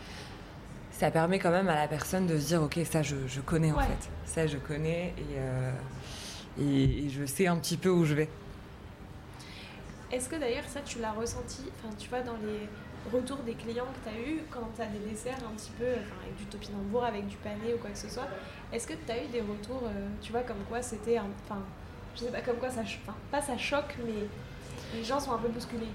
ça 0.92 1.12
permet 1.12 1.40
quand 1.40 1.52
même 1.52 1.70
à 1.70 1.76
la 1.76 1.88
personne 1.88 2.28
de 2.28 2.38
se 2.38 2.48
dire 2.48 2.62
ok 2.62 2.80
ça 2.86 3.02
je, 3.02 3.16
connais 3.46 3.72
en 3.72 3.80
fait, 3.80 4.10
ça 4.26 4.46
je 4.48 4.58
connais 4.58 5.14
euh, 5.32 5.72
et, 6.60 7.06
et, 7.06 7.10
je 7.10 7.26
sais 7.26 7.48
un 7.48 7.58
petit 7.58 7.78
peu 7.78 7.90
où 7.90 8.06
je 8.06 8.14
vais. 8.14 8.30
Est-ce 10.12 10.30
que 10.30 10.36
d'ailleurs 10.36 10.68
ça 10.68 10.82
tu 10.86 11.00
l'as 11.00 11.14
ressenti, 11.14 11.64
enfin 11.80 11.94
tu 11.98 12.10
vois 12.10 12.22
dans 12.22 12.38
les 12.44 12.68
retours 13.12 13.38
des 13.38 13.54
clients 13.54 13.86
que 13.86 14.10
tu 14.10 14.16
as 14.16 14.20
eu 14.20 14.42
quand 14.52 14.70
tu 14.76 14.82
as 14.82 14.86
des 14.86 15.10
desserts 15.10 15.40
un 15.40 15.56
petit 15.56 15.72
peu 15.80 15.86
avec 15.88 16.36
du 16.38 16.46
topinambour, 16.46 17.04
avec 17.04 17.28
du 17.28 17.38
pané 17.38 17.74
ou 17.74 17.78
quoi 17.78 17.90
que 17.90 17.98
ce 17.98 18.10
soit, 18.10 18.28
est-ce 18.72 18.86
que 18.86 18.94
tu 18.94 19.12
as 19.12 19.24
eu 19.24 19.28
des 19.28 19.42
retours, 19.42 19.84
euh, 19.86 20.08
tu 20.22 20.32
vois 20.32 20.42
comme 20.42 20.64
quoi 20.70 20.82
c'était, 20.82 21.18
enfin 21.20 21.62
je 22.16 22.22
sais 22.22 22.32
pas 22.32 22.42
comme 22.42 22.58
quoi 22.58 22.70
ça, 22.70 22.82
pas 23.32 23.42
ça 23.42 23.58
choque 23.58 23.96
mais 24.06 24.28
les 24.94 25.04
gens 25.04 25.20
sont 25.20 25.32
un 25.32 25.38
peu 25.38 25.48
bousculés? 25.48 25.88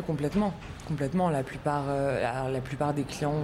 Complètement, 0.00 0.54
complètement. 0.88 1.28
La 1.28 1.42
plupart, 1.42 1.84
euh, 1.88 2.50
la 2.50 2.60
plupart 2.60 2.94
des 2.94 3.02
clients 3.02 3.34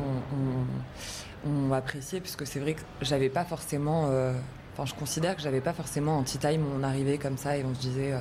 ont, 1.47 1.73
apprécié, 1.73 2.21
puisque 2.21 2.47
c'est 2.47 2.59
vrai 2.59 2.75
que 2.75 2.81
j'avais 3.03 3.29
pas 3.29 3.45
forcément. 3.45 4.09
Euh, 4.11 4.33
enfin, 4.73 4.87
je 4.87 4.95
considère 4.95 5.37
que 5.37 5.43
j'avais 5.43 5.61
pas 5.61 5.73
forcément 5.73 6.19
un 6.19 6.23
tea 6.23 6.39
time 6.39 6.63
où 6.63 6.71
on 6.79 6.83
arrivait 6.83 7.19
comme 7.19 7.37
ça 7.37 7.57
et 7.57 7.65
on 7.65 7.75
se 7.75 7.81
disait. 7.81 8.13
Euh, 8.13 8.21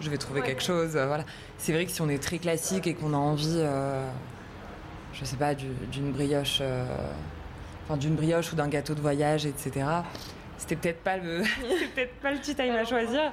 je 0.00 0.10
vais 0.10 0.18
trouver 0.18 0.42
quelque 0.42 0.62
chose, 0.62 0.92
voilà. 0.92 1.24
C'est 1.58 1.72
vrai 1.72 1.86
que 1.86 1.92
si 1.92 2.00
on 2.00 2.08
est 2.08 2.20
très 2.22 2.38
classique 2.38 2.86
et 2.88 2.94
qu'on 2.94 3.14
a 3.14 3.16
envie, 3.16 3.62
je 5.12 5.24
sais 5.24 5.36
pas, 5.36 5.54
d'une 5.54 6.10
brioche, 6.10 6.60
enfin 7.84 7.96
d'une 7.96 8.16
brioche 8.16 8.52
ou 8.52 8.56
d'un 8.56 8.66
gâteau 8.66 8.94
de 8.94 9.00
voyage, 9.00 9.46
etc. 9.46 9.86
C'était 10.58 10.74
peut-être 10.74 11.02
pas 11.02 11.18
le, 11.18 11.42
peut-être 11.94 12.14
pas 12.16 12.32
le 12.32 12.40
tea 12.40 12.54
time 12.54 12.74
à 12.74 12.84
choisir. 12.84 13.32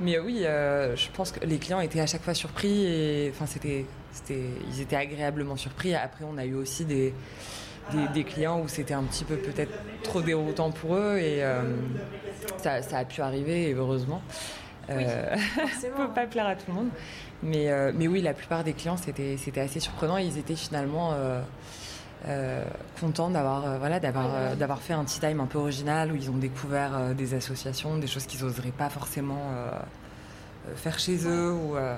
Mais 0.00 0.18
oui, 0.18 0.44
euh, 0.44 0.96
je 0.96 1.08
pense 1.10 1.30
que 1.30 1.44
les 1.44 1.58
clients 1.58 1.80
étaient 1.80 2.00
à 2.00 2.06
chaque 2.06 2.22
fois 2.22 2.32
surpris 2.32 2.86
et 2.86 3.30
enfin 3.34 3.44
c'était, 3.46 3.84
c'était, 4.12 4.44
ils 4.72 4.80
étaient 4.80 4.96
agréablement 4.96 5.56
surpris. 5.56 5.94
Après, 5.94 6.24
on 6.24 6.38
a 6.38 6.44
eu 6.46 6.54
aussi 6.54 6.86
des, 6.86 7.12
des, 8.14 8.24
clients 8.24 8.60
où 8.60 8.68
c'était 8.68 8.94
un 8.94 9.02
petit 9.02 9.24
peu 9.24 9.36
peut-être 9.36 9.72
trop 10.02 10.22
déroutant 10.22 10.70
pour 10.70 10.96
eux 10.96 11.18
et 11.18 11.44
euh, 11.44 11.62
ça, 12.56 12.80
ça, 12.80 12.98
a 12.98 13.04
pu 13.04 13.20
arriver 13.20 13.74
heureusement. 13.74 14.22
Euh, 14.88 15.36
ça 15.80 15.88
ne 15.88 16.06
peut 16.06 16.12
pas 16.14 16.26
plaire 16.26 16.46
à 16.46 16.56
tout 16.56 16.64
le 16.68 16.74
monde. 16.74 16.88
Mais, 17.42 17.70
mais 17.92 18.08
oui, 18.08 18.22
la 18.22 18.34
plupart 18.34 18.64
des 18.64 18.72
clients, 18.72 18.96
c'était, 18.96 19.36
c'était 19.36 19.60
assez 19.60 19.80
surprenant. 19.80 20.16
Ils 20.16 20.38
étaient 20.38 20.56
finalement 20.56 21.14
contents 23.00 23.30
d'avoir, 23.30 23.78
voilà, 23.78 23.98
d'avoir, 23.98 24.56
d'avoir 24.56 24.80
fait 24.80 24.92
un 24.92 25.04
tea 25.04 25.20
time 25.20 25.40
un 25.40 25.46
peu 25.46 25.58
original 25.58 26.12
où 26.12 26.16
ils 26.16 26.30
ont 26.30 26.36
découvert 26.36 27.14
des 27.14 27.34
associations, 27.34 27.96
des 27.96 28.06
choses 28.06 28.26
qu'ils 28.26 28.44
n'oseraient 28.44 28.70
pas 28.70 28.90
forcément 28.90 29.40
euh, 30.68 30.74
faire 30.74 30.98
chez 30.98 31.26
eux 31.26 31.56
euh, 31.74 31.96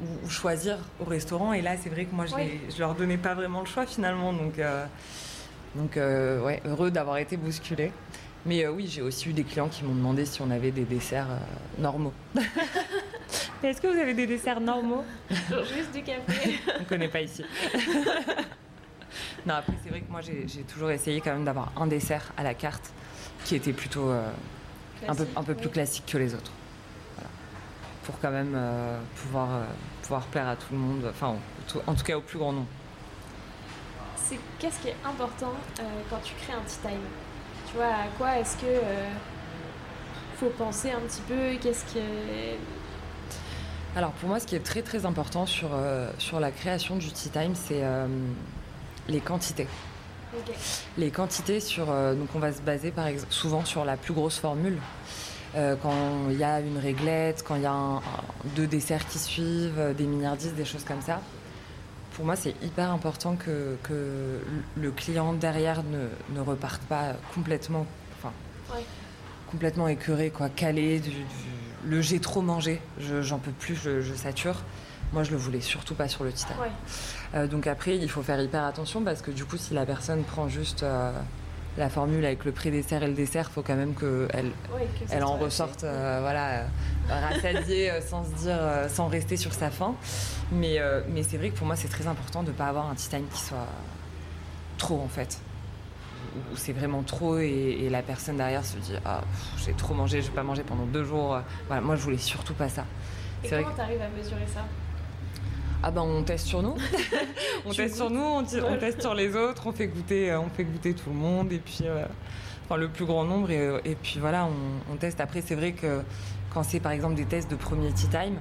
ou, 0.00 0.28
choisir 0.28 0.78
au 1.00 1.04
restaurant. 1.04 1.52
Et 1.52 1.62
là, 1.62 1.76
c'est 1.76 1.88
vrai 1.88 2.04
que 2.04 2.14
moi, 2.14 2.26
je, 2.26 2.34
ne 2.34 2.78
leur 2.78 2.94
donnais 2.94 3.16
pas 3.16 3.34
vraiment 3.34 3.60
le 3.60 3.66
choix 3.66 3.86
finalement. 3.86 4.32
Donc, 4.32 4.58
euh, 4.58 4.84
donc 5.74 5.96
ouais, 5.96 6.62
heureux 6.64 6.90
d'avoir 6.90 7.18
été 7.18 7.36
bousculé. 7.36 7.92
Mais 8.44 8.66
oui, 8.68 8.86
j'ai 8.88 9.02
aussi 9.02 9.30
eu 9.30 9.32
des 9.32 9.42
clients 9.42 9.68
qui 9.68 9.82
m'ont 9.82 9.94
demandé 9.94 10.24
si 10.24 10.40
on 10.40 10.50
avait 10.50 10.70
des 10.70 10.84
desserts 10.84 11.26
normaux. 11.78 12.12
Est-ce 13.62 13.80
que 13.80 13.88
vous 13.88 13.98
avez 13.98 14.14
des 14.14 14.26
desserts 14.26 14.60
normaux? 14.60 15.04
Juste 15.28 15.92
du 15.92 16.02
café. 16.02 16.60
on 16.76 16.80
ne 16.80 16.84
connaît 16.84 17.08
pas 17.08 17.22
ici. 17.22 17.44
non, 19.46 19.54
après, 19.54 19.74
c'est 19.82 19.90
vrai 19.90 20.00
que 20.00 20.10
moi, 20.10 20.20
j'ai 20.20 20.62
toujours 20.62 20.90
essayé 20.90 21.20
quand 21.20 21.32
même 21.32 21.44
d'avoir 21.44 21.72
un 21.76 21.86
dessert 21.86 22.32
à 22.36 22.42
la 22.42 22.54
carte 22.54 22.90
qui 23.44 23.54
était 23.54 23.72
plutôt 23.72 24.10
un 24.10 25.14
peu, 25.14 25.26
un 25.36 25.42
peu 25.42 25.54
plus 25.54 25.68
classique 25.68 26.04
que 26.06 26.18
les 26.18 26.34
autres. 26.34 26.52
Pour 28.04 28.18
quand 28.20 28.30
même 28.30 28.56
pouvoir, 29.16 29.48
pouvoir 30.02 30.22
plaire 30.26 30.48
à 30.48 30.56
tout 30.56 30.72
le 30.72 30.78
monde, 30.78 31.06
enfin 31.08 31.36
en 31.86 31.94
tout 31.94 32.04
cas 32.04 32.16
au 32.16 32.20
plus 32.20 32.38
grand 32.38 32.52
nombre. 32.52 32.66
C'est 34.16 34.38
qu'est-ce 34.58 34.80
qui 34.80 34.88
est 34.88 34.96
important 35.04 35.54
quand 36.10 36.18
tu 36.22 36.34
crées 36.34 36.54
un 36.54 36.62
tea 36.62 36.78
time? 36.82 37.00
Tu 37.68 37.76
vois, 37.76 37.86
à 37.86 38.08
quoi 38.16 38.38
est-ce 38.38 38.56
que 38.56 38.80
faut 40.36 40.50
penser 40.50 40.90
un 40.90 41.00
petit 41.00 41.22
peu? 41.22 41.56
Qu'est-ce 41.60 41.84
qui 41.86 41.98
Alors 43.96 44.10
pour 44.12 44.28
moi, 44.28 44.38
ce 44.38 44.46
qui 44.46 44.54
est 44.54 44.64
très 44.64 44.82
très 44.82 45.06
important 45.06 45.46
sur, 45.46 45.70
euh, 45.72 46.10
sur 46.18 46.40
la 46.40 46.50
création 46.50 46.96
du 46.96 47.10
Tea 47.10 47.30
Time, 47.30 47.54
c'est 47.54 47.82
euh, 47.82 48.06
les 49.08 49.20
quantités. 49.20 49.66
Les 50.98 51.10
quantités 51.10 51.60
sur... 51.60 51.90
Euh, 51.90 52.14
donc 52.14 52.28
on 52.34 52.38
va 52.38 52.52
se 52.52 52.60
baser 52.60 52.90
par 52.90 53.06
exemple 53.06 53.32
souvent 53.32 53.64
sur 53.64 53.84
la 53.84 53.96
plus 53.96 54.12
grosse 54.12 54.38
formule. 54.38 54.78
quand 55.54 56.28
il 56.30 56.36
y 56.36 56.44
a 56.44 56.60
une 56.60 56.76
réglette, 56.78 57.42
quand 57.42 57.56
il 57.56 57.62
y 57.62 57.66
a 57.66 58.02
deux 58.56 58.66
desserts 58.66 59.06
qui 59.08 59.18
suivent, 59.18 59.94
des 59.96 60.04
milliardises, 60.04 60.52
des 60.52 60.66
choses 60.66 60.84
comme 60.84 61.00
ça. 61.00 61.22
Pour 62.14 62.26
moi, 62.26 62.36
c'est 62.36 62.54
hyper 62.62 62.90
important 62.90 63.36
que, 63.36 63.76
que, 63.82 64.40
le 64.74 64.90
client 64.90 65.32
derrière 65.32 65.82
ne, 65.82 66.08
ne 66.34 66.40
reparte 66.40 66.82
pas 66.82 67.14
complètement 67.34 67.86
enfin, 68.18 68.32
complètement 69.50 69.88
écœuré, 69.88 70.30
quoi, 70.30 70.48
calé, 70.48 71.00
du, 71.00 71.10
le 71.86 72.00
j'ai 72.02 72.18
trop 72.18 72.42
mangé, 72.42 72.80
j'en 73.20 73.38
peux 73.38 73.52
plus, 73.52 73.76
je, 73.76 74.14
sature. 74.14 74.56
Moi, 75.12 75.22
je 75.22 75.30
le 75.30 75.36
voulais 75.36 75.60
surtout 75.60 75.94
pas 75.94 76.08
sur 76.08 76.24
le 76.24 76.32
titane. 76.32 76.56
Euh, 77.34 77.46
donc 77.46 77.66
après, 77.66 77.96
il 77.96 78.10
faut 78.10 78.22
faire 78.22 78.40
hyper 78.40 78.64
attention 78.64 79.02
parce 79.02 79.22
que 79.22 79.30
du 79.30 79.44
coup, 79.44 79.56
si 79.56 79.74
la 79.74 79.86
personne 79.86 80.24
prend 80.24 80.48
juste 80.48 80.82
euh, 80.82 81.12
la 81.78 81.88
formule 81.88 82.24
avec 82.24 82.44
le 82.44 82.52
pré-dessert 82.52 83.02
et 83.02 83.06
le 83.06 83.14
dessert, 83.14 83.46
il 83.50 83.52
faut 83.52 83.62
quand 83.62 83.76
même 83.76 83.94
qu'elle 83.94 84.50
elle 85.10 85.24
en 85.24 85.36
ressorte, 85.36 85.84
euh, 85.84 86.18
voilà, 86.20 86.64
rassasiée 87.08 87.92
sans 88.00 88.24
se 88.24 88.34
dire, 88.34 88.58
sans 88.88 89.08
rester 89.08 89.36
sur 89.36 89.52
sa 89.52 89.70
faim. 89.70 89.94
Mais, 90.50 90.80
mais 91.08 91.22
c'est 91.22 91.36
vrai 91.36 91.50
que 91.50 91.56
pour 91.56 91.66
moi, 91.66 91.76
c'est 91.76 91.88
très 91.88 92.06
important 92.06 92.42
de 92.42 92.48
ne 92.48 92.56
pas 92.56 92.66
avoir 92.66 92.90
un 92.90 92.94
titane 92.94 93.24
qui 93.32 93.40
soit 93.40 93.66
trop 94.78 95.00
en 95.00 95.08
fait 95.08 95.40
où 96.52 96.56
c'est 96.56 96.72
vraiment 96.72 97.02
trop 97.02 97.38
et, 97.38 97.88
la 97.90 98.02
personne 98.02 98.36
derrière 98.36 98.62
se 98.62 98.76
dit 98.76 98.92
ah 99.06 99.22
j'ai 99.56 99.72
trop 99.72 99.94
mangé, 99.94 100.20
je 100.20 100.26
vais 100.26 100.34
pas 100.34 100.42
manger 100.42 100.62
pendant 100.64 100.84
deux 100.84 101.04
jours. 101.04 101.40
Voilà, 101.66 101.80
moi 101.80 101.96
je 101.96 102.02
voulais 102.02 102.18
surtout 102.18 102.52
pas 102.52 102.68
ça. 102.68 102.84
Et 103.44 103.48
comment 103.48 103.74
tu 103.74 103.80
arrives 103.80 104.02
à 104.02 104.08
mesurer 104.08 104.46
ça? 104.46 104.60
Ah 105.88 105.92
ben 105.92 106.02
on 106.02 106.24
teste 106.24 106.48
sur 106.48 106.62
nous, 106.62 106.74
on 107.64 107.70
teste 107.72 107.94
sur 107.94 108.10
nous, 108.10 108.20
on, 108.20 108.42
teste 108.42 109.00
sur 109.00 109.14
les 109.14 109.36
autres, 109.36 109.68
on 109.68 109.72
fait 109.72 109.86
goûter, 109.86 110.32
euh, 110.32 110.40
on 110.40 110.48
fait 110.48 110.64
goûter 110.64 110.94
tout 110.94 111.10
le 111.10 111.14
monde 111.14 111.52
et 111.52 111.58
puis 111.58 111.82
euh, 111.82 112.04
enfin 112.64 112.76
le 112.76 112.88
plus 112.88 113.04
grand 113.04 113.22
nombre 113.22 113.52
et, 113.52 113.96
puis 114.02 114.18
voilà 114.18 114.48
on, 114.90 114.96
teste. 114.96 115.20
Après 115.20 115.42
c'est 115.46 115.54
vrai 115.54 115.74
que 115.74 116.02
quand 116.52 116.64
c'est 116.64 116.80
par 116.80 116.90
exemple 116.90 117.14
des 117.14 117.24
tests 117.24 117.48
de 117.48 117.54
premier 117.54 117.92
tea 117.92 118.08
time, 118.08 118.34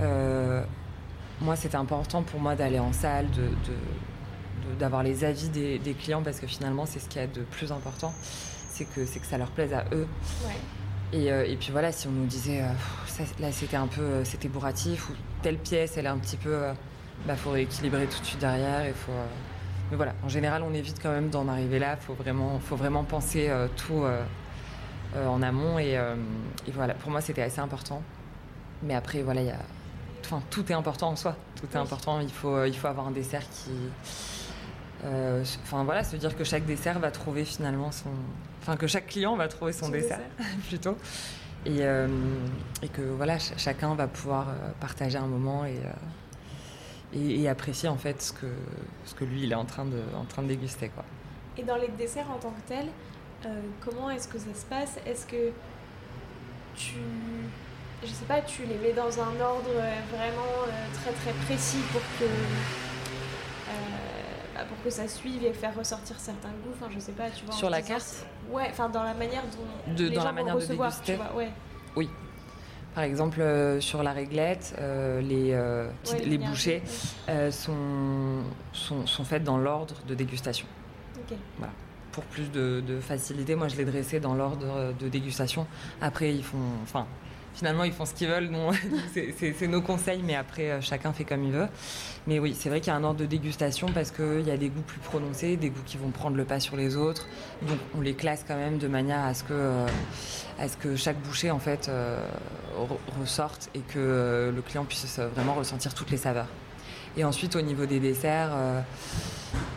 euh, 0.00 0.62
moi 1.40 1.56
c'était 1.56 1.76
important 1.76 2.22
pour 2.22 2.38
moi 2.38 2.54
d'aller 2.54 2.80
en 2.80 2.92
salle, 2.92 3.30
de 3.30 3.48
d'avoir 4.78 5.02
les 5.02 5.24
avis 5.24 5.48
des, 5.48 5.96
clients 5.98 6.22
parce 6.22 6.38
que 6.38 6.46
finalement 6.46 6.84
c'est 6.84 6.98
ce 6.98 7.08
qui 7.08 7.18
est 7.18 7.34
de 7.34 7.44
plus 7.44 7.72
important, 7.72 8.12
c'est 8.68 8.84
que, 8.84 9.00
que 9.00 9.26
ça 9.26 9.38
leur 9.38 9.50
plaise 9.52 9.72
à 9.72 9.86
eux. 9.92 10.06
Euh, 11.14 11.44
et, 11.44 11.56
puis 11.56 11.70
voilà, 11.70 11.92
si 11.92 12.08
on 12.08 12.10
nous 12.10 12.26
disait 12.26 12.62
euh, 13.20 13.24
là 13.40 13.52
c'était 13.52 13.76
un 13.76 13.86
peu 13.86 14.00
euh, 14.00 14.24
c'était 14.24 14.48
bourratif 14.48 15.08
ou 15.08 15.12
telle 15.42 15.58
pièce 15.58 15.96
elle 15.96 16.06
est 16.06 16.10
un 16.10 16.18
petit 16.18 16.36
peu, 16.36 16.62
bah 17.26 17.36
faut 17.36 17.50
rééquilibrer 17.50 18.06
tout 18.06 18.20
de 18.20 18.24
suite 18.24 18.40
derrière. 18.40 18.86
Il 18.86 18.94
faut, 18.94 19.12
mais 19.90 19.96
voilà, 19.96 20.14
en 20.24 20.28
général 20.28 20.62
on 20.62 20.72
évite 20.74 21.00
quand 21.02 21.10
même 21.10 21.30
d'en 21.30 21.48
arriver 21.48 21.78
là. 21.78 21.96
Faut 21.96 22.14
vraiment 22.14 22.58
faut 22.60 22.76
vraiment 22.76 23.04
penser 23.04 23.50
tout 23.76 24.04
en 25.16 25.42
amont 25.42 25.78
et, 25.78 25.98
voilà 26.72 26.94
pour 26.94 27.10
moi 27.10 27.20
c'était 27.20 27.42
assez 27.42 27.60
important. 27.60 28.02
Mais 28.82 28.94
après 28.94 29.22
voilà 29.22 29.40
il 29.42 29.48
y 29.48 29.50
a 29.50 29.58
Enfin, 30.26 30.42
tout 30.48 30.64
est 30.72 30.74
important 30.74 31.10
en 31.10 31.16
soi. 31.16 31.36
Tout 31.54 31.66
est 31.74 31.76
important. 31.76 32.18
Il 32.18 32.32
faut, 32.32 32.64
il 32.64 32.74
faut 32.74 32.86
avoir 32.86 33.08
un 33.08 33.10
dessert 33.10 33.42
qui, 33.42 33.72
euh, 35.04 35.44
enfin 35.62 35.84
voilà, 35.84 36.02
se 36.02 36.16
dire 36.16 36.36
que 36.36 36.44
chaque 36.44 36.64
dessert 36.64 36.98
va 36.98 37.10
trouver 37.10 37.44
finalement 37.44 37.92
son, 37.92 38.08
enfin 38.62 38.76
que 38.76 38.86
chaque 38.86 39.08
client 39.08 39.36
va 39.36 39.48
trouver 39.48 39.72
son, 39.72 39.90
dessert, 39.90 40.20
plutôt, 40.68 40.96
et, 41.66 41.78
euh, 41.80 42.08
et, 42.82 42.88
que 42.88 43.02
voilà, 43.02 43.38
chacun 43.38 43.94
va 43.94 44.06
pouvoir 44.06 44.48
euh, 44.48 44.70
partager 44.80 45.18
un 45.18 45.26
moment 45.26 45.64
et, 45.64 45.80
et, 47.14 47.48
apprécier 47.48 47.88
en 47.88 47.96
fait 47.96 48.20
ce 48.22 48.32
que 48.32 48.46
ce 49.04 49.14
que 49.14 49.24
lui 49.24 49.44
il 49.44 49.52
est 49.52 49.56
en 49.56 49.64
train 49.64 49.84
de 49.84 50.00
en 50.16 50.24
train 50.24 50.42
de 50.42 50.48
déguster 50.48 50.88
quoi. 50.88 51.04
Et 51.56 51.62
dans 51.62 51.76
les 51.76 51.88
desserts 51.88 52.30
en 52.30 52.38
tant 52.38 52.50
que 52.50 52.68
tel, 52.68 52.86
comment 53.80 54.10
est-ce 54.10 54.28
que 54.28 54.38
ça 54.38 54.54
se 54.54 54.66
passe? 54.66 54.98
Est-ce 55.06 55.26
que 55.26 55.52
tu 56.74 56.96
je 58.02 58.08
sais 58.08 58.26
pas, 58.26 58.42
tu 58.42 58.62
les 58.64 58.76
mets 58.76 58.92
dans 58.92 59.18
un 59.18 59.40
ordre 59.40 59.70
vraiment 60.10 60.66
très 60.92 61.12
très 61.12 61.32
précis 61.46 61.82
pour 61.92 62.02
que 62.18 62.24
que 64.84 64.90
ça 64.90 65.08
suive 65.08 65.42
et 65.44 65.52
faire 65.52 65.74
ressortir 65.74 66.16
certains 66.18 66.50
goûts. 66.50 66.74
Enfin, 66.74 66.92
je 66.94 67.00
sais 67.00 67.12
pas, 67.12 67.30
tu 67.30 67.44
vois. 67.46 67.54
Sur 67.54 67.70
la 67.70 67.80
carte 67.80 68.26
Ouais, 68.50 68.66
enfin 68.70 68.88
dans 68.90 69.02
la 69.02 69.14
manière 69.14 69.42
dont 69.44 69.94
de, 69.94 70.04
les 70.04 70.10
dans 70.10 70.20
gens 70.20 70.26
la 70.26 70.32
manière 70.32 70.56
de 70.56 70.66
déguster. 70.66 71.18
ouais. 71.34 71.50
Oui. 71.96 72.10
Par 72.94 73.02
exemple, 73.02 73.40
euh, 73.40 73.80
sur 73.80 74.04
la 74.04 74.12
réglette, 74.12 74.76
euh, 74.78 75.20
les, 75.20 75.52
euh, 75.52 75.88
les, 76.24 76.38
bouchées 76.38 76.80
sont, 77.50 78.44
sont, 78.72 79.06
sont, 79.06 79.24
faites 79.24 79.42
dans 79.42 79.58
l'ordre 79.58 79.96
de 80.06 80.14
dégustation. 80.14 80.66
Ok. 81.18 81.36
Voilà. 81.58 81.72
Pour 82.12 82.22
plus 82.24 82.52
de, 82.52 82.80
de 82.86 83.00
facilité, 83.00 83.56
moi 83.56 83.66
je 83.66 83.76
l'ai 83.76 83.84
dressé 83.84 84.20
dans 84.20 84.34
l'ordre 84.34 84.94
de 85.00 85.08
dégustation. 85.08 85.66
Après, 86.00 86.32
ils 86.32 86.44
font. 86.44 86.58
Enfin, 86.84 87.06
finalement, 87.54 87.84
ils 87.84 87.92
font 87.92 88.04
ce 88.04 88.14
qu'ils 88.14 88.28
veulent. 88.28 88.50
C'est 89.14 89.68
nos 89.68 89.80
conseils, 89.80 90.22
mais 90.22 90.34
après, 90.34 90.70
euh, 90.70 90.80
chacun 90.80 91.12
fait 91.12 91.24
comme 91.24 91.44
il 91.44 91.52
veut. 91.52 91.68
Mais 92.26 92.38
oui, 92.38 92.56
c'est 92.58 92.68
vrai 92.68 92.80
qu'il 92.80 92.88
y 92.88 92.90
a 92.90 92.96
un 92.96 93.04
ordre 93.04 93.20
de 93.20 93.26
dégustation 93.26 93.88
parce 93.92 94.10
qu'il 94.10 94.42
y 94.46 94.50
a 94.50 94.56
des 94.56 94.68
goûts 94.68 94.82
plus 94.82 94.98
prononcés, 95.00 95.56
des 95.56 95.70
goûts 95.70 95.82
qui 95.84 95.96
vont 95.96 96.10
prendre 96.10 96.36
le 96.36 96.44
pas 96.44 96.58
sur 96.58 96.76
les 96.76 96.96
autres. 96.96 97.26
Donc, 97.62 97.78
on 97.96 98.00
les 98.00 98.14
classe 98.14 98.44
quand 98.46 98.56
même 98.56 98.78
de 98.78 98.88
manière 98.88 99.24
à 99.24 99.34
ce 99.34 99.44
que, 99.44 99.52
euh, 99.52 99.86
à 100.58 100.68
ce 100.68 100.76
que 100.76 100.96
chaque 100.96 101.18
bouchée, 101.18 101.50
en 101.50 101.58
fait, 101.58 101.88
euh, 101.88 102.18
ressorte 103.20 103.70
et 103.74 103.80
que 103.80 104.52
le 104.54 104.62
client 104.62 104.84
puisse 104.84 105.18
vraiment 105.18 105.54
ressentir 105.54 105.94
toutes 105.94 106.10
les 106.10 106.16
saveurs. 106.16 106.48
Et 107.16 107.24
ensuite, 107.24 107.54
au 107.54 107.60
niveau 107.60 107.86
des 107.86 108.00
desserts, 108.00 108.50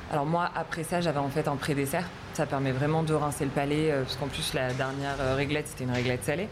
alors 0.10 0.26
moi, 0.26 0.50
après 0.56 0.84
ça, 0.84 1.02
j'avais 1.02 1.20
en 1.20 1.30
fait 1.30 1.48
un 1.48 1.56
pré-dessert. 1.56 2.10
Ça 2.34 2.48
permet 2.48 2.72
vraiment 2.72 3.04
de 3.04 3.14
rincer 3.14 3.46
le 3.46 3.52
palais, 3.52 3.94
parce 4.02 4.16
qu'en 4.16 4.28
plus, 4.28 4.56
la 4.56 4.74
dernière 4.74 5.36
réglette, 5.36 5.68
c'était 5.68 5.84
une 5.84 5.92
réglette 5.92 6.24
salée. 6.24 6.50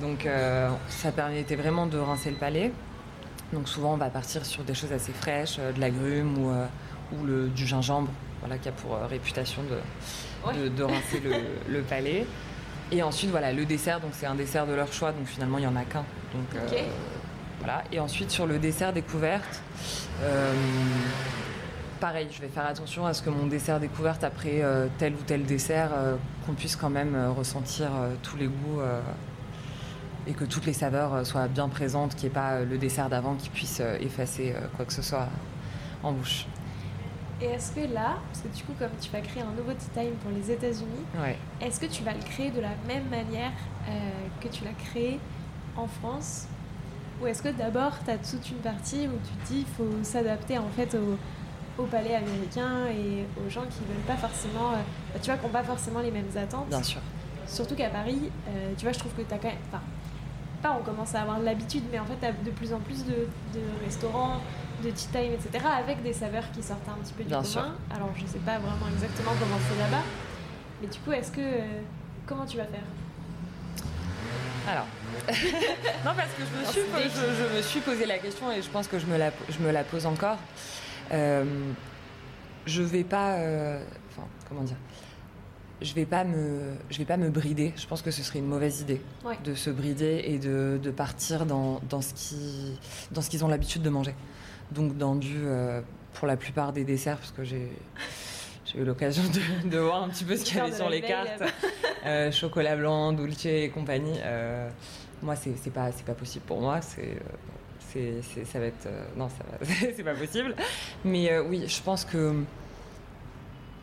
Donc 0.00 0.24
euh, 0.24 0.70
ça 0.88 1.12
permettait 1.12 1.56
vraiment 1.56 1.86
de 1.86 1.98
rincer 1.98 2.30
le 2.30 2.36
palais. 2.36 2.72
Donc 3.52 3.68
souvent 3.68 3.94
on 3.94 3.96
va 3.96 4.10
partir 4.10 4.46
sur 4.46 4.62
des 4.64 4.74
choses 4.74 4.92
assez 4.92 5.12
fraîches, 5.12 5.56
euh, 5.58 5.72
de 5.72 5.80
l'agrume 5.80 6.38
ou, 6.38 6.50
euh, 6.50 6.66
ou 7.12 7.24
le, 7.24 7.48
du 7.48 7.66
gingembre, 7.66 8.10
voilà, 8.40 8.58
qui 8.58 8.68
a 8.68 8.72
pour 8.72 8.96
réputation 9.08 9.62
de, 9.62 10.68
de, 10.68 10.82
rincer 10.82 11.20
le, 11.68 11.80
palais. 11.82 12.26
Et 12.92 13.02
ensuite 13.02 13.30
voilà, 13.30 13.52
le 13.52 13.64
dessert, 13.64 14.00
donc 14.00 14.12
c'est 14.14 14.26
un 14.26 14.34
dessert 14.34 14.66
de 14.66 14.72
leur 14.72 14.92
choix, 14.92 15.12
donc 15.12 15.26
finalement 15.26 15.58
il 15.58 15.62
n'y 15.62 15.66
en 15.66 15.76
a 15.76 15.84
qu'un. 15.84 16.04
Donc 16.32 16.62
voilà. 17.58 17.84
Et 17.92 18.00
ensuite 18.00 18.30
sur 18.30 18.46
le 18.46 18.58
dessert 18.58 18.92
découverte, 18.92 19.62
pareil, 22.00 22.28
je 22.32 22.40
vais 22.40 22.48
faire 22.48 22.66
attention 22.66 23.04
à 23.04 23.12
ce 23.12 23.22
que 23.22 23.30
mon 23.30 23.46
dessert 23.46 23.78
découverte 23.78 24.24
après 24.24 24.62
tel 24.98 25.12
ou 25.12 25.22
tel 25.26 25.44
dessert, 25.44 25.90
qu'on 26.46 26.54
puisse 26.54 26.74
quand 26.74 26.90
même 26.90 27.16
ressentir 27.36 27.90
tous 28.22 28.36
les 28.36 28.46
goûts 28.46 28.80
et 30.26 30.32
que 30.32 30.44
toutes 30.44 30.66
les 30.66 30.72
saveurs 30.72 31.14
euh, 31.14 31.24
soient 31.24 31.48
bien 31.48 31.68
présentes, 31.68 32.14
qu'il 32.14 32.28
n'y 32.28 32.32
ait 32.32 32.34
pas 32.34 32.52
euh, 32.52 32.64
le 32.64 32.78
dessert 32.78 33.08
d'avant 33.08 33.34
qui 33.34 33.48
puisse 33.48 33.80
euh, 33.80 33.98
effacer 34.00 34.54
quoi 34.76 34.84
que 34.84 34.92
ce 34.92 35.02
soit 35.02 35.28
en 36.02 36.12
bouche. 36.12 36.46
Et 37.40 37.46
est-ce 37.46 37.72
que 37.72 37.80
là, 37.92 38.18
parce 38.26 38.42
que 38.42 38.48
du 38.54 38.62
coup, 38.64 38.72
comme 38.78 38.90
tu 39.00 39.10
vas 39.10 39.20
créer 39.20 39.42
un 39.42 39.52
nouveau 39.56 39.72
tea 39.72 39.88
time 39.94 40.14
pour 40.22 40.30
les 40.30 40.50
États-Unis, 40.50 41.04
est-ce 41.62 41.80
que 41.80 41.86
tu 41.86 42.02
vas 42.02 42.12
le 42.12 42.20
créer 42.20 42.50
de 42.50 42.60
la 42.60 42.72
même 42.86 43.08
manière 43.08 43.52
que 44.42 44.48
tu 44.48 44.62
l'as 44.62 44.74
créé 44.74 45.18
en 45.74 45.86
France? 45.86 46.48
Ou 47.22 47.26
est-ce 47.28 47.42
que 47.42 47.48
d'abord, 47.48 47.92
tu 48.04 48.10
as 48.10 48.18
toute 48.18 48.50
une 48.50 48.58
partie 48.58 49.08
où 49.08 49.16
tu 49.24 49.32
te 49.32 49.48
dis 49.48 49.64
qu'il 49.64 49.74
faut 49.74 49.90
s'adapter 50.02 50.58
en 50.58 50.68
fait 50.68 50.94
au, 51.78 51.84
palais 51.84 52.14
américain 52.14 52.88
et 52.90 53.24
aux 53.42 53.48
gens 53.48 53.62
qui 53.62 53.78
veulent 53.88 54.06
pas 54.06 54.18
forcément, 54.18 54.72
bah, 54.72 55.18
tu 55.22 55.30
vois, 55.30 55.38
qui 55.38 55.46
n'ont 55.46 55.52
pas 55.52 55.64
forcément 55.64 56.00
les 56.00 56.10
mêmes 56.10 56.30
attentes? 56.36 56.68
Bien 56.68 56.82
sûr. 56.82 57.00
Surtout 57.46 57.74
qu'à 57.74 57.88
Paris, 57.88 58.30
tu 58.76 58.84
vois, 58.84 58.92
je 58.92 58.98
trouve 58.98 59.12
que 59.12 59.22
tu 59.22 59.32
as 59.32 59.38
quand 59.38 59.48
même 59.48 59.56
pas 60.62 60.76
on 60.78 60.82
commence 60.82 61.14
à 61.14 61.22
avoir 61.22 61.38
l'habitude, 61.40 61.84
mais 61.90 61.98
en 61.98 62.04
fait, 62.04 62.44
de 62.44 62.50
plus 62.50 62.72
en 62.72 62.80
plus 62.80 63.04
de, 63.04 63.26
restaurants, 63.84 64.40
de 64.84 64.90
tea 64.90 65.08
time, 65.12 65.32
etc., 65.32 65.64
avec 65.78 66.02
des 66.02 66.12
saveurs 66.12 66.50
qui 66.52 66.62
sortent 66.62 66.88
un 66.88 67.02
petit 67.02 67.12
peu 67.12 67.22
du 67.22 67.28
Bien 67.28 67.42
commun. 67.42 67.74
Alors, 67.94 68.10
je 68.16 68.26
sais 68.26 68.38
pas 68.38 68.58
vraiment 68.58 68.88
exactement 68.92 69.32
comment 69.38 69.58
c'est 69.68 69.78
là-bas, 69.78 70.04
mais 70.80 70.88
du 70.88 70.98
coup, 71.00 71.12
est-ce 71.12 71.32
que. 71.32 71.40
Euh, 71.40 71.80
comment 72.26 72.46
tu 72.46 72.56
vas 72.56 72.64
faire? 72.64 72.84
Alors, 74.68 74.86
non 76.04 76.12
parce 76.16 76.30
que 76.36 76.42
je 76.42 76.60
me, 76.60 76.64
suis, 76.70 76.80
je, 76.82 77.56
me, 77.56 77.62
suis, 77.62 77.80
posé 77.80 78.06
la 78.06 78.18
question 78.18 78.52
et 78.52 78.62
je 78.62 78.68
pense 78.68 78.86
que 78.86 78.98
je 78.98 79.06
me 79.06 79.16
la, 79.16 79.30
je 79.48 79.58
me 79.58 79.70
la 79.70 79.84
pose 79.84 80.06
encore. 80.06 80.36
Euh, 81.12 81.44
je 82.66 82.82
vais 82.82 83.04
pas, 83.04 83.32
euh, 83.32 83.82
enfin, 84.10 84.26
comment 84.48 84.62
dire, 84.62 84.76
je 85.82 85.94
vais 85.94 86.04
pas 86.04 86.24
me, 86.24 86.74
je 86.90 86.98
vais 86.98 87.04
pas 87.04 87.16
me 87.16 87.30
brider. 87.30 87.72
Je 87.76 87.86
pense 87.86 88.02
que 88.02 88.10
ce 88.10 88.22
serait 88.22 88.38
une 88.38 88.46
mauvaise 88.46 88.80
idée 88.80 89.00
de 89.44 89.54
se 89.54 89.70
brider 89.70 90.22
et 90.26 90.38
de, 90.38 90.78
de 90.82 90.90
partir 90.90 91.46
dans, 91.46 91.80
dans, 91.88 92.02
ce 92.02 92.12
qui, 92.14 92.78
dans 93.12 93.22
ce 93.22 93.30
qu'ils 93.30 93.44
ont 93.44 93.48
l'habitude 93.48 93.82
de 93.82 93.90
manger. 93.90 94.14
Donc 94.72 94.96
dans 94.96 95.14
du, 95.14 95.36
euh, 95.36 95.80
pour 96.14 96.26
la 96.26 96.36
plupart 96.36 96.72
des 96.72 96.84
desserts, 96.84 97.16
parce 97.16 97.32
que 97.32 97.44
j'ai 97.44 97.70
eu 98.74 98.84
l'occasion 98.84 99.22
de, 99.22 99.68
de, 99.68 99.78
voir 99.78 100.02
un 100.04 100.08
petit 100.08 100.24
peu 100.24 100.36
ce 100.36 100.44
qu'il 100.44 100.58
y 100.58 100.60
avait 100.60 100.72
sur 100.72 100.88
les 100.88 101.00
cartes, 101.00 101.42
euh, 102.04 102.30
chocolat 102.30 102.76
blanc, 102.76 103.12
dulce 103.12 103.46
et 103.46 103.70
compagnie. 103.70 104.18
Euh, 104.22 104.68
moi, 105.22 105.34
c'est 105.36 105.72
pas, 105.72 105.90
pas 106.06 106.14
possible 106.14 106.44
pour 106.46 106.60
moi. 106.60 106.80
C'est 106.80 107.16
c'est, 107.92 108.44
ça 108.44 108.60
va 108.60 108.66
être. 108.66 108.86
Non, 109.16 109.28
ça 109.28 109.44
c'est 109.96 110.04
pas 110.04 110.14
possible. 110.14 110.54
Mais 111.04 111.36
oui, 111.40 111.64
je 111.66 111.82
pense 111.82 112.04
que. 112.04 112.44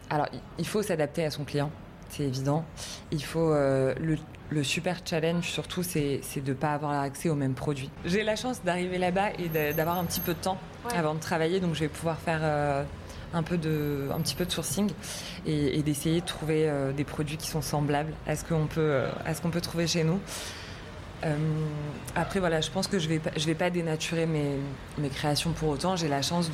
Alors, 0.09 0.27
il 0.57 0.65
faut 0.65 0.81
s'adapter 0.81 1.25
à 1.25 1.31
son 1.31 1.43
client, 1.43 1.69
c'est 2.09 2.23
évident. 2.23 2.65
Il 3.11 3.23
faut. 3.23 3.51
Euh, 3.51 3.93
le, 3.99 4.17
le, 4.49 4.63
super 4.63 4.97
challenge, 5.05 5.45
surtout, 5.49 5.83
c'est, 5.83 6.21
de 6.37 6.49
ne 6.49 6.53
pas 6.53 6.73
avoir 6.73 7.01
accès 7.01 7.29
aux 7.29 7.35
mêmes 7.35 7.53
produits. 7.53 7.89
J'ai 8.05 8.23
la 8.23 8.35
chance 8.35 8.63
d'arriver 8.63 8.97
là-bas 8.97 9.31
et 9.39 9.73
d'avoir 9.73 9.97
un 9.97 10.05
petit 10.05 10.21
peu 10.21 10.33
de 10.33 10.39
temps 10.39 10.57
ouais. 10.85 10.97
avant 10.97 11.13
de 11.15 11.19
travailler, 11.19 11.59
donc 11.59 11.75
je 11.75 11.81
vais 11.81 11.89
pouvoir 11.89 12.17
faire. 12.17 12.39
Euh, 12.43 12.83
un, 13.33 13.43
peu 13.43 13.57
de, 13.57 14.07
un 14.15 14.21
petit 14.21 14.35
peu 14.35 14.45
de 14.45 14.51
sourcing 14.51 14.89
et, 15.45 15.77
et 15.77 15.83
d'essayer 15.83 16.21
de 16.21 16.25
trouver 16.25 16.69
euh, 16.69 16.93
des 16.93 17.03
produits 17.03 17.35
qui 17.35 17.49
sont 17.49 17.61
semblables 17.61 18.13
à 18.25 18.37
ce 18.37 18.45
qu'on 18.45 18.67
peut, 18.67 19.01
à 19.25 19.33
ce 19.33 19.41
qu'on 19.41 19.49
peut 19.49 19.59
trouver 19.59 19.85
chez 19.85 20.05
nous. 20.05 20.19
Après, 22.15 22.39
voilà, 22.39 22.61
je 22.61 22.71
pense 22.71 22.87
que 22.87 22.99
je 22.99 23.09
vais, 23.09 23.19
je 23.35 23.45
vais 23.45 23.55
pas 23.55 23.69
dénaturer 23.69 24.25
mes, 24.25 24.55
mes 24.97 25.09
créations 25.09 25.51
pour 25.51 25.67
autant. 25.67 25.97
J'ai 25.97 26.07
la 26.07 26.21
chance 26.21 26.49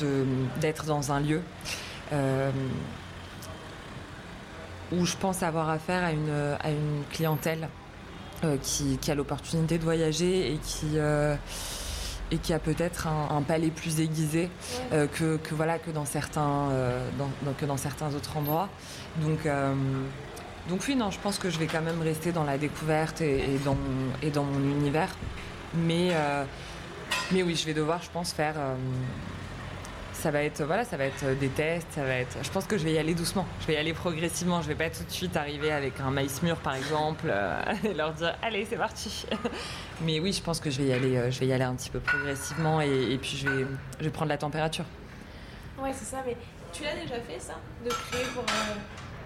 d'être 0.62 0.86
dans 0.86 1.12
un 1.12 1.20
lieu 1.20 1.42
où 4.92 5.06
je 5.06 5.16
pense 5.16 5.44
avoir 5.44 5.70
affaire 5.70 6.04
à 6.04 6.12
une, 6.12 6.58
à 6.60 6.70
une 6.70 7.04
clientèle 7.12 7.70
euh, 8.44 8.58
qui, 8.62 8.98
qui, 8.98 9.12
a 9.12 9.16
l'opportunité 9.16 9.78
de 9.78 9.84
voyager 9.84 10.54
et 10.54 10.58
qui, 10.58 10.98
euh, 10.98 11.36
et 12.32 12.38
qui 12.38 12.54
a 12.54 12.60
peut-être 12.60 13.08
un, 13.08 13.42
palais 13.42 13.70
plus 13.70 14.00
aiguisé 14.00 14.50
ouais. 14.92 15.08
que, 15.14 15.38
que, 15.38 15.56
voilà, 15.56 15.80
que, 15.80 15.92
dans 15.92 16.06
certains, 16.06 16.70
dans, 17.18 17.54
que 17.54 17.66
dans 17.66 17.78
certains 17.78 18.14
autres 18.14 18.36
endroits. 18.38 18.70
Donc, 19.22 19.48
donc 20.70 20.82
oui, 20.88 20.96
non, 20.96 21.12
je 21.12 21.20
pense 21.20 21.38
que 21.38 21.50
je 21.50 21.60
vais 21.60 21.68
quand 21.68 21.82
même 21.82 22.02
rester 22.02 22.32
dans 22.32 22.46
la 22.46 22.58
découverte 22.58 23.22
et, 23.22 23.60
dans, 23.66 23.76
mon, 23.76 24.14
et 24.22 24.30
dans 24.30 24.44
mon 24.44 24.60
univers. 24.60 25.14
Mais, 25.76 26.10
euh, 26.12 26.46
mais 27.32 27.44
oui, 27.44 27.56
je 27.56 27.66
vais 27.66 27.74
devoir, 27.74 28.02
je 28.02 28.10
pense, 28.10 28.32
faire... 28.32 28.56
Euh, 30.14 30.22
ça 30.22 30.32
va 30.32 30.44
être 30.44 30.64
voilà, 30.64 30.86
ça 30.86 30.98
va 30.98 31.06
être 31.06 31.38
des 31.40 31.50
tests, 31.50 31.88
ça 31.92 32.04
va 32.04 32.16
être. 32.16 32.38
Je 32.42 32.50
pense 32.50 32.66
que 32.66 32.78
je 32.78 32.84
vais 32.84 32.94
y 32.94 32.98
aller 32.98 33.14
doucement. 33.14 33.46
Je 33.62 33.68
vais 33.68 33.74
y 33.74 33.78
aller 33.78 33.94
progressivement. 33.94 34.62
Je 34.62 34.68
vais 34.68 34.76
pas 34.76 34.90
tout 34.90 35.04
de 35.04 35.12
suite 35.12 35.36
arriver 35.36 35.72
avec 35.72 36.00
un 36.00 36.12
maïs 36.12 36.42
mûr, 36.44 36.58
par 36.58 36.76
exemple, 36.76 37.26
euh, 37.28 37.62
et 37.84 37.94
leur 37.94 38.14
dire 38.14 38.36
allez, 38.42 38.66
c'est 38.70 38.78
parti. 38.78 39.26
Mais 40.02 40.20
oui, 40.20 40.34
je 40.34 40.42
pense 40.42 40.60
que 40.60 40.70
je 40.70 40.82
vais 40.82 40.88
y 40.88 40.94
aller. 40.94 41.32
je 41.32 41.40
vais 41.40 41.48
y 41.48 41.54
aller 41.54 41.64
un 41.64 41.76
petit 41.76 41.90
peu 41.90 42.00
progressivement 42.00 42.82
et, 42.82 43.14
et 43.14 43.18
puis 43.18 43.38
je 43.38 43.50
vais, 43.50 43.66
je 44.00 44.06
vais 44.06 44.12
prendre 44.12 44.30
la 44.30 44.38
température. 44.38 44.86
Ouais, 45.82 45.92
c'est 45.94 46.06
ça. 46.06 46.24
Mais 46.26 46.38
tu 46.72 46.84
l'as 46.84 46.96
déjà 46.96 47.16
fait 47.22 47.40
ça, 47.40 47.56
de 47.84 47.90
créer 47.90 48.26
pour 48.34 48.44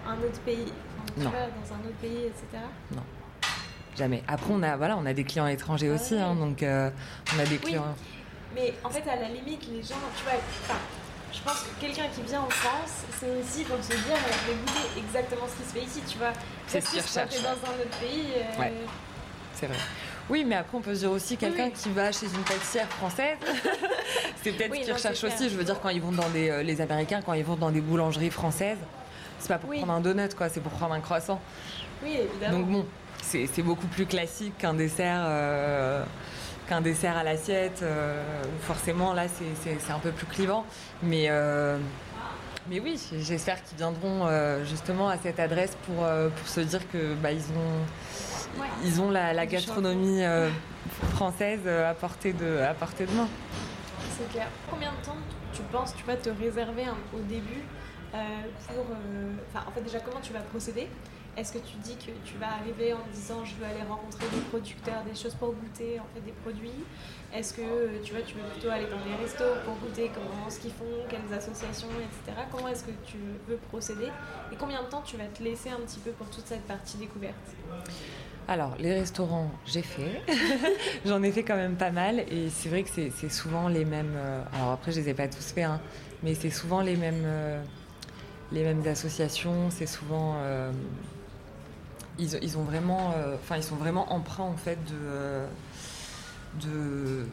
un 0.06 0.14
autre 0.14 0.40
pays 0.40 0.72
tu 1.16 1.24
non. 1.24 1.30
dans 1.30 1.74
un 1.74 1.78
autre 1.80 1.96
pays, 2.00 2.26
etc. 2.26 2.62
Non. 2.94 3.02
Jamais. 3.96 4.22
Après, 4.28 4.50
on 4.52 4.62
a, 4.62 4.76
voilà, 4.76 4.96
on 4.96 5.06
a 5.06 5.12
des 5.12 5.24
clients 5.24 5.46
étrangers 5.46 5.88
ah 5.90 5.94
aussi, 5.94 6.14
ouais. 6.14 6.20
hein, 6.20 6.34
donc 6.34 6.62
euh, 6.62 6.90
on 7.34 7.40
a 7.40 7.44
des 7.44 7.58
clients. 7.58 7.84
Oui. 7.96 8.17
Mais 8.54 8.74
en 8.84 8.90
fait, 8.90 9.08
à 9.08 9.16
la 9.16 9.28
limite, 9.28 9.66
les 9.70 9.82
gens, 9.82 10.00
tu 10.16 10.24
vois, 10.24 10.40
enfin, 10.64 10.78
je 11.32 11.40
pense 11.40 11.62
que 11.62 11.80
quelqu'un 11.80 12.08
qui 12.14 12.22
vient 12.22 12.40
en 12.40 12.50
France, 12.50 13.04
c'est 13.20 13.30
aussi 13.30 13.64
pour 13.64 13.82
se 13.82 13.88
dire, 13.90 14.16
je 14.16 14.50
vais 14.50 14.58
goûter 14.58 14.98
exactement 14.98 15.46
ce 15.46 15.62
qui 15.62 15.68
se 15.68 15.74
fait 15.74 15.84
ici, 15.84 16.02
tu 16.10 16.18
vois. 16.18 16.32
C'est 16.66 16.80
ce 16.80 16.90
qu'ils 16.90 17.00
recherchent. 17.00 17.42
dans 17.42 17.50
un 17.50 17.74
autre 17.80 17.98
pays. 18.00 18.32
Euh... 18.36 18.60
Ouais. 18.60 18.72
C'est 19.54 19.66
vrai. 19.66 19.76
Oui, 20.30 20.44
mais 20.46 20.56
après, 20.56 20.76
on 20.76 20.80
peut 20.80 20.94
se 20.94 21.00
dire 21.00 21.10
aussi 21.10 21.36
quelqu'un 21.36 21.66
oui. 21.66 21.72
qui 21.72 21.88
va 21.90 22.12
chez 22.12 22.26
une 22.26 22.42
pâtissière 22.42 22.88
française. 22.88 23.38
c'est 24.42 24.52
peut-être 24.52 24.70
oui, 24.70 24.80
ce 24.80 24.84
qu'ils 24.84 24.92
recherchent 24.92 25.24
aussi. 25.24 25.48
Je 25.48 25.56
veux 25.56 25.64
dire, 25.64 25.80
quand 25.80 25.88
ils 25.88 26.02
vont 26.02 26.12
dans 26.12 26.28
des, 26.28 26.50
euh, 26.50 26.62
les 26.62 26.80
Américains, 26.80 27.22
quand 27.24 27.32
ils 27.32 27.44
vont 27.44 27.56
dans 27.56 27.70
des 27.70 27.80
boulangeries 27.80 28.30
françaises, 28.30 28.78
c'est 29.38 29.48
pas 29.48 29.58
pour 29.58 29.70
oui. 29.70 29.78
prendre 29.78 29.94
un 29.94 30.00
donut, 30.00 30.34
quoi, 30.34 30.48
c'est 30.48 30.60
pour 30.60 30.72
prendre 30.72 30.94
un 30.94 31.00
croissant. 31.00 31.40
Oui, 32.02 32.18
évidemment. 32.18 32.58
Donc 32.58 32.68
bon, 32.68 32.86
c'est 33.22 33.62
beaucoup 33.62 33.86
plus 33.86 34.06
classique 34.06 34.56
qu'un 34.58 34.74
dessert, 34.74 35.22
euh, 35.26 36.04
qu'un 36.68 36.80
dessert 36.80 37.16
à 37.16 37.24
l'assiette. 37.24 37.80
Euh, 37.82 38.22
forcément, 38.60 39.14
là, 39.14 39.24
c'est 39.28 39.92
un 39.92 39.98
peu 39.98 40.10
plus 40.12 40.26
clivant. 40.26 40.64
Mais, 41.02 41.26
euh, 41.28 41.78
mais 42.68 42.80
oui, 42.80 43.00
j'espère 43.18 43.62
qu'ils 43.64 43.78
viendront 43.78 44.26
euh, 44.26 44.64
justement 44.64 45.08
à 45.08 45.16
cette 45.16 45.40
adresse 45.40 45.76
pour, 45.86 46.04
euh, 46.04 46.28
pour 46.28 46.48
se 46.48 46.60
dire 46.60 46.88
que 46.90 47.14
bah, 47.14 47.32
ils 47.32 47.44
ont, 47.52 48.60
ouais. 48.60 48.68
ils 48.84 49.00
ont 49.00 49.10
la, 49.10 49.32
la 49.32 49.46
gastronomie 49.46 50.22
euh, 50.22 50.50
française 51.14 51.66
à 51.66 51.94
portée 51.94 52.32
de, 52.32 52.58
à 52.58 52.74
portée 52.74 53.06
de 53.06 53.12
main. 53.12 53.28
C'est 54.18 54.30
clair. 54.30 54.48
Combien 54.70 54.90
de 54.90 55.04
temps 55.04 55.16
tu 55.52 55.62
penses 55.72 55.94
tu 55.96 56.04
vas 56.04 56.16
te 56.16 56.28
réserver 56.30 56.84
hein, 56.84 56.96
au 57.14 57.20
début 57.20 57.62
euh, 58.14 58.18
pour. 58.66 58.84
Enfin, 59.50 59.64
en 59.66 59.72
fait, 59.72 59.80
déjà, 59.80 60.00
comment 60.00 60.20
tu 60.20 60.32
vas 60.32 60.40
procéder? 60.40 60.88
Est-ce 61.38 61.52
que 61.52 61.58
tu 61.58 61.76
dis 61.84 61.94
que 61.94 62.10
tu 62.24 62.36
vas 62.38 62.54
arriver 62.54 62.92
en 62.92 63.06
disant 63.12 63.44
je 63.44 63.54
veux 63.54 63.64
aller 63.64 63.86
rencontrer 63.88 64.26
des 64.34 64.40
producteurs, 64.50 65.04
des 65.04 65.14
choses 65.14 65.34
pour 65.34 65.52
goûter, 65.52 66.00
en 66.00 66.06
fait, 66.12 66.20
des 66.20 66.32
produits? 66.32 66.82
Est-ce 67.32 67.54
que 67.54 68.02
tu 68.02 68.12
vois, 68.12 68.22
tu 68.22 68.34
veux 68.34 68.42
plutôt 68.50 68.70
aller 68.70 68.86
dans 68.86 68.98
des 68.98 69.14
restos 69.22 69.44
pour 69.64 69.74
goûter 69.76 70.10
comment 70.12 70.50
ce 70.50 70.58
qu'ils 70.58 70.72
font, 70.72 71.06
quelles 71.08 71.32
associations, 71.32 71.86
etc. 72.00 72.42
Comment 72.50 72.66
est-ce 72.66 72.82
que 72.82 72.90
tu 73.06 73.18
veux 73.46 73.56
procéder? 73.68 74.08
Et 74.50 74.56
combien 74.56 74.82
de 74.82 74.88
temps 74.88 75.02
tu 75.02 75.16
vas 75.16 75.26
te 75.26 75.40
laisser 75.40 75.70
un 75.70 75.78
petit 75.86 76.00
peu 76.00 76.10
pour 76.10 76.28
toute 76.28 76.44
cette 76.44 76.66
partie 76.66 76.96
découverte? 76.96 77.36
Alors, 78.48 78.74
les 78.80 78.94
restaurants, 78.94 79.52
j'ai 79.64 79.82
fait. 79.82 80.22
J'en 81.06 81.22
ai 81.22 81.30
fait 81.30 81.44
quand 81.44 81.56
même 81.56 81.76
pas 81.76 81.92
mal. 81.92 82.18
Et 82.32 82.48
c'est 82.50 82.68
vrai 82.68 82.82
que 82.82 82.90
c'est 82.90 83.30
souvent 83.30 83.68
les 83.68 83.84
mêmes. 83.84 84.14
Euh... 84.16 84.42
Alors, 84.54 84.72
après, 84.72 84.90
je 84.90 84.98
les 84.98 85.10
ai 85.10 85.14
pas 85.14 85.28
tous 85.28 85.52
faits, 85.52 85.64
hein, 85.64 85.80
mais 86.24 86.34
c'est 86.34 86.50
souvent 86.50 86.80
les 86.80 86.96
mêmes. 86.96 87.22
Euh 87.24 87.62
les 88.52 88.62
mêmes 88.62 88.86
associations, 88.86 89.70
c'est 89.70 89.86
souvent 89.86 90.36
euh, 90.38 90.70
ils, 92.18 92.38
ils, 92.42 92.58
ont 92.58 92.62
vraiment, 92.62 93.14
enfin 93.34 93.54
euh, 93.54 93.58
ils 93.58 93.62
sont 93.62 93.76
vraiment 93.76 94.12
emprunts 94.12 94.44
en 94.44 94.56
fait 94.56 94.78
de, 94.84 94.94
euh, 94.94 95.46
de 96.62 97.26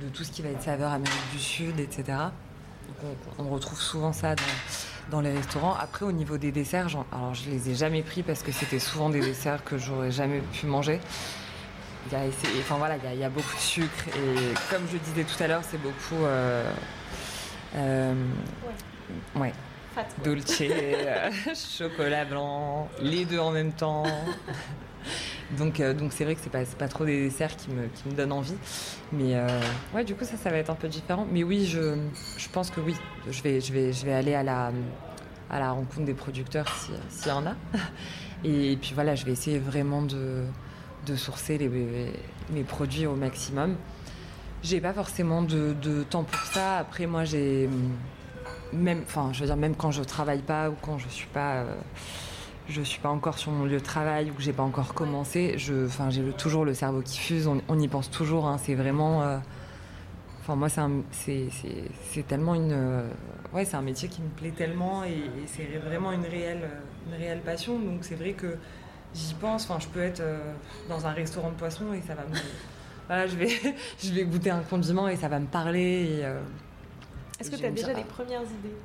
de 0.00 0.08
tout 0.08 0.24
ce 0.24 0.30
qui 0.30 0.40
va 0.40 0.48
être 0.48 0.62
saveur 0.62 0.92
Amérique 0.92 1.30
du 1.32 1.38
Sud, 1.38 1.78
etc. 1.78 2.04
Donc 2.06 3.16
on, 3.38 3.44
on, 3.44 3.48
retrouve 3.50 3.80
souvent 3.80 4.12
ça 4.12 4.34
dans, 4.34 4.42
dans, 5.10 5.20
les 5.20 5.32
restaurants. 5.32 5.74
Après, 5.74 6.06
au 6.06 6.12
niveau 6.12 6.38
des 6.38 6.52
desserts, 6.52 6.86
alors 7.12 7.34
je 7.34 7.50
les 7.50 7.70
ai 7.70 7.74
jamais 7.74 8.02
pris 8.02 8.22
parce 8.22 8.42
que 8.42 8.50
c'était 8.50 8.78
souvent 8.78 9.10
des 9.10 9.20
desserts 9.20 9.62
que 9.62 9.76
j'aurais 9.76 10.10
jamais 10.10 10.40
pu 10.40 10.66
manger. 10.66 11.00
Il 12.06 12.12
y 12.12 12.16
a, 12.16 12.20
enfin 12.60 12.76
voilà, 12.76 12.96
il 12.96 13.04
y, 13.04 13.06
a, 13.08 13.14
il 13.14 13.20
y, 13.20 13.24
a, 13.24 13.28
beaucoup 13.28 13.54
de 13.54 13.60
sucre 13.60 14.08
et 14.08 14.54
comme 14.70 14.82
je 14.90 14.96
disais 14.96 15.24
tout 15.24 15.42
à 15.42 15.48
l'heure, 15.48 15.62
c'est 15.68 15.80
beaucoup. 15.80 16.24
Euh, 16.24 16.72
euh, 17.76 18.14
ouais. 19.34 19.42
ouais. 19.42 19.52
Dolce, 20.24 20.60
euh, 20.62 21.30
chocolat 21.54 22.24
blanc, 22.24 22.88
les 23.00 23.24
deux 23.24 23.38
en 23.38 23.50
même 23.50 23.72
temps. 23.72 24.04
donc 25.58 25.80
euh, 25.80 25.94
donc 25.94 26.12
c'est 26.12 26.24
vrai 26.24 26.34
que 26.34 26.40
c'est 26.42 26.50
pas 26.50 26.64
pas 26.78 26.88
trop 26.88 27.04
des 27.04 27.24
desserts 27.24 27.56
qui 27.56 27.70
me 27.70 27.88
qui 27.88 28.08
me 28.08 28.14
donnent 28.14 28.32
envie, 28.32 28.56
mais 29.12 29.34
euh, 29.34 29.46
ouais 29.94 30.04
du 30.04 30.14
coup 30.14 30.24
ça 30.24 30.36
ça 30.36 30.50
va 30.50 30.56
être 30.56 30.70
un 30.70 30.74
peu 30.74 30.88
différent. 30.88 31.26
Mais 31.30 31.42
oui 31.42 31.66
je 31.66 31.96
je 32.36 32.48
pense 32.48 32.70
que 32.70 32.80
oui 32.80 32.94
je 33.30 33.42
vais 33.42 33.60
je 33.60 33.72
vais 33.72 33.92
je 33.92 34.04
vais 34.04 34.12
aller 34.12 34.34
à 34.34 34.42
la 34.42 34.72
à 35.50 35.58
la 35.58 35.72
rencontre 35.72 36.06
des 36.06 36.14
producteurs 36.14 36.68
s'il 36.76 36.94
si 37.08 37.28
y 37.28 37.32
en 37.32 37.46
a. 37.46 37.54
Et 38.44 38.78
puis 38.80 38.92
voilà 38.94 39.14
je 39.14 39.24
vais 39.24 39.32
essayer 39.32 39.58
vraiment 39.58 40.02
de 40.02 40.44
de 41.06 41.16
sourcer 41.16 41.56
les, 41.56 41.70
mes 42.50 42.62
produits 42.62 43.06
au 43.06 43.14
maximum. 43.14 43.76
J'ai 44.62 44.82
pas 44.82 44.92
forcément 44.92 45.40
de, 45.40 45.74
de 45.80 46.02
temps 46.02 46.24
pour 46.24 46.40
ça. 46.42 46.76
Après 46.76 47.06
moi 47.06 47.24
j'ai 47.24 47.68
même, 48.72 49.02
enfin, 49.06 49.30
je 49.32 49.40
veux 49.40 49.46
dire, 49.46 49.56
même 49.56 49.74
quand 49.74 49.90
je 49.90 50.02
travaille 50.02 50.42
pas 50.42 50.70
ou 50.70 50.74
quand 50.80 50.98
je 50.98 51.08
suis 51.08 51.26
pas, 51.28 51.56
euh, 51.56 51.74
je 52.68 52.82
suis 52.82 53.00
pas 53.00 53.08
encore 53.08 53.38
sur 53.38 53.52
mon 53.52 53.64
lieu 53.64 53.78
de 53.78 53.84
travail 53.84 54.30
ou 54.30 54.34
que 54.34 54.42
j'ai 54.42 54.52
pas 54.52 54.62
encore 54.62 54.94
commencé, 54.94 55.54
je, 55.58 55.86
enfin, 55.86 56.10
j'ai 56.10 56.22
toujours 56.32 56.64
le 56.64 56.74
cerveau 56.74 57.02
qui 57.02 57.18
fuse. 57.18 57.48
On, 57.48 57.78
y 57.78 57.88
pense 57.88 58.10
toujours. 58.10 58.46
Hein, 58.46 58.58
c'est 58.58 58.74
vraiment, 58.74 59.18
enfin, 60.40 60.52
euh, 60.52 60.56
moi, 60.56 60.68
c'est 60.68 62.26
tellement 62.28 62.54
une, 62.54 62.72
euh, 62.72 63.08
ouais, 63.52 63.64
c'est 63.64 63.76
un 63.76 63.82
métier 63.82 64.08
qui 64.08 64.22
me 64.22 64.28
plaît 64.28 64.52
tellement 64.56 65.04
et, 65.04 65.24
c'est 65.46 65.78
vraiment 65.78 66.12
une 66.12 66.24
réelle, 66.24 66.68
une 67.08 67.14
réelle 67.16 67.40
passion. 67.40 67.78
Donc, 67.78 67.98
c'est 68.02 68.16
vrai 68.16 68.32
que 68.32 68.56
j'y 69.14 69.34
pense. 69.34 69.64
Enfin, 69.68 69.80
je 69.80 69.88
peux 69.88 70.02
être 70.02 70.22
dans 70.88 71.06
un 71.06 71.12
restaurant 71.12 71.50
de 71.50 71.56
poisson 71.56 71.92
et 71.92 72.00
ça 72.02 72.14
va 72.14 72.22
me, 72.22 72.36
voilà, 73.08 73.26
je 73.26 73.36
vais, 73.36 73.48
je 74.02 74.12
vais 74.12 74.24
goûter 74.24 74.50
un 74.50 74.62
condiment 74.62 75.08
et 75.08 75.16
ça 75.16 75.28
va 75.28 75.40
me 75.40 75.46
parler. 75.46 76.24
Est-ce 77.40 77.50
que 77.50 77.56
tu 77.56 77.64
as 77.64 77.70
déjà 77.70 77.94
des 77.94 78.04
premières 78.04 78.42
idées 78.42 78.76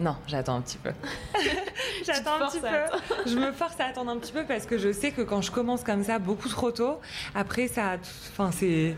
Non, 0.00 0.16
j'attends 0.26 0.56
un 0.56 0.60
petit 0.60 0.78
peu. 0.78 0.92
j'attends 2.06 2.42
un 2.42 2.48
petit 2.48 2.60
peu. 2.60 3.26
Je 3.26 3.36
me 3.36 3.52
force 3.52 3.78
à 3.80 3.86
attendre 3.86 4.10
un 4.10 4.18
petit 4.18 4.32
peu 4.32 4.44
parce 4.44 4.66
que 4.66 4.78
je 4.78 4.92
sais 4.92 5.10
que 5.10 5.22
quand 5.22 5.42
je 5.42 5.50
commence 5.50 5.84
comme 5.84 6.04
ça 6.04 6.18
beaucoup 6.18 6.48
trop 6.48 6.70
tôt, 6.70 7.00
après 7.34 7.68
ça, 7.68 7.96
enfin 8.32 8.50
c'est, 8.52 8.94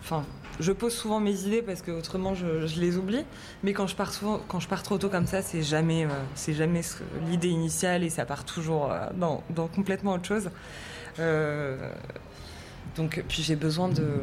enfin 0.00 0.24
je 0.60 0.72
pose 0.72 0.94
souvent 0.94 1.20
mes 1.20 1.44
idées 1.44 1.62
parce 1.62 1.82
que 1.82 1.90
autrement 1.90 2.34
je, 2.34 2.80
les 2.80 2.96
oublie. 2.96 3.24
Mais 3.62 3.72
quand 3.72 3.86
je 3.86 3.94
pars 3.94 4.12
quand 4.48 4.60
je 4.60 4.68
pars 4.68 4.82
trop 4.82 4.98
tôt 4.98 5.08
comme 5.08 5.26
ça, 5.26 5.42
c'est 5.42 5.62
jamais, 5.62 6.04
euh, 6.04 6.08
c'est 6.34 6.54
jamais 6.54 6.82
l'idée 7.26 7.48
initiale 7.48 8.02
et 8.02 8.10
ça 8.10 8.24
part 8.24 8.44
toujours 8.44 8.90
euh, 8.90 9.06
dans, 9.14 9.68
complètement 9.68 10.14
autre 10.14 10.26
chose. 10.26 10.50
Euh, 11.18 11.90
donc 12.96 13.22
puis 13.28 13.42
j'ai 13.42 13.56
besoin 13.56 13.88
de, 13.88 14.20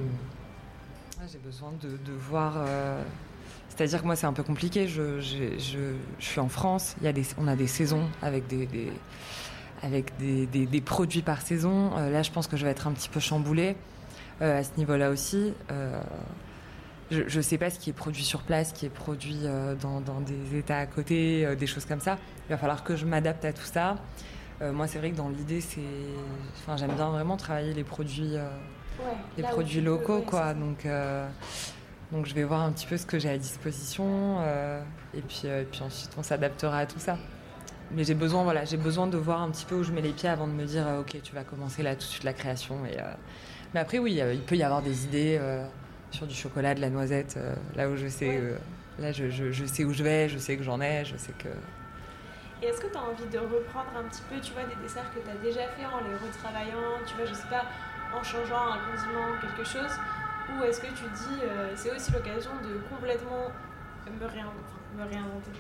j'ai 1.32 1.40
besoin 1.40 1.72
de, 1.82 2.12
voir. 2.14 2.54
C'est-à-dire 3.76 4.02
que 4.02 4.06
moi, 4.06 4.16
c'est 4.16 4.28
un 4.28 4.34
peu 4.34 4.44
compliqué. 4.44 4.88
Je, 4.88 5.20
suis 6.20 6.40
en 6.40 6.50
France. 6.50 6.96
Il 7.02 7.06
y 7.06 7.08
a 7.08 7.14
des, 7.14 7.24
on 7.38 7.48
a 7.48 7.56
des 7.56 7.68
saisons 7.68 8.08
avec 8.22 8.48
des, 8.48 8.68
avec 9.84 10.14
des, 10.18 10.82
produits 10.82 11.22
par 11.22 11.42
saison. 11.42 11.92
là, 11.96 12.24
je 12.24 12.32
pense 12.32 12.48
que 12.48 12.58
je 12.58 12.66
vais 12.66 12.72
être 12.72 12.88
un 12.88 12.92
petit 12.92 13.10
peu 13.10 13.20
chamboulée. 13.20 13.76
Euh, 14.42 14.60
à 14.60 14.64
ce 14.64 14.72
niveau-là 14.78 15.12
aussi. 15.12 15.54
Euh, 15.72 16.02
je 17.12 17.38
ne 17.38 17.42
sais 17.42 17.58
pas 17.58 17.70
ce 17.70 17.80
qui 17.80 17.92
est 17.92 17.94
produit 17.94 18.24
sur 18.24 18.42
place, 18.42 18.70
ce 18.70 18.74
qui 18.74 18.86
est 18.88 18.90
produit 18.90 19.42
euh, 19.44 19.76
dans, 19.76 20.02
des 20.22 20.58
États 20.58 20.80
à 20.80 20.86
côté, 20.88 21.56
des 21.56 21.68
choses 21.68 21.86
comme 21.86 22.02
ça. 22.02 22.18
Il 22.48 22.52
va 22.52 22.58
falloir 22.58 22.84
que 22.84 22.96
je 22.96 23.06
m'adapte 23.06 23.46
à 23.46 23.54
tout 23.54 23.64
ça. 23.64 23.98
moi, 24.62 24.88
c'est 24.88 24.98
vrai 24.98 25.12
que 25.12 25.16
dans 25.16 25.30
l'idée, 25.30 25.62
c'est, 25.62 25.80
enfin, 26.58 26.78
j'aime 26.78 26.96
bien 26.96 27.10
vraiment 27.10 27.38
travailler 27.38 27.74
les 27.74 27.84
produits, 27.84 28.34
les 29.38 29.44
produits 29.44 29.82
locaux, 29.82 30.22
quoi. 30.22 30.54
Donc, 30.54 30.88
donc, 32.12 32.26
je 32.26 32.34
vais 32.36 32.44
voir 32.44 32.62
un 32.62 32.72
petit 32.72 32.86
peu 32.86 32.98
ce 32.98 33.06
que 33.06 33.20
j'ai 33.20 33.30
à 33.30 33.38
disposition, 33.38 34.38
et 35.14 35.22
puis, 35.22 35.44
et 35.46 35.64
puis 35.70 35.82
ensuite, 35.82 36.12
on 36.18 36.24
s'adaptera 36.24 36.80
à 36.80 36.86
tout 36.86 37.00
ça. 37.00 37.18
Mais 37.92 38.04
j'ai 38.04 38.14
besoin, 38.14 38.44
voilà, 38.44 38.66
j'ai 38.66 38.78
besoin 38.78 39.08
de 39.08 39.18
voir 39.18 39.42
un 39.42 39.50
petit 39.50 39.66
peu 39.66 39.76
où 39.76 39.84
je 39.84 39.92
mets 39.92 40.02
les 40.02 40.12
pieds 40.12 40.30
avant 40.30 40.48
de 40.48 40.54
me 40.54 40.66
dire, 40.66 40.86
ok, 41.00 41.18
tu 41.24 41.34
vas 41.34 41.44
commencer 41.44 41.84
là 41.84 41.96
tout 41.96 42.02
de 42.02 42.04
suite 42.04 42.24
la 42.24 42.34
création 42.34 42.78
mais 43.76 43.82
après, 43.82 44.00
oui, 44.00 44.22
il 44.34 44.42
peut 44.42 44.56
y 44.56 44.64
avoir 44.64 44.82
des 44.82 45.04
idées 45.04 45.38
euh, 45.38 45.62
sur 46.10 46.26
du 46.26 46.34
chocolat, 46.34 46.76
de 46.76 46.80
la 46.80 46.90
noisette, 46.90 47.36
euh, 47.36 47.54
là 47.76 47.90
où 47.90 47.98
je 47.98 48.08
sais, 48.08 48.38
euh, 48.38 48.56
là 49.00 49.12
je, 49.12 49.30
je, 49.30 49.66
sais 49.66 49.84
où 49.84 49.92
je 49.92 50.02
vais, 50.02 50.30
je 50.30 50.38
sais 50.38 50.56
que 50.56 50.64
j'en 50.64 50.80
ai, 50.80 51.04
je 51.04 51.18
sais 51.18 51.34
que. 51.34 51.50
Et 52.64 52.68
est-ce 52.68 52.80
que 52.80 52.88
tu 52.88 52.98
as 52.98 53.02
envie 53.02 53.28
de 53.30 53.38
reprendre 53.38 53.92
un 54.00 54.08
petit 54.08 54.22
peu, 54.30 54.40
tu 54.40 54.54
vois, 54.54 54.64
des 54.64 54.82
desserts 54.82 55.12
que 55.14 55.20
tu 55.20 55.30
as 55.30 55.44
déjà 55.44 55.68
fait 55.76 55.86
en 55.86 56.00
les 56.08 56.16
retravaillant, 56.16 57.04
tu 57.06 57.16
vois, 57.16 57.26
je 57.26 57.34
sais 57.34 57.50
pas, 57.50 57.66
en 58.18 58.24
changeant 58.24 58.64
un 58.64 58.80
condiment, 58.80 59.42
quelque 59.42 59.68
chose 59.68 59.92
Ou 60.50 60.64
est-ce 60.64 60.80
que 60.80 60.88
tu 60.88 61.04
dis, 61.04 61.42
c'est 61.76 61.92
aussi 61.96 62.12
l'occasion 62.12 62.52
de 62.64 62.80
complètement 62.90 63.52
me, 64.08 64.26
réinventer, 64.26 64.76
me 64.98 65.04
réinventer 65.04 65.52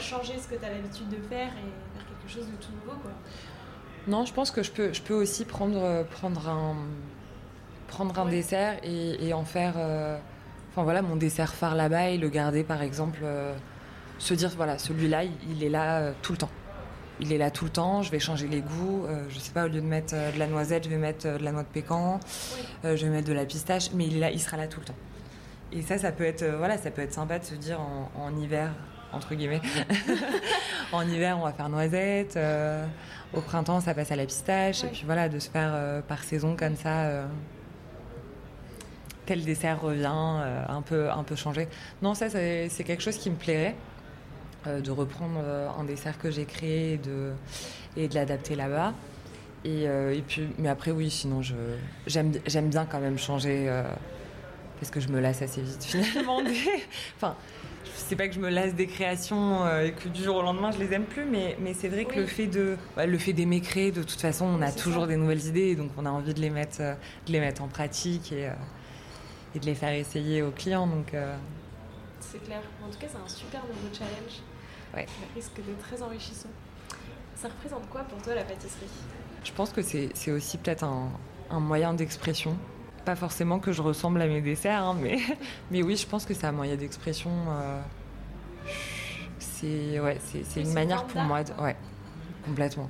changer 0.00 0.34
ce 0.38 0.48
que 0.48 0.54
tu 0.54 0.64
as 0.64 0.70
l'habitude 0.70 1.08
de 1.08 1.16
faire 1.28 1.48
et 1.48 1.94
faire 1.94 2.06
quelque 2.08 2.32
chose 2.32 2.46
de 2.46 2.56
tout 2.56 2.72
nouveau, 2.72 2.98
quoi 3.00 3.12
Non, 4.06 4.24
je 4.24 4.32
pense 4.32 4.50
que 4.50 4.62
je 4.62 4.70
peux, 4.70 4.92
je 4.92 5.02
peux 5.02 5.14
aussi 5.14 5.44
prendre, 5.44 6.04
prendre 6.04 6.48
un 6.48 6.76
prendre 7.92 8.18
un 8.18 8.26
dessert 8.26 8.78
et, 8.82 9.32
en 9.32 9.44
faire. 9.44 9.74
Euh, 9.76 10.16
enfin 10.70 10.82
voilà, 10.82 11.02
mon 11.02 11.16
dessert 11.16 11.52
phare 11.54 11.74
là-bas 11.74 12.08
et 12.10 12.18
le 12.18 12.28
garder 12.28 12.64
par 12.64 12.82
exemple. 12.82 13.20
Euh, 13.22 13.54
se 14.18 14.34
dire 14.34 14.50
voilà, 14.56 14.78
celui-là, 14.78 15.24
il, 15.24 15.64
est 15.64 15.68
là 15.68 15.98
euh, 15.98 16.12
tout 16.22 16.32
le 16.32 16.38
temps. 16.38 16.50
Il 17.20 17.32
est 17.32 17.38
là 17.38 17.50
tout 17.50 17.64
le 17.64 17.70
temps, 17.70 18.02
je 18.02 18.10
vais 18.10 18.18
changer 18.18 18.48
les 18.48 18.60
goûts. 18.60 19.06
je 19.28 19.38
sais 19.38 19.52
pas, 19.52 19.64
au 19.64 19.68
lieu 19.68 19.80
de 19.80 19.86
mettre 19.86 20.14
de 20.14 20.38
la 20.38 20.46
noisette, 20.46 20.84
je 20.84 20.88
vais 20.88 20.96
mettre 20.96 21.38
de 21.38 21.44
la 21.44 21.52
noix 21.52 21.62
de 21.62 21.68
pécan, 21.68 22.18
je 22.82 22.88
vais 22.88 23.08
mettre 23.08 23.28
de 23.28 23.32
la 23.32 23.44
pistache, 23.44 23.90
mais 23.92 24.06
il, 24.06 24.16
est 24.16 24.20
là, 24.20 24.30
il 24.30 24.40
sera 24.40 24.56
là 24.56 24.66
tout 24.66 24.80
le 24.80 24.86
temps. 24.86 24.96
Et 25.72 25.82
ça, 25.82 25.98
ça 25.98 26.10
peut 26.10 26.24
être, 26.24 26.44
voilà, 26.44 26.78
ça 26.78 26.90
peut 26.90 27.02
être 27.02 27.12
sympa 27.12 27.38
de 27.38 27.44
se 27.44 27.54
dire 27.54 27.78
en, 27.80 28.36
hiver, 28.36 28.72
entre 29.12 29.34
guillemets. 29.34 29.60
en 30.92 31.06
hiver, 31.06 31.38
on 31.38 31.44
va 31.44 31.52
faire 31.52 31.68
noisette. 31.68 32.38
au 33.34 33.40
printemps, 33.40 33.80
ça 33.80 33.94
passe 33.94 34.10
à 34.10 34.16
la 34.16 34.26
pistache. 34.26 34.82
Et 34.84 34.88
puis 34.88 35.02
voilà, 35.04 35.28
de 35.28 35.38
se 35.38 35.50
faire 35.50 36.02
par 36.08 36.24
saison 36.24 36.56
comme 36.56 36.76
ça 36.76 37.24
tel 39.26 39.44
dessert 39.44 39.80
revient, 39.80 40.10
euh, 40.10 40.64
un, 40.68 40.82
peu, 40.82 41.10
un 41.10 41.22
peu 41.22 41.36
changé. 41.36 41.68
Non, 42.00 42.14
ça, 42.14 42.28
c'est 42.30 42.84
quelque 42.84 43.02
chose 43.02 43.16
qui 43.16 43.30
me 43.30 43.36
plairait, 43.36 43.74
euh, 43.74 43.91
de 44.66 44.90
reprendre 44.90 45.40
euh, 45.42 45.68
un 45.78 45.84
dessert 45.84 46.18
que 46.18 46.30
j'ai 46.30 46.44
créé 46.44 46.94
et 46.94 46.98
de, 46.98 47.32
et 47.96 48.08
de 48.08 48.14
l'adapter 48.14 48.54
là-bas. 48.54 48.94
Et, 49.64 49.86
puis, 50.26 50.48
mais 50.58 50.68
après, 50.68 50.90
oui, 50.90 51.08
sinon, 51.08 51.40
j'aime 52.06 52.68
bien 52.68 52.84
quand 52.84 52.98
même 52.98 53.16
changer, 53.16 53.70
parce 54.80 54.90
que 54.90 54.98
je 54.98 55.06
me 55.06 55.20
lasse 55.20 55.40
assez 55.40 55.62
vite 55.62 55.84
finalement. 55.84 56.42
Des, 56.42 56.56
enfin, 57.16 57.36
c'est 57.94 58.16
pas 58.16 58.26
que 58.26 58.34
je 58.34 58.40
me 58.40 58.48
lasse 58.48 58.74
des 58.74 58.88
créations 58.88 59.64
et 59.78 59.92
que 59.92 60.08
du 60.08 60.24
jour 60.24 60.34
au 60.34 60.42
lendemain 60.42 60.72
je 60.72 60.78
les 60.78 60.92
aime 60.92 61.04
plus, 61.04 61.24
mais, 61.24 61.56
mais 61.60 61.74
c'est 61.74 61.86
vrai 61.86 62.06
que 62.06 62.18
le 62.18 62.26
fait 62.26 62.48
de 62.48 62.76
le 62.96 63.18
fait 63.18 63.32
d'aimer 63.32 63.60
créer, 63.60 63.92
de 63.92 64.02
toute 64.02 64.20
façon, 64.20 64.46
on 64.46 64.62
a 64.62 64.72
toujours 64.72 65.06
des 65.06 65.16
nouvelles 65.16 65.46
idées, 65.46 65.76
donc 65.76 65.92
on 65.96 66.06
a 66.06 66.10
envie 66.10 66.34
de 66.34 66.40
les 66.40 66.50
mettre, 66.50 66.80
de 66.80 67.32
les 67.32 67.38
mettre 67.38 67.62
en 67.62 67.68
pratique 67.68 68.32
et, 68.32 68.50
et 69.54 69.58
de 69.58 69.66
les 69.66 69.74
faire 69.74 69.92
essayer 69.92 70.42
aux 70.42 70.50
clients. 70.50 70.86
Donc, 70.86 71.14
euh. 71.14 71.36
C'est 72.20 72.42
clair. 72.44 72.60
En 72.84 72.90
tout 72.90 72.98
cas, 72.98 73.06
c'est 73.08 73.18
un 73.18 73.28
super 73.28 73.60
nouveau 73.62 73.92
challenge. 73.92 74.40
Ouais. 74.94 75.06
Ça 75.06 75.34
risque 75.34 75.56
d'être 75.56 75.78
très 75.78 76.02
enrichissant. 76.02 76.48
Ça 77.34 77.48
représente 77.48 77.88
quoi 77.88 78.02
pour 78.02 78.20
toi 78.22 78.34
la 78.34 78.44
pâtisserie? 78.44 78.86
Je 79.44 79.52
pense 79.52 79.72
que 79.72 79.82
c'est 79.82 80.30
aussi 80.30 80.58
peut-être 80.58 80.84
un, 80.84 81.08
un, 81.50 81.60
moyen 81.60 81.94
d'expression. 81.94 82.56
Pas 83.04 83.16
forcément 83.16 83.58
que 83.58 83.72
je 83.72 83.82
ressemble 83.82 84.22
à 84.22 84.26
mes 84.26 84.40
desserts, 84.40 84.82
hein, 84.82 84.96
mais, 85.00 85.18
mais 85.70 85.82
oui, 85.82 85.96
je 85.96 86.06
pense 86.06 86.24
que 86.24 86.34
c'est 86.34 86.46
un 86.46 86.52
moyen 86.52 86.76
d'expression. 86.76 87.30
Euh, 87.48 87.80
c'est 89.38 89.98
ouais, 89.98 90.18
c'est 90.20 90.60
une 90.60 90.72
manière 90.72 91.04
pour 91.04 91.20
moi. 91.22 91.42
De, 91.42 91.52
ouais, 91.54 91.76
complètement. 92.44 92.88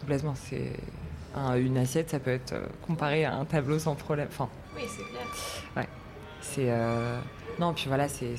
Complètement. 0.00 0.34
C'est 0.34 0.72
une 1.56 1.78
assiette, 1.78 2.10
ça 2.10 2.18
peut 2.18 2.30
être 2.30 2.52
euh, 2.52 2.66
comparé 2.86 3.24
à 3.24 3.34
un 3.34 3.44
tableau 3.44 3.78
sans 3.78 3.94
problème. 3.94 4.28
Enfin, 4.30 4.48
oui, 4.76 4.82
c'est 4.88 5.04
clair. 5.04 5.26
Ouais. 5.76 5.88
C'est. 6.40 6.70
Euh, 6.70 7.18
non, 7.58 7.74
puis 7.74 7.86
voilà, 7.88 8.08
c'est. 8.08 8.36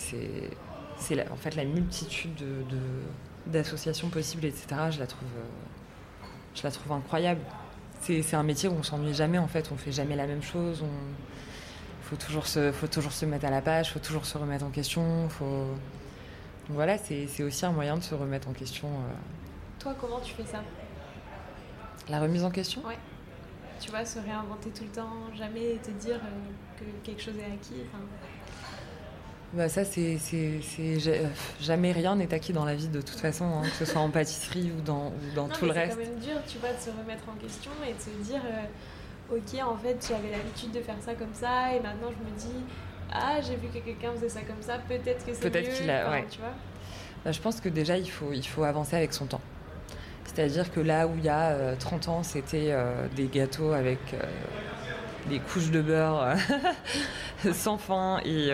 C'est 1.02 1.30
en 1.30 1.36
fait 1.36 1.56
la 1.56 1.66
multitude 1.66 2.36
de, 2.36 2.78
d'associations 3.48 4.10
possibles, 4.10 4.46
etc. 4.46 4.68
Je 4.92 5.00
la 5.00 5.08
trouve, 5.08 5.28
euh, 5.38 6.26
je 6.56 6.64
la 6.64 6.72
trouve 6.72 6.92
incroyable. 6.94 7.42
C'est 8.02 8.34
un 8.34 8.44
métier 8.44 8.68
où 8.68 8.74
on 8.74 8.84
s'ennuie 8.84 9.14
jamais 9.14 9.38
en 9.38 9.48
fait, 9.48 9.70
on 9.72 9.78
fait 9.78 9.92
jamais 9.92 10.16
la 10.16 10.26
même 10.26 10.42
chose. 10.42 10.82
On 10.84 10.90
faut 12.04 12.16
toujours 12.16 12.48
se, 12.48 12.72
faut 12.72 12.88
toujours 12.88 13.12
se 13.12 13.26
mettre 13.26 13.46
à 13.46 13.50
la 13.50 13.62
page, 13.62 13.92
faut 13.94 14.00
toujours 14.00 14.26
se 14.26 14.38
remettre 14.38 14.66
en 14.66 14.70
question. 14.70 15.30
Faut... 15.30 15.68
voilà, 16.70 16.98
c'est 16.98 17.44
aussi 17.44 17.66
un 17.66 17.72
moyen 17.72 17.98
de 17.98 18.04
se 18.04 18.16
remettre 18.16 18.48
en 18.48 18.54
question. 18.54 18.88
Euh. 18.88 19.14
Toi, 19.80 19.96
comment 20.00 20.20
tu 20.20 20.34
fais 20.34 20.46
ça? 20.46 20.62
La 22.10 22.20
remise 22.20 22.44
en 22.44 22.52
question? 22.52 22.86
Ouais 22.86 22.98
tu 23.82 23.90
vois, 23.90 24.06
se 24.06 24.20
réinventer 24.20 24.70
tout 24.70 24.84
le 24.84 24.92
temps, 24.92 25.34
jamais 25.36 25.78
te 25.84 25.90
dire 25.92 26.18
euh, 26.18 26.80
que 26.80 26.86
quelque 27.04 27.22
chose 27.22 27.34
est 27.38 27.52
acquis. 27.52 27.82
Bah 29.54 29.68
ça, 29.68 29.84
c'est, 29.84 30.18
jamais 31.60 31.92
rien 31.92 32.16
n'est 32.16 32.34
acquis 32.34 32.54
dans 32.54 32.66
la 32.66 32.76
vie 32.76 32.88
de 32.88 33.02
toute 33.02 33.20
façon, 33.20 33.46
hein, 33.46 33.64
que 33.64 33.86
ce 33.86 33.92
soit 33.92 34.02
en 34.02 34.10
pâtisserie 34.10 34.72
ou 34.78 34.82
dans, 34.82 35.08
ou 35.08 35.36
dans 35.36 35.50
tout 35.50 35.66
le 35.66 35.72
reste. 35.72 35.98
C'est 35.98 36.06
quand 36.06 36.12
même 36.12 36.20
dur, 36.20 36.42
tu 36.48 36.58
vois, 36.60 36.72
de 36.72 36.80
se 36.80 36.90
remettre 36.90 37.24
en 37.28 37.36
question 37.36 37.72
et 37.86 37.94
de 37.94 38.00
se 38.00 38.30
dire, 38.30 38.42
euh, 38.46 39.36
ok, 39.36 39.62
en 39.62 39.78
fait, 39.78 40.08
j'avais 40.08 40.32
l'habitude 40.32 40.72
de 40.72 40.80
faire 40.80 40.96
ça 41.02 41.16
comme 41.16 41.34
ça, 41.34 41.74
et 41.74 41.82
maintenant 41.82 42.08
je 42.10 42.24
me 42.32 42.38
dis, 42.38 42.66
ah, 43.12 43.42
j'ai 43.42 43.56
vu 43.56 43.68
que 43.68 43.80
quelqu'un 43.80 44.14
faisait 44.14 44.30
ça 44.30 44.42
comme 44.42 44.62
ça, 44.62 44.78
peut-être 44.88 45.26
que 45.26 45.34
c'est 45.34 45.50
peut-être. 45.50 45.74
Qu'il 45.76 45.90
a, 45.90 46.12
ouais. 46.12 46.26
tu 46.30 46.40
vois. 46.40 46.54
Bah, 47.26 47.32
je 47.32 47.40
pense 47.40 47.60
que 47.60 47.70
déjà, 47.70 47.98
il 47.98 48.10
faut, 48.10 48.32
il 48.34 48.46
faut 48.48 48.64
avancer 48.64 48.96
avec 48.96 49.14
son 49.14 49.26
temps. 49.26 49.42
C'est-à-dire 50.26 50.72
que 50.72 50.80
là 50.80 51.08
où 51.08 51.12
il 51.18 51.26
y 51.26 51.30
a 51.30 51.76
30 51.78 52.08
euh, 52.08 52.12
ans, 52.12 52.24
c'était 52.24 52.68
euh, 52.70 53.08
des 53.16 53.28
gâteaux 53.28 53.74
avec 53.74 54.00
euh, 54.14 54.22
des 55.30 55.40
couches 55.40 55.72
de 55.72 55.82
beurre 55.82 56.36
sans 57.54 57.78
fin 57.78 58.20
et, 58.24 58.50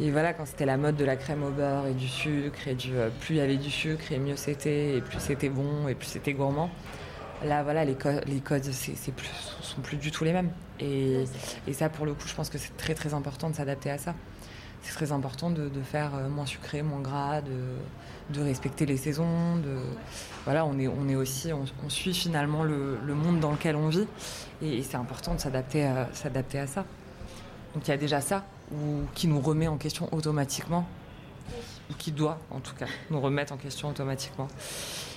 et 0.00 0.10
voilà, 0.10 0.32
quand 0.32 0.44
c'était 0.44 0.66
la 0.66 0.76
mode 0.76 0.96
de 0.96 1.04
la 1.04 1.16
crème 1.16 1.44
au 1.44 1.50
beurre 1.50 1.86
et 1.86 1.94
du 1.94 2.08
sucre, 2.08 2.66
et 2.66 2.74
du, 2.74 2.90
plus 3.20 3.36
il 3.36 3.38
y 3.38 3.40
avait 3.40 3.56
du 3.56 3.70
sucre 3.70 4.10
et 4.10 4.18
mieux 4.18 4.36
c'était, 4.36 4.96
et 4.96 5.00
plus 5.00 5.20
c'était 5.20 5.48
bon 5.48 5.86
et 5.86 5.94
plus 5.94 6.08
c'était 6.08 6.32
gourmand. 6.32 6.70
Là, 7.44 7.62
voilà, 7.62 7.84
les, 7.84 7.94
codes 7.94 8.64
c'est, 8.64 9.12
plus, 9.12 9.28
sont 9.60 9.80
plus 9.82 9.96
du 9.96 10.10
tout 10.10 10.24
les 10.24 10.32
mêmes. 10.32 10.50
Et, 10.80 11.24
ça, 11.72 11.88
pour 11.88 12.06
le 12.06 12.14
coup, 12.14 12.26
je 12.26 12.34
pense 12.34 12.48
que 12.48 12.58
c'est 12.58 12.76
très 12.76 12.94
très 12.94 13.12
important 13.12 13.50
de 13.50 13.54
s'adapter 13.54 13.90
à 13.90 13.98
ça. 13.98 14.14
C'est 14.82 14.94
très 14.94 15.12
important 15.12 15.50
de, 15.50 15.70
faire 15.82 16.12
moins 16.30 16.46
sucré, 16.46 16.82
moins 16.82 17.00
gras, 17.00 17.42
de, 17.42 18.40
respecter 18.40 18.86
les 18.86 18.96
saisons. 18.96 19.60
Voilà, 20.44 20.64
on 20.64 20.78
est, 20.78 21.14
aussi, 21.14 21.52
on, 21.52 21.88
suit 21.88 22.14
finalement 22.14 22.64
le, 22.64 23.14
monde 23.14 23.40
dans 23.40 23.52
lequel 23.52 23.76
on 23.76 23.88
vit, 23.88 24.06
et, 24.62 24.82
c'est 24.82 24.96
important 24.96 25.34
de 25.34 25.40
s'adapter 25.40 25.84
à 25.84 26.66
ça. 26.66 26.84
Donc 27.74 27.86
il 27.88 27.90
y 27.90 27.94
a 27.94 27.96
déjà 27.96 28.20
ça, 28.20 28.44
ou 28.72 29.02
qui 29.14 29.28
nous 29.28 29.40
remet 29.40 29.68
en 29.68 29.76
question 29.76 30.08
automatiquement, 30.12 30.86
ou 31.90 31.94
qui 31.94 32.12
doit 32.12 32.38
en 32.50 32.60
tout 32.60 32.74
cas 32.74 32.86
nous 33.10 33.20
remettre 33.20 33.52
en 33.52 33.56
question 33.56 33.88
automatiquement. 33.88 34.48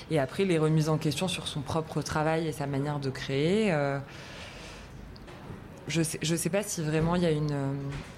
Et 0.09 0.19
après, 0.19 0.45
les 0.45 0.57
remises 0.57 0.89
en 0.89 0.97
question 0.97 1.27
sur 1.27 1.47
son 1.47 1.61
propre 1.61 2.01
travail 2.01 2.47
et 2.47 2.51
sa 2.51 2.65
manière 2.67 2.99
de 2.99 3.09
créer. 3.09 3.73
Euh, 3.73 3.99
je 5.87 6.01
sais, 6.01 6.19
je 6.21 6.35
sais 6.35 6.49
pas 6.49 6.63
si 6.63 6.81
vraiment 6.81 7.15
il 7.15 7.23
y, 7.23 7.25
a 7.25 7.31
une, 7.31 7.51
euh, 7.51 7.73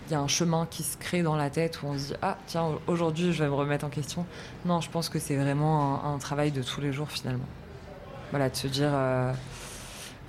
il 0.07 0.11
y 0.11 0.15
a 0.15 0.19
un 0.19 0.27
chemin 0.27 0.67
qui 0.69 0.81
se 0.83 0.97
crée 0.97 1.21
dans 1.21 1.35
la 1.35 1.49
tête 1.49 1.81
où 1.81 1.87
on 1.87 1.97
se 1.97 2.07
dit 2.07 2.13
Ah, 2.21 2.37
tiens, 2.47 2.79
aujourd'hui, 2.87 3.31
je 3.33 3.43
vais 3.43 3.49
me 3.49 3.55
remettre 3.55 3.85
en 3.85 3.89
question. 3.89 4.25
Non, 4.65 4.81
je 4.81 4.89
pense 4.89 5.09
que 5.09 5.19
c'est 5.19 5.35
vraiment 5.35 6.03
un, 6.03 6.15
un 6.15 6.17
travail 6.17 6.51
de 6.51 6.63
tous 6.63 6.81
les 6.81 6.91
jours, 6.93 7.09
finalement. 7.11 7.45
Voilà, 8.31 8.49
de 8.49 8.55
se 8.55 8.67
dire. 8.67 8.89
euh, 8.93 9.33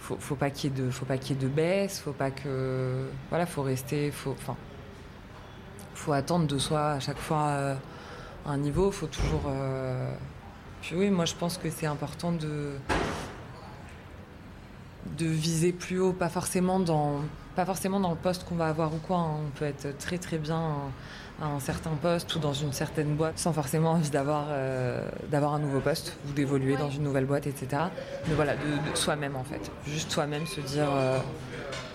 faut, 0.00 0.16
faut 0.18 0.34
pas 0.34 0.50
qu'il 0.50 0.70
y 0.70 0.72
ait 0.72 0.84
de 0.84 0.90
faut 0.90 1.04
pas 1.04 1.18
qu'il 1.18 1.36
y 1.36 1.38
ait 1.38 1.42
de 1.42 1.48
baisse 1.48 2.00
faut 2.00 2.12
pas 2.12 2.30
que 2.30 3.06
voilà 3.28 3.46
faut 3.46 3.62
rester 3.62 4.10
faut 4.10 4.32
enfin 4.32 4.56
faut 6.00 6.12
attendre 6.12 6.46
de 6.46 6.58
soi 6.58 6.92
à 6.92 7.00
chaque 7.00 7.18
fois 7.18 7.48
euh, 7.48 7.74
un 8.46 8.56
niveau 8.56 8.90
faut 8.90 9.06
toujours 9.06 9.42
euh, 9.48 10.10
puis 10.80 10.96
oui 10.96 11.10
moi 11.10 11.26
je 11.26 11.34
pense 11.34 11.58
que 11.58 11.68
c'est 11.68 11.86
important 11.86 12.32
de 12.32 12.72
de 15.18 15.26
viser 15.26 15.72
plus 15.72 16.00
haut 16.00 16.14
pas 16.14 16.30
forcément 16.30 16.80
dans 16.80 17.20
pas 17.54 17.66
forcément 17.66 18.00
dans 18.00 18.10
le 18.10 18.16
poste 18.16 18.44
qu'on 18.44 18.54
va 18.54 18.68
avoir 18.68 18.94
ou 18.94 18.96
quoi 18.96 19.18
hein. 19.18 19.36
on 19.46 19.58
peut 19.58 19.66
être 19.66 19.98
très 19.98 20.16
très 20.16 20.38
bien 20.38 20.62
à 21.42 21.46
un 21.46 21.60
certain 21.60 21.90
poste 21.90 22.34
ou 22.34 22.38
dans 22.38 22.54
une 22.54 22.72
certaine 22.72 23.14
boîte 23.14 23.38
sans 23.38 23.52
forcément 23.52 23.90
envie 23.90 24.10
d'avoir 24.10 24.46
euh, 24.48 25.02
d'avoir 25.30 25.52
un 25.52 25.58
nouveau 25.58 25.80
poste 25.80 26.16
ou 26.26 26.32
d'évoluer 26.32 26.76
dans 26.78 26.90
une 26.90 27.02
nouvelle 27.02 27.26
boîte 27.26 27.46
etc 27.46 27.82
mais 28.26 28.34
voilà 28.34 28.54
de, 28.54 28.90
de 28.90 28.96
soi-même 28.96 29.36
en 29.36 29.44
fait 29.44 29.70
juste 29.86 30.10
soi-même 30.10 30.46
se 30.46 30.62
dire 30.62 30.88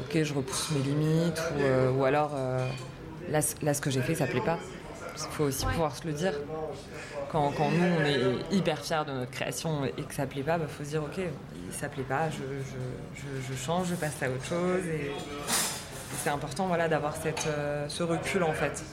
ok 0.02 0.22
je 0.22 0.34
repousse 0.34 0.70
mes 0.72 0.84
limites 0.84 1.42
ou, 1.58 2.00
ou 2.00 2.04
alors 2.04 2.34
là, 3.30 3.42
ce 3.74 3.82
que 3.82 3.90
j'ai 3.90 4.02
fait 4.02 4.16
ça 4.16 4.28
plaît 4.28 4.42
pas 4.42 4.60
il 5.18 5.32
faut 5.32 5.46
aussi 5.46 5.66
pouvoir 5.66 5.96
se 5.96 6.06
le 6.06 6.14
dire 6.14 6.34
quand, 7.32 7.52
quand 7.58 7.70
nous 7.70 7.86
on 8.00 8.06
est 8.06 8.54
hyper 8.56 8.84
fiers 8.84 9.04
de 9.08 9.12
notre 9.14 9.32
création 9.32 9.86
et 9.86 10.04
que 10.04 10.14
ça 10.14 10.26
plaît 10.26 10.44
pas, 10.44 10.58
bah, 10.58 10.66
faut 10.68 10.84
se 10.84 10.90
dire 10.90 11.04
ok, 11.04 11.22
ça 11.72 11.90
plaît 11.90 12.04
pas, 12.04 12.30
je, 12.30 12.38
je, 12.38 13.22
je, 13.22 13.54
je 13.54 13.58
change, 13.58 13.88
je 13.88 13.96
passe 13.96 14.22
à 14.22 14.30
autre 14.30 14.46
chose. 14.46 14.86
Et, 14.86 15.08
et 15.08 16.18
c'est 16.24 16.30
important 16.30 16.68
voilà, 16.68 16.88
d'avoir 16.88 17.16
cette, 17.16 17.46
euh, 17.48 17.88
ce 17.90 18.04
recul 18.04 18.44
en 18.44 18.54
fait. 18.54 18.84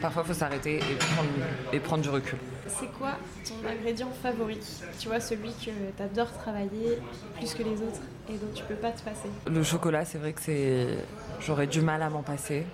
Parfois 0.00 0.22
il 0.24 0.28
faut 0.28 0.38
s'arrêter 0.38 0.76
et 0.76 0.94
prendre, 0.94 1.28
et 1.72 1.80
prendre 1.80 2.02
du 2.02 2.10
recul. 2.10 2.38
C'est 2.66 2.90
quoi 2.98 3.12
ton 3.46 3.66
ingrédient 3.68 4.10
favori? 4.22 4.58
Tu 4.98 5.08
vois, 5.08 5.20
celui 5.20 5.50
que 5.50 5.70
tu 5.96 6.02
adores 6.02 6.32
travailler 6.32 6.98
plus 7.36 7.54
que 7.54 7.62
les 7.62 7.76
autres 7.76 8.00
et 8.28 8.32
dont 8.32 8.52
tu 8.54 8.62
peux 8.64 8.74
pas 8.74 8.90
te 8.90 9.02
passer? 9.02 9.28
Le 9.46 9.62
chocolat, 9.62 10.04
c'est 10.04 10.18
vrai 10.18 10.32
que 10.32 10.40
c'est. 10.42 10.86
J'aurais 11.40 11.66
du 11.66 11.80
mal 11.80 12.02
à 12.02 12.10
m'en 12.10 12.22
passer. 12.22 12.66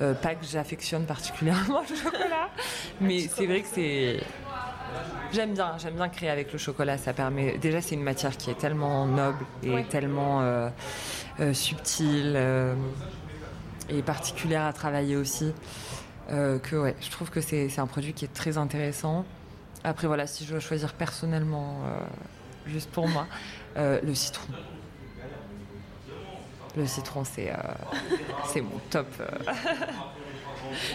Euh, 0.00 0.12
pas 0.12 0.34
que 0.34 0.44
j'affectionne 0.44 1.06
particulièrement 1.06 1.82
le 1.88 1.96
chocolat, 1.96 2.48
mais 3.00 3.20
c'est 3.20 3.46
vrai 3.46 3.60
que 3.62 3.68
c'est. 3.72 4.20
J'aime 5.32 5.54
bien, 5.54 5.76
j'aime 5.78 5.94
bien 5.94 6.08
créer 6.08 6.30
avec 6.30 6.52
le 6.52 6.58
chocolat. 6.58 6.98
Ça 6.98 7.12
permet. 7.12 7.58
Déjà, 7.58 7.80
c'est 7.80 7.94
une 7.94 8.02
matière 8.02 8.36
qui 8.36 8.50
est 8.50 8.58
tellement 8.58 9.06
noble 9.06 9.44
et 9.62 9.70
Ouais. 9.70 9.84
tellement 9.84 10.42
euh, 10.42 10.68
euh, 11.40 11.52
subtile 11.54 12.36
et 13.88 14.02
particulière 14.02 14.64
à 14.64 14.72
travailler 14.72 15.16
aussi. 15.16 15.52
que 16.28 16.76
ouais, 16.76 16.96
je 17.00 17.10
trouve 17.10 17.30
que 17.30 17.40
c'est 17.40 17.78
un 17.78 17.86
produit 17.86 18.12
qui 18.14 18.24
est 18.24 18.32
très 18.34 18.58
intéressant. 18.58 19.24
Après, 19.84 20.06
voilà, 20.06 20.26
si 20.26 20.44
je 20.44 20.50
dois 20.52 20.60
choisir 20.60 20.92
personnellement, 20.94 21.80
juste 22.66 22.90
pour 22.90 23.06
moi, 23.08 23.26
le 23.76 24.14
citron. 24.14 24.52
Le 26.76 26.86
citron, 26.86 27.22
c'est 27.24 27.50
euh, 27.50 28.62
mon 28.62 28.78
top. 28.90 29.06
euh. 29.20 29.26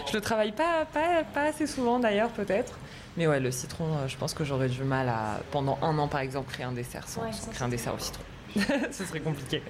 je 0.08 0.12
le 0.12 0.20
travaille 0.20 0.52
pas, 0.52 0.84
pas, 0.92 1.24
pas 1.24 1.44
assez 1.44 1.66
souvent 1.66 1.98
d'ailleurs, 1.98 2.30
peut-être. 2.30 2.78
Mais 3.16 3.26
ouais, 3.26 3.40
le 3.40 3.50
citron, 3.50 3.86
euh, 3.96 4.08
je 4.08 4.16
pense 4.16 4.34
que 4.34 4.44
j'aurais 4.44 4.68
du 4.68 4.82
mal 4.84 5.08
à, 5.08 5.40
pendant 5.50 5.78
un 5.82 5.98
an 5.98 6.06
par 6.06 6.20
exemple, 6.20 6.52
créer 6.52 6.66
un 6.66 6.72
dessert 6.72 7.08
sans, 7.08 7.22
Ouais, 7.22 7.32
sans 7.32 7.46
sans 7.46 7.50
créer 7.50 7.64
un 7.64 7.68
dessert 7.68 7.94
au 7.94 7.98
citron. 7.98 8.22
Ce 8.92 9.04
serait 9.04 9.20
compliqué. 9.20 9.62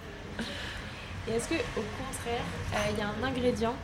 Et 1.28 1.32
est-ce 1.32 1.48
que 1.48 1.54
au 1.54 1.84
contraire, 1.98 2.42
euh, 2.74 2.76
il 2.92 2.98
y 2.98 3.02
a 3.02 3.06
un 3.06 3.28
ingrédient, 3.28 3.74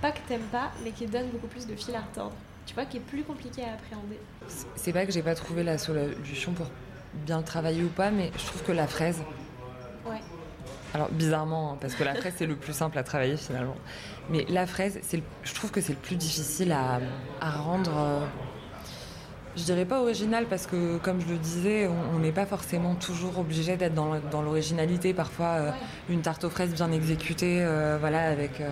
pas 0.00 0.12
que 0.12 0.18
t'aimes 0.28 0.40
pas, 0.52 0.70
mais 0.84 0.90
qui 0.90 1.06
donne 1.06 1.28
beaucoup 1.30 1.46
plus 1.46 1.66
de 1.66 1.74
fil 1.74 1.94
à 1.94 2.00
retordre 2.00 2.34
Tu 2.66 2.74
vois, 2.74 2.84
qui 2.84 2.98
est 2.98 3.00
plus 3.00 3.22
compliqué 3.22 3.62
à 3.64 3.72
appréhender? 3.74 4.18
C'est 4.76 4.92
pas 4.92 5.06
que 5.06 5.12
j'ai 5.12 5.22
pas 5.22 5.34
trouvé 5.34 5.62
la 5.62 5.78
solution 5.78 6.52
pour 6.52 6.66
bien 7.14 7.38
le 7.38 7.44
travailler 7.44 7.82
ou 7.82 7.88
pas, 7.88 8.10
mais 8.10 8.30
je 8.36 8.44
trouve 8.46 8.62
que 8.62 8.72
la 8.72 8.86
fraise, 8.86 9.22
Ouais. 10.04 10.20
Alors 10.94 11.08
bizarrement, 11.10 11.72
hein, 11.72 11.76
parce 11.80 11.94
que 11.94 12.04
la 12.04 12.14
fraise 12.14 12.34
c'est 12.36 12.46
le 12.46 12.56
plus 12.56 12.74
simple 12.74 12.98
à 12.98 13.02
travailler 13.02 13.36
finalement. 13.36 13.76
Mais 14.30 14.44
la 14.48 14.66
fraise, 14.66 14.98
c'est 15.02 15.16
le- 15.16 15.22
je 15.42 15.54
trouve 15.54 15.70
que 15.70 15.80
c'est 15.80 15.92
le 15.92 15.98
plus 15.98 16.16
difficile 16.16 16.72
à, 16.72 17.00
à 17.40 17.50
rendre. 17.50 17.92
euh, 17.96 18.26
je 19.56 19.64
dirais 19.64 19.84
pas 19.84 20.00
original 20.00 20.46
parce 20.48 20.66
que, 20.66 20.96
comme 20.98 21.20
je 21.20 21.26
le 21.28 21.36
disais, 21.36 21.88
on 22.14 22.18
n'est 22.20 22.32
pas 22.32 22.46
forcément 22.46 22.94
toujours 22.94 23.38
obligé 23.38 23.76
d'être 23.76 23.94
dans, 23.94 24.42
l'originalité. 24.42 25.12
Parfois, 25.12 25.46
euh, 25.46 25.70
une 26.08 26.22
tarte 26.22 26.44
aux 26.44 26.50
fraises 26.50 26.72
bien 26.72 26.90
exécutée, 26.90 27.58
euh, 27.60 27.98
voilà, 28.00 28.30
avec, 28.30 28.60
euh, 28.60 28.70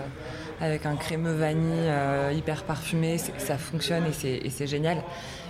avec 0.60 0.86
un 0.86 0.96
crémeux 0.96 1.34
vanille 1.34 1.90
hyper 2.34 2.64
parfumé, 2.64 3.18
ça 3.18 3.58
fonctionne 3.58 4.04
et 4.06 4.50
c'est, 4.50 4.66
génial. 4.66 5.02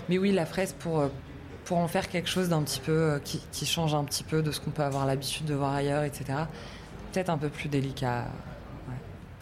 Mais 0.09 0.19
oui, 0.19 0.33
la 0.33 0.47
fraise 0.47 0.75
pour, 0.77 1.09
pour 1.71 1.79
en 1.79 1.87
faire 1.87 2.09
quelque 2.09 2.29
chose 2.29 2.49
d'un 2.49 2.65
petit 2.65 2.81
peu 2.81 2.91
euh, 2.91 3.19
qui, 3.21 3.41
qui 3.53 3.65
change 3.65 3.95
un 3.95 4.03
petit 4.03 4.25
peu 4.25 4.43
de 4.43 4.51
ce 4.51 4.59
qu'on 4.59 4.73
peut 4.73 4.83
avoir 4.83 5.07
l'habitude 5.07 5.47
de 5.47 5.55
voir 5.55 5.73
ailleurs, 5.73 6.03
etc. 6.03 6.25
Peut-être 7.13 7.31
un 7.31 7.39
peu 7.39 7.49
plus 7.49 7.69
délicat. 7.69 8.25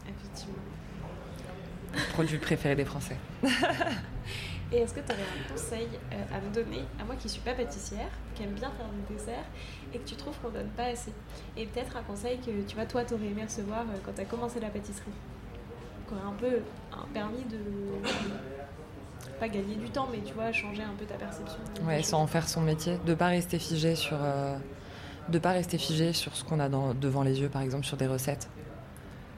Effectivement. 0.06 0.58
Produit 2.12 2.36
préféré 2.36 2.76
des 2.76 2.84
Français. 2.84 3.16
Et 4.72 4.76
est-ce 4.76 4.92
que 4.92 5.00
tu 5.00 5.06
aurais 5.10 5.22
un 5.22 5.50
conseil 5.54 5.88
euh, 6.12 6.36
à 6.36 6.38
me 6.42 6.52
donner, 6.52 6.82
à 7.00 7.04
moi 7.04 7.14
qui 7.18 7.30
suis 7.30 7.40
pas 7.40 7.54
pâtissière, 7.54 8.10
qui 8.34 8.42
aime 8.42 8.52
bien 8.52 8.70
faire 8.72 8.88
des 9.08 9.14
desserts, 9.14 9.46
et 9.94 9.98
que 9.98 10.06
tu 10.06 10.14
trouves 10.14 10.36
qu'on 10.42 10.50
donne 10.50 10.68
pas 10.76 10.88
assez? 10.88 11.14
Et 11.56 11.64
peut-être 11.64 11.96
un 11.96 12.02
conseil 12.02 12.36
que 12.40 12.50
tu 12.68 12.74
vois, 12.74 12.84
toi, 12.84 13.04
t'aurais 13.04 13.24
aimé 13.24 13.44
recevoir 13.44 13.84
euh, 13.84 13.96
quand 14.04 14.12
tu 14.12 14.20
as 14.20 14.26
commencé 14.26 14.60
la 14.60 14.68
pâtisserie? 14.68 15.12
Qui 16.06 16.12
aurait 16.12 16.28
un 16.28 16.36
peu 16.38 16.60
un 16.92 17.06
permis 17.14 17.44
de. 17.44 17.56
Pas 19.38 19.48
gagner 19.48 19.76
du 19.76 19.88
temps, 19.90 20.08
mais 20.10 20.18
tu 20.18 20.34
vois, 20.34 20.52
changer 20.52 20.82
un 20.82 20.94
peu 20.98 21.04
ta 21.04 21.14
perception. 21.14 21.58
Ouais, 21.86 22.02
sans 22.02 22.20
en 22.20 22.26
faire 22.26 22.48
son 22.48 22.60
métier, 22.60 22.98
de 23.06 23.14
pas 23.14 23.26
rester 23.28 23.58
figé 23.58 23.94
sur, 23.94 24.16
euh, 24.20 24.56
de 25.28 25.38
pas 25.38 25.50
rester 25.52 25.78
figé 25.78 26.12
sur 26.12 26.34
ce 26.36 26.44
qu'on 26.44 26.60
a 26.60 26.68
devant 26.94 27.22
les 27.22 27.40
yeux, 27.40 27.48
par 27.48 27.62
exemple 27.62 27.84
sur 27.86 27.96
des 27.96 28.06
recettes. 28.06 28.48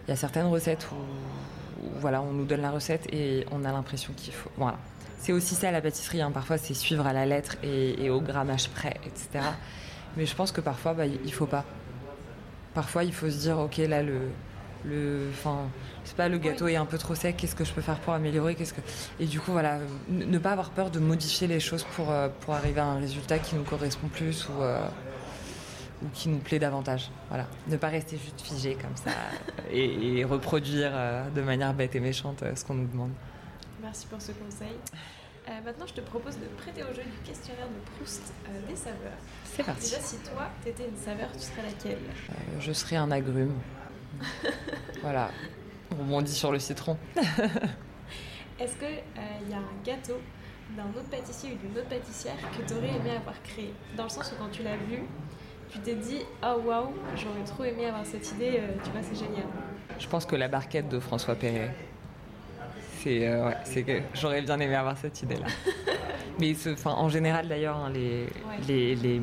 Il 0.07 0.11
y 0.11 0.13
a 0.13 0.17
certaines 0.17 0.47
recettes 0.47 0.89
où, 0.93 0.97
où, 1.85 1.89
voilà, 2.01 2.21
on 2.23 2.33
nous 2.33 2.45
donne 2.45 2.63
la 2.63 2.71
recette 2.71 3.07
et 3.13 3.47
on 3.51 3.65
a 3.65 3.73
l'impression 3.73 4.13
qu'il 4.17 4.33
faut. 4.33 4.51
Voilà. 4.57 4.79
C'est 5.19 5.33
aussi 5.33 5.55
ça 5.55 5.71
la 5.71 5.81
pâtisserie. 5.83 6.23
hein. 6.23 6.31
Parfois, 6.31 6.57
c'est 6.57 6.75
suivre 6.75 7.07
à 7.07 7.13
la 7.13 7.27
lettre 7.27 7.57
et, 7.63 8.05
et 8.05 8.11
au 8.11 8.21
grammage 8.21 8.69
près, 8.71 8.97
etc. 9.05 9.45
Mais 10.17 10.25
je 10.27 10.35
pense 10.35 10.51
que 10.51 10.61
parfois, 10.63 10.95
bah, 10.95 11.05
il 11.07 11.33
faut 11.33 11.47
pas. 11.47 11.65
Parfois, 12.75 13.05
il 13.05 13.13
faut 13.13 13.29
se 13.29 13.37
dire, 13.39 13.59
ok, 13.59 13.77
là, 13.79 14.03
le, 14.03 14.31
le, 14.85 15.29
enfin, 15.33 15.69
je 16.05 16.11
sais 16.11 16.15
pas, 16.17 16.29
le 16.29 16.39
gâteau 16.39 16.69
est 16.69 16.77
un 16.77 16.87
peu 16.87 16.99
trop 16.99 17.15
sec. 17.15 17.37
Qu'est-ce 17.37 17.55
que 17.55 17.65
je 17.65 17.73
peux 17.73 17.81
faire 17.81 17.99
pour 18.01 18.13
améliorer 18.15 18.55
Qu'est-ce 18.55 18.75
que 18.75 18.81
et 19.19 19.27
du 19.27 19.41
coup, 19.41 19.53
voilà, 19.53 19.79
ne 20.09 20.39
pas 20.39 20.53
avoir 20.53 20.71
peur 20.71 20.91
de 20.91 20.99
modifier 20.99 21.47
les 21.47 21.61
choses 21.61 21.85
pour, 21.95 22.11
euh, 22.11 22.29
pour 22.41 22.55
arriver 22.55 22.81
à 22.81 22.87
un 22.87 22.99
résultat 22.99 23.39
qui 23.39 23.55
nous 23.57 23.65
correspond 23.65 24.09
plus 24.09 24.49
ou, 24.49 24.63
euh, 24.63 24.81
ou 26.03 26.07
qui 26.15 26.29
nous 26.29 26.39
plaît 26.39 26.59
davantage. 26.59 27.11
Voilà. 27.29 27.47
Ne 27.69 27.77
pas 27.77 27.89
rester 27.89 28.17
juste 28.17 28.41
figé 28.41 28.75
comme 28.75 28.97
ça 28.97 29.11
et, 29.71 30.19
et 30.19 30.25
reproduire 30.25 30.91
euh, 30.95 31.29
de 31.31 31.43
manière 31.43 31.75
bête 31.75 31.95
et 31.95 32.01
méchante 32.01 32.43
euh, 32.43 32.55
ce 32.55 32.65
qu'on 32.65 32.75
nous 32.75 32.89
demande. 32.89 33.11
Merci 33.83 34.07
pour 34.07 34.21
ce 34.21 34.33
conseil. 34.33 34.77
Euh, 35.49 35.53
maintenant, 35.65 35.87
je 35.87 35.95
te 35.95 36.01
propose 36.01 36.37
de 36.37 36.45
prêter 36.59 36.83
au 36.83 36.95
jeu 36.95 37.03
du 37.03 37.29
questionnaire 37.29 37.67
de 37.67 37.97
Proust 37.97 38.33
euh, 38.49 38.69
des 38.69 38.77
saveurs. 38.77 39.19
C'est 39.45 39.65
parti. 39.65 39.91
Déjà, 39.91 40.01
si 40.01 40.17
toi, 40.19 40.49
t'étais 40.63 40.87
une 40.87 40.97
saveur, 40.97 41.29
tu 41.33 41.41
serais 41.41 41.63
laquelle? 41.63 41.99
Euh, 42.31 42.61
je 42.61 42.73
serai 42.73 42.97
un 42.97 43.11
agrume. 43.11 43.55
Voilà. 45.03 45.31
On 45.93 45.97
rebondit 46.03 46.33
sur 46.35 46.53
le 46.53 46.59
citron. 46.59 46.97
Est-ce 48.59 48.77
qu'il 48.77 48.89
y 49.51 49.55
a 49.55 49.59
un 49.59 49.85
gâteau 49.85 50.21
d'un 50.77 50.85
autre 50.97 51.09
pâtissier 51.11 51.53
ou 51.53 51.57
d'une 51.67 51.77
autre 51.79 51.89
pâtissière 51.89 52.35
que 52.57 52.67
tu 52.67 52.75
aurais 52.75 52.89
aimé 52.89 53.17
avoir 53.17 53.41
créé? 53.43 53.73
Dans 53.97 54.05
le 54.05 54.09
sens 54.11 54.33
où 54.33 54.43
quand 54.43 54.51
tu 54.53 54.63
l'as 54.63 54.77
vu, 54.77 55.03
tu 55.71 55.79
t'es 55.81 55.95
dit 55.95 56.21
Oh 56.43 56.61
waouh, 56.65 56.93
j'aurais 57.17 57.45
trop 57.47 57.65
aimé 57.65 57.87
avoir 57.87 58.05
cette 58.05 58.31
idée, 58.33 58.59
euh, 58.61 58.73
tu 58.85 58.91
vois, 58.91 59.01
c'est 59.03 59.19
génial. 59.19 59.47
Je 59.99 60.07
pense 60.07 60.27
que 60.27 60.37
la 60.37 60.49
barquette 60.49 60.89
de 60.89 61.01
François 61.01 61.35
Perret. 61.35 61.75
C'est 62.99 63.27
euh, 63.27 63.49
ouais, 63.49 63.83
que 63.83 64.03
j'aurais 64.15 64.43
bien 64.43 64.61
aimé 64.61 64.75
avoir 64.75 64.97
cette 64.99 65.23
idée-là. 65.23 65.47
Mais 66.39 66.53
ce- 66.55 66.77
en 66.87 67.09
général 67.09 67.49
d'ailleurs, 67.49 67.77
hein, 67.77 67.91
les, 67.91 68.27
les, 68.69 68.95
les- 68.95 69.21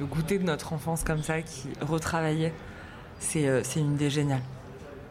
le 0.00 0.04
goûter 0.06 0.38
de 0.40 0.44
notre 0.44 0.72
enfance 0.72 1.04
comme 1.04 1.22
ça, 1.22 1.40
qui 1.42 1.68
retravaillait, 1.80 2.52
c'est 3.18 3.46
euh, 3.48 3.62
c'est 3.64 3.80
une 3.80 3.94
idée 3.94 4.10
géniale. 4.10 4.42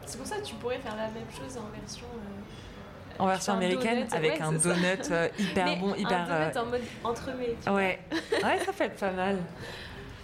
C'est 0.06 0.18
pour 0.18 0.26
ça 0.26 0.36
que 0.36 0.42
tu 0.44 0.54
pourrais 0.56 0.78
faire 0.78 0.96
la 0.96 1.08
même 1.08 1.26
chose 1.30 1.56
en 1.56 1.68
version. 1.78 2.06
euh, 2.06 3.14
En 3.18 3.26
version 3.26 3.52
un 3.54 3.56
américaine, 3.56 4.00
donut, 4.06 4.14
avec 4.14 4.32
ouais, 4.34 4.42
un 4.42 4.52
donut 4.52 5.10
euh, 5.10 5.28
hyper 5.38 5.64
Mais 5.64 5.76
bon, 5.76 5.94
hyper. 5.94 6.20
Un 6.30 6.50
donut 6.50 6.56
en 6.58 6.66
mode 6.66 6.82
entremets. 7.04 7.56
Ouais. 7.66 7.98
ouais, 8.42 8.58
ça 8.64 8.72
peut 8.72 8.84
être 8.84 8.96
pas 9.00 9.10
mal. 9.12 9.38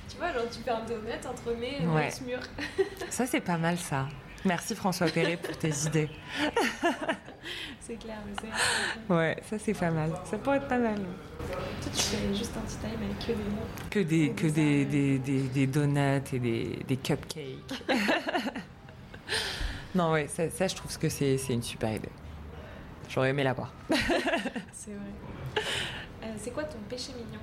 Tu 0.08 0.16
vois, 0.18 0.32
genre 0.32 0.42
tu 0.50 0.60
fais 0.60 0.70
un 0.70 0.80
donut 0.80 1.26
entremets 1.28 1.78
ouais. 1.86 2.10
mur. 2.26 2.40
Ça, 3.10 3.26
c'est 3.26 3.40
pas 3.40 3.56
mal 3.58 3.78
ça. 3.78 4.06
Merci 4.44 4.74
François 4.74 5.06
Perret 5.08 5.36
pour 5.36 5.56
tes 5.56 5.68
idées. 5.86 6.08
c'est 7.80 7.96
clair, 7.96 8.16
mais 8.26 8.32
c'est. 8.40 9.12
Ouais, 9.14 9.36
ça 9.48 9.58
c'est 9.58 9.74
pas 9.74 9.90
mal. 9.90 10.12
Ça 10.24 10.38
pourrait 10.38 10.56
être 10.58 10.68
pas 10.68 10.78
mal. 10.78 10.98
Toi, 11.82 11.90
tu 11.94 12.02
fais 12.02 12.34
juste 12.34 12.52
un 12.56 12.60
tea 12.60 12.76
time 12.76 13.02
avec 13.02 13.18
que 13.26 13.32
des 13.32 13.44
Que 13.90 13.98
des, 14.00 14.30
que 14.32 14.46
des, 14.46 14.84
des, 14.84 15.18
des, 15.18 15.40
des 15.42 15.66
donuts 15.66 16.22
et 16.32 16.38
des, 16.38 16.78
des 16.86 16.96
cupcakes. 16.96 17.82
non, 19.94 20.12
ouais, 20.12 20.28
ça, 20.28 20.48
ça, 20.50 20.68
je 20.68 20.74
trouve 20.74 20.96
que 20.98 21.08
c'est 21.08 21.38
c'est 21.38 21.52
une 21.54 21.62
super 21.62 21.92
idée. 21.94 22.08
J'aurais 23.08 23.30
aimé 23.30 23.42
l'avoir. 23.42 23.72
C'est 24.72 24.92
vrai. 24.92 25.10
Euh, 26.22 26.26
c'est 26.40 26.50
quoi 26.52 26.62
ton 26.64 26.78
péché 26.88 27.12
mignon? 27.12 27.40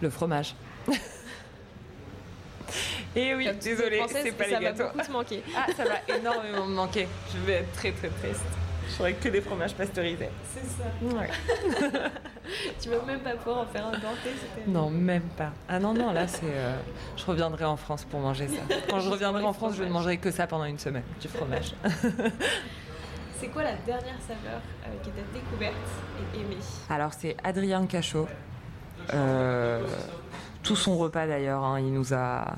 Le 0.00 0.10
fromage. 0.10 0.54
Et 3.14 3.34
oui, 3.34 3.44
Comme 3.44 3.54
tu 3.58 3.60
dis 3.60 3.68
désolé, 3.76 3.98
française, 3.98 4.22
c'est 4.24 4.32
pas 4.32 4.44
ça 4.44 4.58
les 4.58 4.66
va 4.66 4.72
gâteaux. 4.72 4.84
beaucoup 4.94 5.06
te 5.06 5.12
manquer. 5.12 5.42
Ah, 5.54 5.66
ça 5.76 5.84
va 5.84 6.16
énormément 6.16 6.66
me 6.66 6.74
manquer. 6.74 7.06
Je 7.32 7.38
vais 7.46 7.52
être 7.54 7.72
très 7.72 7.92
très 7.92 8.08
triste. 8.08 8.40
Je 8.92 8.96
ferais 8.98 9.14
que 9.14 9.28
des 9.30 9.40
fromages 9.40 9.72
pasteurisés. 9.74 10.28
C'est 10.54 10.66
ça. 10.66 11.16
Ouais. 11.16 11.30
Tu 12.80 12.90
vas 12.90 13.00
même 13.06 13.20
pas 13.20 13.30
pouvoir 13.36 13.60
en 13.60 13.66
faire 13.66 13.86
un 13.86 13.92
c'était. 13.94 14.68
Non, 14.68 14.90
même 14.90 15.22
pas. 15.38 15.52
Ah 15.66 15.78
non, 15.78 15.94
non, 15.94 16.12
là, 16.12 16.28
c'est. 16.28 16.42
euh, 16.44 16.76
Je 17.16 17.24
reviendrai 17.24 17.64
en 17.64 17.76
France 17.78 18.04
pour 18.04 18.20
manger 18.20 18.48
ça. 18.48 18.60
Quand 18.90 19.00
je 19.00 19.08
reviendrai 19.10 19.42
en 19.44 19.54
France, 19.54 19.76
je 19.78 19.84
ne 19.84 19.88
mangerai 19.88 20.18
que 20.18 20.30
ça 20.30 20.46
pendant 20.46 20.64
une 20.66 20.78
semaine, 20.78 21.04
du 21.20 21.28
fromage. 21.28 21.72
C'est 23.40 23.46
quoi 23.48 23.62
la 23.62 23.74
dernière 23.86 24.20
saveur 24.20 24.60
euh, 24.84 24.98
que 25.02 25.04
tu 25.06 25.10
as 25.10 25.40
découverte 25.40 25.74
et 26.36 26.40
aimée? 26.40 26.58
Alors, 26.90 27.12
c'est 27.12 27.36
Adrien 27.42 27.86
Cachot. 27.86 28.28
Euh, 29.14 29.82
tout 30.62 30.76
son 30.76 30.96
repas, 30.98 31.26
d'ailleurs, 31.26 31.64
hein, 31.64 31.80
il 31.80 31.92
nous 31.92 32.12
a. 32.12 32.54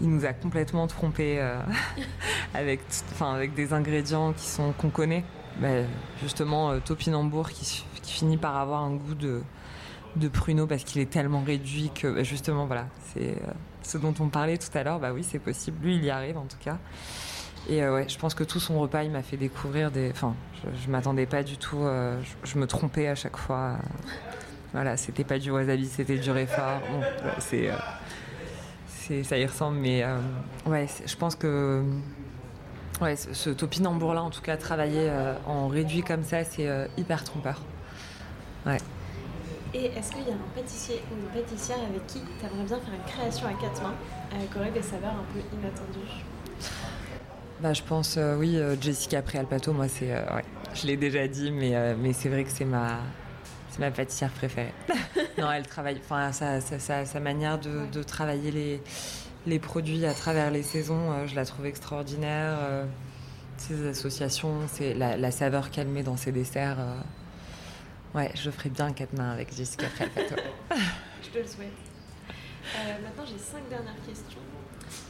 Il 0.00 0.10
nous 0.10 0.24
a 0.24 0.32
complètement 0.32 0.86
trompés 0.86 1.36
euh, 1.38 1.60
avec, 2.54 2.80
avec 3.20 3.54
des 3.54 3.72
ingrédients 3.72 4.32
qui 4.32 4.46
sont 4.46 4.72
qu'on 4.72 4.90
connaît. 4.90 5.24
Ben, 5.58 5.86
justement, 6.22 6.70
euh, 6.70 6.78
topinambour 6.78 7.50
qui, 7.50 7.84
finit 8.02 8.38
par 8.38 8.56
avoir 8.56 8.82
un 8.82 8.94
goût 8.94 9.14
de, 9.14 9.40
de 10.16 10.28
pruneau 10.28 10.66
parce 10.66 10.82
qu'il 10.82 11.00
est 11.00 11.10
tellement 11.10 11.42
réduit 11.42 11.90
que 11.94 12.08
ben, 12.08 12.24
justement, 12.24 12.66
voilà, 12.66 12.86
c'est 13.12 13.30
euh, 13.30 13.52
ce 13.82 13.98
dont 13.98 14.14
on 14.20 14.28
parlait 14.28 14.58
tout 14.58 14.76
à 14.76 14.82
l'heure. 14.82 14.98
Bah 14.98 15.12
oui, 15.12 15.22
c'est 15.22 15.38
possible. 15.38 15.78
Lui, 15.82 15.96
il 15.96 16.04
y 16.04 16.10
arrive 16.10 16.38
en 16.38 16.46
tout 16.46 16.56
cas. 16.58 16.78
Et 17.68 17.82
euh, 17.82 17.94
ouais, 17.94 18.08
je 18.08 18.18
pense 18.18 18.34
que 18.34 18.42
tout 18.42 18.58
son 18.58 18.80
repas, 18.80 19.04
il 19.04 19.10
m'a 19.10 19.22
fait 19.22 19.36
découvrir 19.36 19.90
des. 19.90 20.10
Enfin, 20.10 20.34
je, 20.54 20.82
je 20.84 20.90
m'attendais 20.90 21.26
pas 21.26 21.42
du 21.42 21.56
tout. 21.58 21.84
je, 22.44 22.58
me 22.58 22.66
trompais 22.66 23.06
à 23.06 23.14
chaque 23.14 23.36
fois. 23.36 23.76
voilà, 24.72 24.96
c'était 24.96 25.24
pas 25.24 25.38
du 25.38 25.50
wasabi, 25.50 25.86
c'était 25.86 26.18
du 26.18 26.30
réfort. 26.30 26.80
Bon, 26.90 27.02
c'est. 27.38 27.70
Ça 29.24 29.36
y 29.38 29.46
ressemble, 29.46 29.78
mais 29.78 30.02
euh, 30.02 30.18
ouais, 30.66 30.86
je 31.04 31.16
pense 31.16 31.34
que 31.34 31.82
ouais, 33.00 33.16
ce, 33.16 33.34
ce 33.34 33.50
topinambour-là, 33.50 34.22
en 34.22 34.30
tout 34.30 34.40
cas, 34.40 34.56
travailler 34.56 35.08
euh, 35.08 35.34
en 35.46 35.68
réduit 35.68 36.02
comme 36.02 36.22
ça, 36.22 36.44
c'est 36.44 36.68
euh, 36.68 36.86
hyper 36.96 37.24
trompeur. 37.24 37.60
Et 39.72 39.86
est-ce 39.86 40.12
qu'il 40.12 40.22
y 40.22 40.30
a 40.30 40.34
un 40.34 40.54
pâtissier 40.54 41.00
ou 41.10 41.14
une 41.16 41.42
pâtissière 41.42 41.78
avec 41.78 42.06
qui 42.06 42.20
tu 42.20 42.46
aimerais 42.46 42.66
bien 42.66 42.78
faire 42.78 42.94
une 42.94 43.12
création 43.12 43.46
à 43.46 43.52
quatre 43.52 43.82
mains 43.82 43.94
qui 44.52 44.58
aurait 44.58 44.70
des 44.70 44.82
saveurs 44.82 45.12
un 45.12 45.32
peu 45.32 45.40
inattendues? 45.56 46.24
Bah, 47.60 47.72
je 47.72 47.82
pense, 47.82 48.18
oui, 48.38 48.58
Jessica 48.80 49.22
Préalpato, 49.22 49.72
moi, 49.72 49.86
c'est. 49.88 50.12
ouais, 50.12 50.44
je 50.74 50.86
l'ai 50.86 50.96
déjà 50.96 51.26
dit, 51.28 51.52
mais, 51.52 51.94
mais 51.96 52.12
c'est 52.12 52.28
vrai 52.28 52.42
que 52.44 52.50
c'est 52.50 52.64
ma. 52.64 52.98
Ma 53.80 53.90
pâtissière 53.90 54.30
préférée. 54.30 54.72
non, 55.38 55.50
elle 55.50 55.66
travaille. 55.66 55.98
Enfin, 56.04 56.32
sa, 56.32 56.60
sa, 56.60 56.78
sa- 56.78 57.04
sa 57.06 57.20
manière 57.20 57.58
de, 57.58 57.86
de 57.92 58.02
travailler 58.02 58.50
les, 58.50 58.82
les 59.46 59.58
produits 59.58 60.04
à 60.06 60.12
travers 60.14 60.50
les 60.50 60.62
saisons, 60.62 61.10
euh, 61.12 61.26
je 61.26 61.34
la 61.34 61.44
trouve 61.46 61.66
extraordinaire. 61.66 62.56
euh, 62.60 62.84
ses 63.56 63.88
associations, 63.88 64.54
c'est 64.68 64.94
la, 64.94 65.16
la 65.18 65.30
saveur 65.30 65.70
qu'elle 65.70 65.88
met 65.88 66.02
dans 66.02 66.16
ses 66.16 66.32
desserts. 66.32 66.78
euh, 66.78 66.94
ouais, 68.18 68.30
je 68.34 68.50
ferai 68.50 68.68
bien 68.70 68.92
quatre 68.92 69.12
mains 69.16 69.30
avec 69.32 69.54
Jessica 69.54 69.86
Préalpato. 69.88 70.34
Je 71.22 71.28
te 71.28 71.38
le 71.38 71.46
souhaite. 71.46 71.68
Euh, 72.76 72.78
maintenant, 73.02 73.24
j'ai 73.26 73.38
cinq 73.38 73.68
dernières 73.68 73.94
questions. 74.06 74.40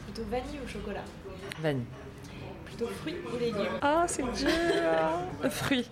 Plutôt 0.04 0.28
vanille 0.30 0.60
ou 0.64 0.68
chocolat? 0.68 1.04
Vanille. 1.60 1.84
Plutôt 2.66 2.86
fruits 2.88 3.16
ou 3.32 3.38
légumes? 3.38 3.78
Ah, 3.82 4.04
c'est 4.06 4.22
dur 4.22 4.48
Fruits. 5.50 5.88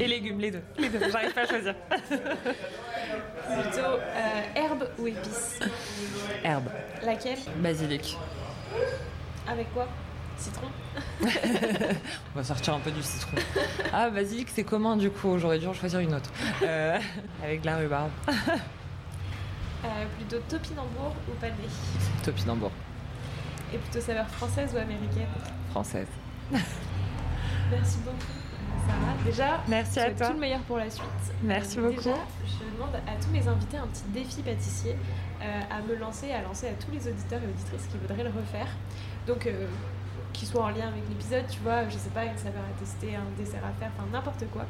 Et 0.00 0.06
légumes, 0.06 0.38
les 0.38 0.50
deux. 0.50 0.62
Les 0.78 0.88
deux, 0.88 0.98
j'arrive 1.10 1.32
pas 1.32 1.42
à 1.42 1.46
choisir. 1.46 1.74
Plutôt 1.90 3.80
euh, 3.80 4.42
herbe 4.54 4.88
ou 4.98 5.06
épices 5.06 5.58
Herbe. 6.44 6.68
Laquelle 7.04 7.38
Basilic. 7.56 8.16
Avec 9.48 9.72
quoi 9.72 9.88
Citron 10.36 10.66
On 11.22 12.36
va 12.36 12.44
sortir 12.44 12.74
un 12.74 12.80
peu 12.80 12.90
du 12.90 13.02
citron. 13.02 13.36
Ah, 13.92 14.10
basilic, 14.10 14.48
c'est 14.54 14.62
commun 14.64 14.96
du 14.96 15.10
coup. 15.10 15.38
J'aurais 15.38 15.58
dû 15.58 15.66
en 15.66 15.72
choisir 15.74 16.00
une 16.00 16.14
autre. 16.14 16.30
Euh, 16.62 16.98
avec 17.42 17.62
de 17.62 17.66
la 17.66 17.78
rhubarbe. 17.78 18.10
Euh, 18.28 20.04
Plutôt 20.16 20.38
topinambour 20.48 21.14
ou 21.28 21.32
pané 21.40 21.54
Topinambour. 22.24 22.70
Et 23.72 23.78
plutôt 23.78 24.00
saveur 24.00 24.28
française 24.28 24.70
ou 24.74 24.76
américaine 24.78 25.26
Française. 25.70 26.06
Merci 26.50 27.98
beaucoup, 28.04 28.16
Sarah. 28.86 29.14
Déjà, 29.24 29.60
Merci 29.68 30.00
à 30.00 30.10
toi. 30.10 30.26
tout 30.28 30.32
le 30.34 30.38
meilleur 30.40 30.60
pour 30.60 30.78
la 30.78 30.88
suite. 30.90 31.04
Merci 31.42 31.78
Euh, 31.78 31.82
beaucoup. 31.82 31.96
Déjà, 32.02 32.16
je 32.46 32.76
demande 32.76 32.94
à 32.94 33.22
tous 33.22 33.30
mes 33.30 33.46
invités 33.46 33.76
un 33.76 33.86
petit 33.86 34.04
défi 34.14 34.42
pâtissier 34.42 34.96
euh, 35.42 35.60
à 35.70 35.80
me 35.82 35.94
lancer, 35.96 36.32
à 36.32 36.42
lancer 36.42 36.68
à 36.68 36.72
tous 36.72 36.90
les 36.92 37.06
auditeurs 37.08 37.40
et 37.42 37.46
auditrices 37.46 37.86
qui 37.90 37.98
voudraient 37.98 38.24
le 38.24 38.30
refaire. 38.30 38.68
Donc, 39.26 39.46
euh, 39.46 39.66
qui 40.32 40.46
soit 40.46 40.62
en 40.62 40.68
lien 40.68 40.88
avec 40.88 41.02
l'épisode, 41.08 41.44
tu 41.50 41.58
vois, 41.60 41.88
je 41.88 41.96
sais 41.96 42.10
pas, 42.10 42.24
une 42.24 42.36
saveur 42.38 42.62
à 42.62 42.78
tester, 42.78 43.16
un 43.16 43.24
dessert 43.38 43.62
à 43.64 43.72
faire, 43.80 43.90
enfin 43.96 44.06
n'importe 44.12 44.44
quoi. 44.52 44.62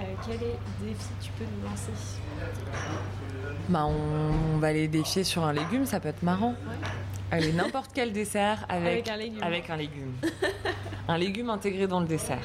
Euh, 0.00 0.04
quel 0.26 0.36
est 0.36 0.56
le 0.80 0.88
défi 0.88 1.06
tu 1.20 1.30
peux 1.32 1.44
nous 1.44 1.68
lancer? 1.68 1.92
Bah, 3.68 3.84
on, 3.84 4.54
on 4.54 4.58
va 4.58 4.72
les 4.72 4.88
défier 4.88 5.22
sur 5.22 5.44
un 5.44 5.52
légume, 5.52 5.84
ça 5.86 6.00
peut 6.00 6.08
être 6.08 6.22
marrant. 6.22 6.50
Ouais. 6.66 6.86
Allez, 7.30 7.52
n'importe 7.52 7.90
quel 7.94 8.12
dessert 8.12 8.64
avec, 8.68 9.06
Avec 9.06 9.08
un 9.08 9.16
légume. 9.16 9.42
avec 9.42 9.70
un 9.70 9.76
légume. 9.76 10.12
un 11.08 11.18
légume 11.18 11.50
intégré 11.50 11.86
dans 11.86 12.00
le 12.00 12.06
dessert. 12.06 12.38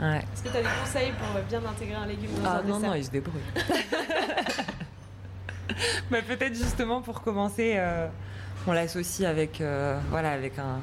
Ouais. 0.00 0.18
Est-ce 0.18 0.42
que 0.42 0.48
tu 0.48 0.56
as 0.56 0.62
des 0.62 0.68
conseils 0.82 1.12
pour 1.12 1.36
euh, 1.36 1.42
bien 1.48 1.60
intégrer 1.64 1.94
un 1.96 2.06
légume 2.06 2.30
dans 2.42 2.48
Ah 2.50 2.58
un 2.58 2.62
non, 2.62 2.76
dessert 2.76 2.90
non, 2.90 2.96
il 2.96 3.04
se 3.04 3.10
débrouille. 3.10 3.40
bah, 6.10 6.18
Peut-être 6.26 6.54
justement 6.54 7.00
pour 7.02 7.20
commencer, 7.22 7.74
euh, 7.76 8.08
on 8.66 8.72
l'associe 8.72 9.28
avec, 9.28 9.60
euh, 9.60 9.98
voilà, 10.10 10.32
avec 10.32 10.58
un, 10.58 10.80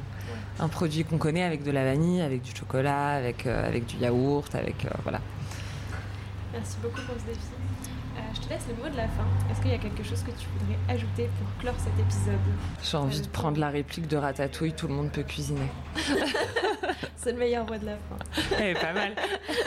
un 0.59 0.67
produit 0.67 1.03
qu'on 1.03 1.17
connaît, 1.17 1.43
avec 1.43 1.63
de 1.63 1.71
la 1.71 1.83
vanille, 1.83 2.21
avec 2.21 2.41
du 2.41 2.55
chocolat, 2.55 3.09
avec, 3.09 3.45
euh, 3.45 3.67
avec 3.67 3.85
du 3.85 3.97
yaourt, 3.97 4.53
avec. 4.55 4.85
euh, 4.85 4.89
voilà. 5.03 5.19
Merci 6.53 6.77
beaucoup 6.81 7.01
pour 7.01 7.15
ce 7.19 7.25
défi. 7.25 7.39
Euh, 8.17 8.21
je 8.33 8.41
te 8.41 8.49
laisse 8.49 8.63
le 8.67 8.83
mot 8.83 8.89
de 8.89 8.97
la 8.97 9.07
fin. 9.07 9.25
Est-ce 9.51 9.61
qu'il 9.61 9.71
y 9.71 9.75
a 9.75 9.77
quelque 9.77 10.03
chose 10.03 10.23
que 10.23 10.31
tu 10.31 10.47
voudrais 10.57 10.77
ajouter 10.93 11.29
pour 11.37 11.61
clore 11.61 11.75
cet 11.77 11.93
épisode 11.99 12.39
J'ai 12.83 12.97
envie 12.97 13.21
de 13.21 13.27
prendre 13.27 13.59
la 13.59 13.69
réplique 13.69 14.07
de 14.07 14.17
Ratatouille, 14.17 14.73
tout 14.73 14.87
le 14.87 14.93
monde 14.93 15.11
peut 15.11 15.23
cuisiner. 15.23 15.69
C'est 17.15 17.31
le 17.31 17.37
meilleur 17.39 17.65
mot 17.65 17.77
de 17.77 17.85
la 17.85 17.97
fin. 17.97 18.55
Elle 18.57 18.77
est 18.77 18.79
pas 18.79 18.93
mal. 18.93 19.15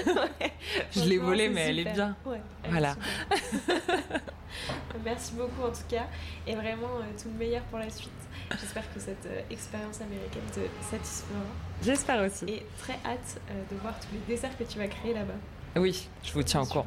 Je 0.92 1.00
l'ai 1.00 1.18
volée, 1.18 1.48
mais 1.48 1.68
elle 1.68 1.78
est 1.80 1.92
bien. 1.92 2.16
Ouais, 2.24 2.40
elle 2.62 2.68
est 2.68 2.72
Voilà. 2.72 2.96
Merci 5.04 5.34
beaucoup 5.34 5.62
en 5.62 5.70
tout 5.70 5.86
cas. 5.88 6.06
Et 6.46 6.54
vraiment 6.54 6.98
euh, 6.98 7.20
tout 7.20 7.28
le 7.28 7.38
meilleur 7.38 7.62
pour 7.64 7.78
la 7.78 7.90
suite. 7.90 8.10
J'espère 8.58 8.92
que 8.92 9.00
cette 9.00 9.26
euh, 9.26 9.40
expérience 9.50 10.00
américaine 10.00 10.42
te 10.52 10.60
satisfera. 10.90 11.40
J'espère 11.82 12.22
aussi. 12.22 12.44
Et 12.46 12.66
très 12.78 12.98
hâte 13.04 13.40
euh, 13.50 13.62
de 13.70 13.76
voir 13.80 13.94
tous 14.00 14.08
les 14.12 14.34
desserts 14.34 14.56
que 14.58 14.64
tu 14.64 14.78
vas 14.78 14.88
créer 14.88 15.14
là-bas. 15.14 15.34
Oui, 15.76 16.08
je 16.22 16.32
vous 16.32 16.42
tiens 16.42 16.62
au 16.62 16.66
courant. 16.66 16.86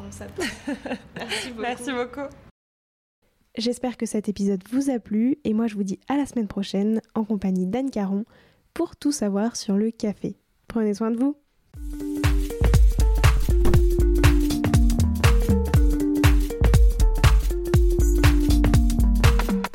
Merci 1.16 1.50
beaucoup. 1.50 1.62
Merci 1.62 1.92
beaucoup. 1.92 2.34
J'espère 3.58 3.98
que 3.98 4.06
cet 4.06 4.30
épisode 4.30 4.64
vous 4.72 4.90
a 4.90 5.00
plu 5.00 5.38
et 5.44 5.54
moi 5.54 5.68
je 5.68 5.76
vous 5.76 5.84
dis 5.84 6.00
à 6.08 6.18
la 6.18 6.26
semaine 6.26 6.48
prochaine 6.48 7.02
en 7.14 7.24
compagnie 7.24 7.68
d'Anne 7.68 7.92
Caron 7.92 8.26
pour 8.74 8.96
tout 8.96 9.12
savoir 9.12 9.56
sur 9.56 9.78
le 9.78 9.92
café. 9.92 10.36
Prenez 10.68 10.96
soin 10.96 11.12
de 11.12 11.18
vous. 11.18 11.38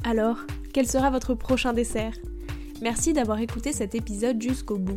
Alors, 0.04 0.38
quel 0.72 0.88
sera 0.88 1.10
votre 1.10 1.34
prochain 1.34 1.72
dessert? 1.72 2.14
Merci 2.82 3.12
d'avoir 3.12 3.38
écouté 3.40 3.72
cet 3.72 3.94
épisode 3.94 4.40
jusqu'au 4.40 4.78
bout. 4.78 4.96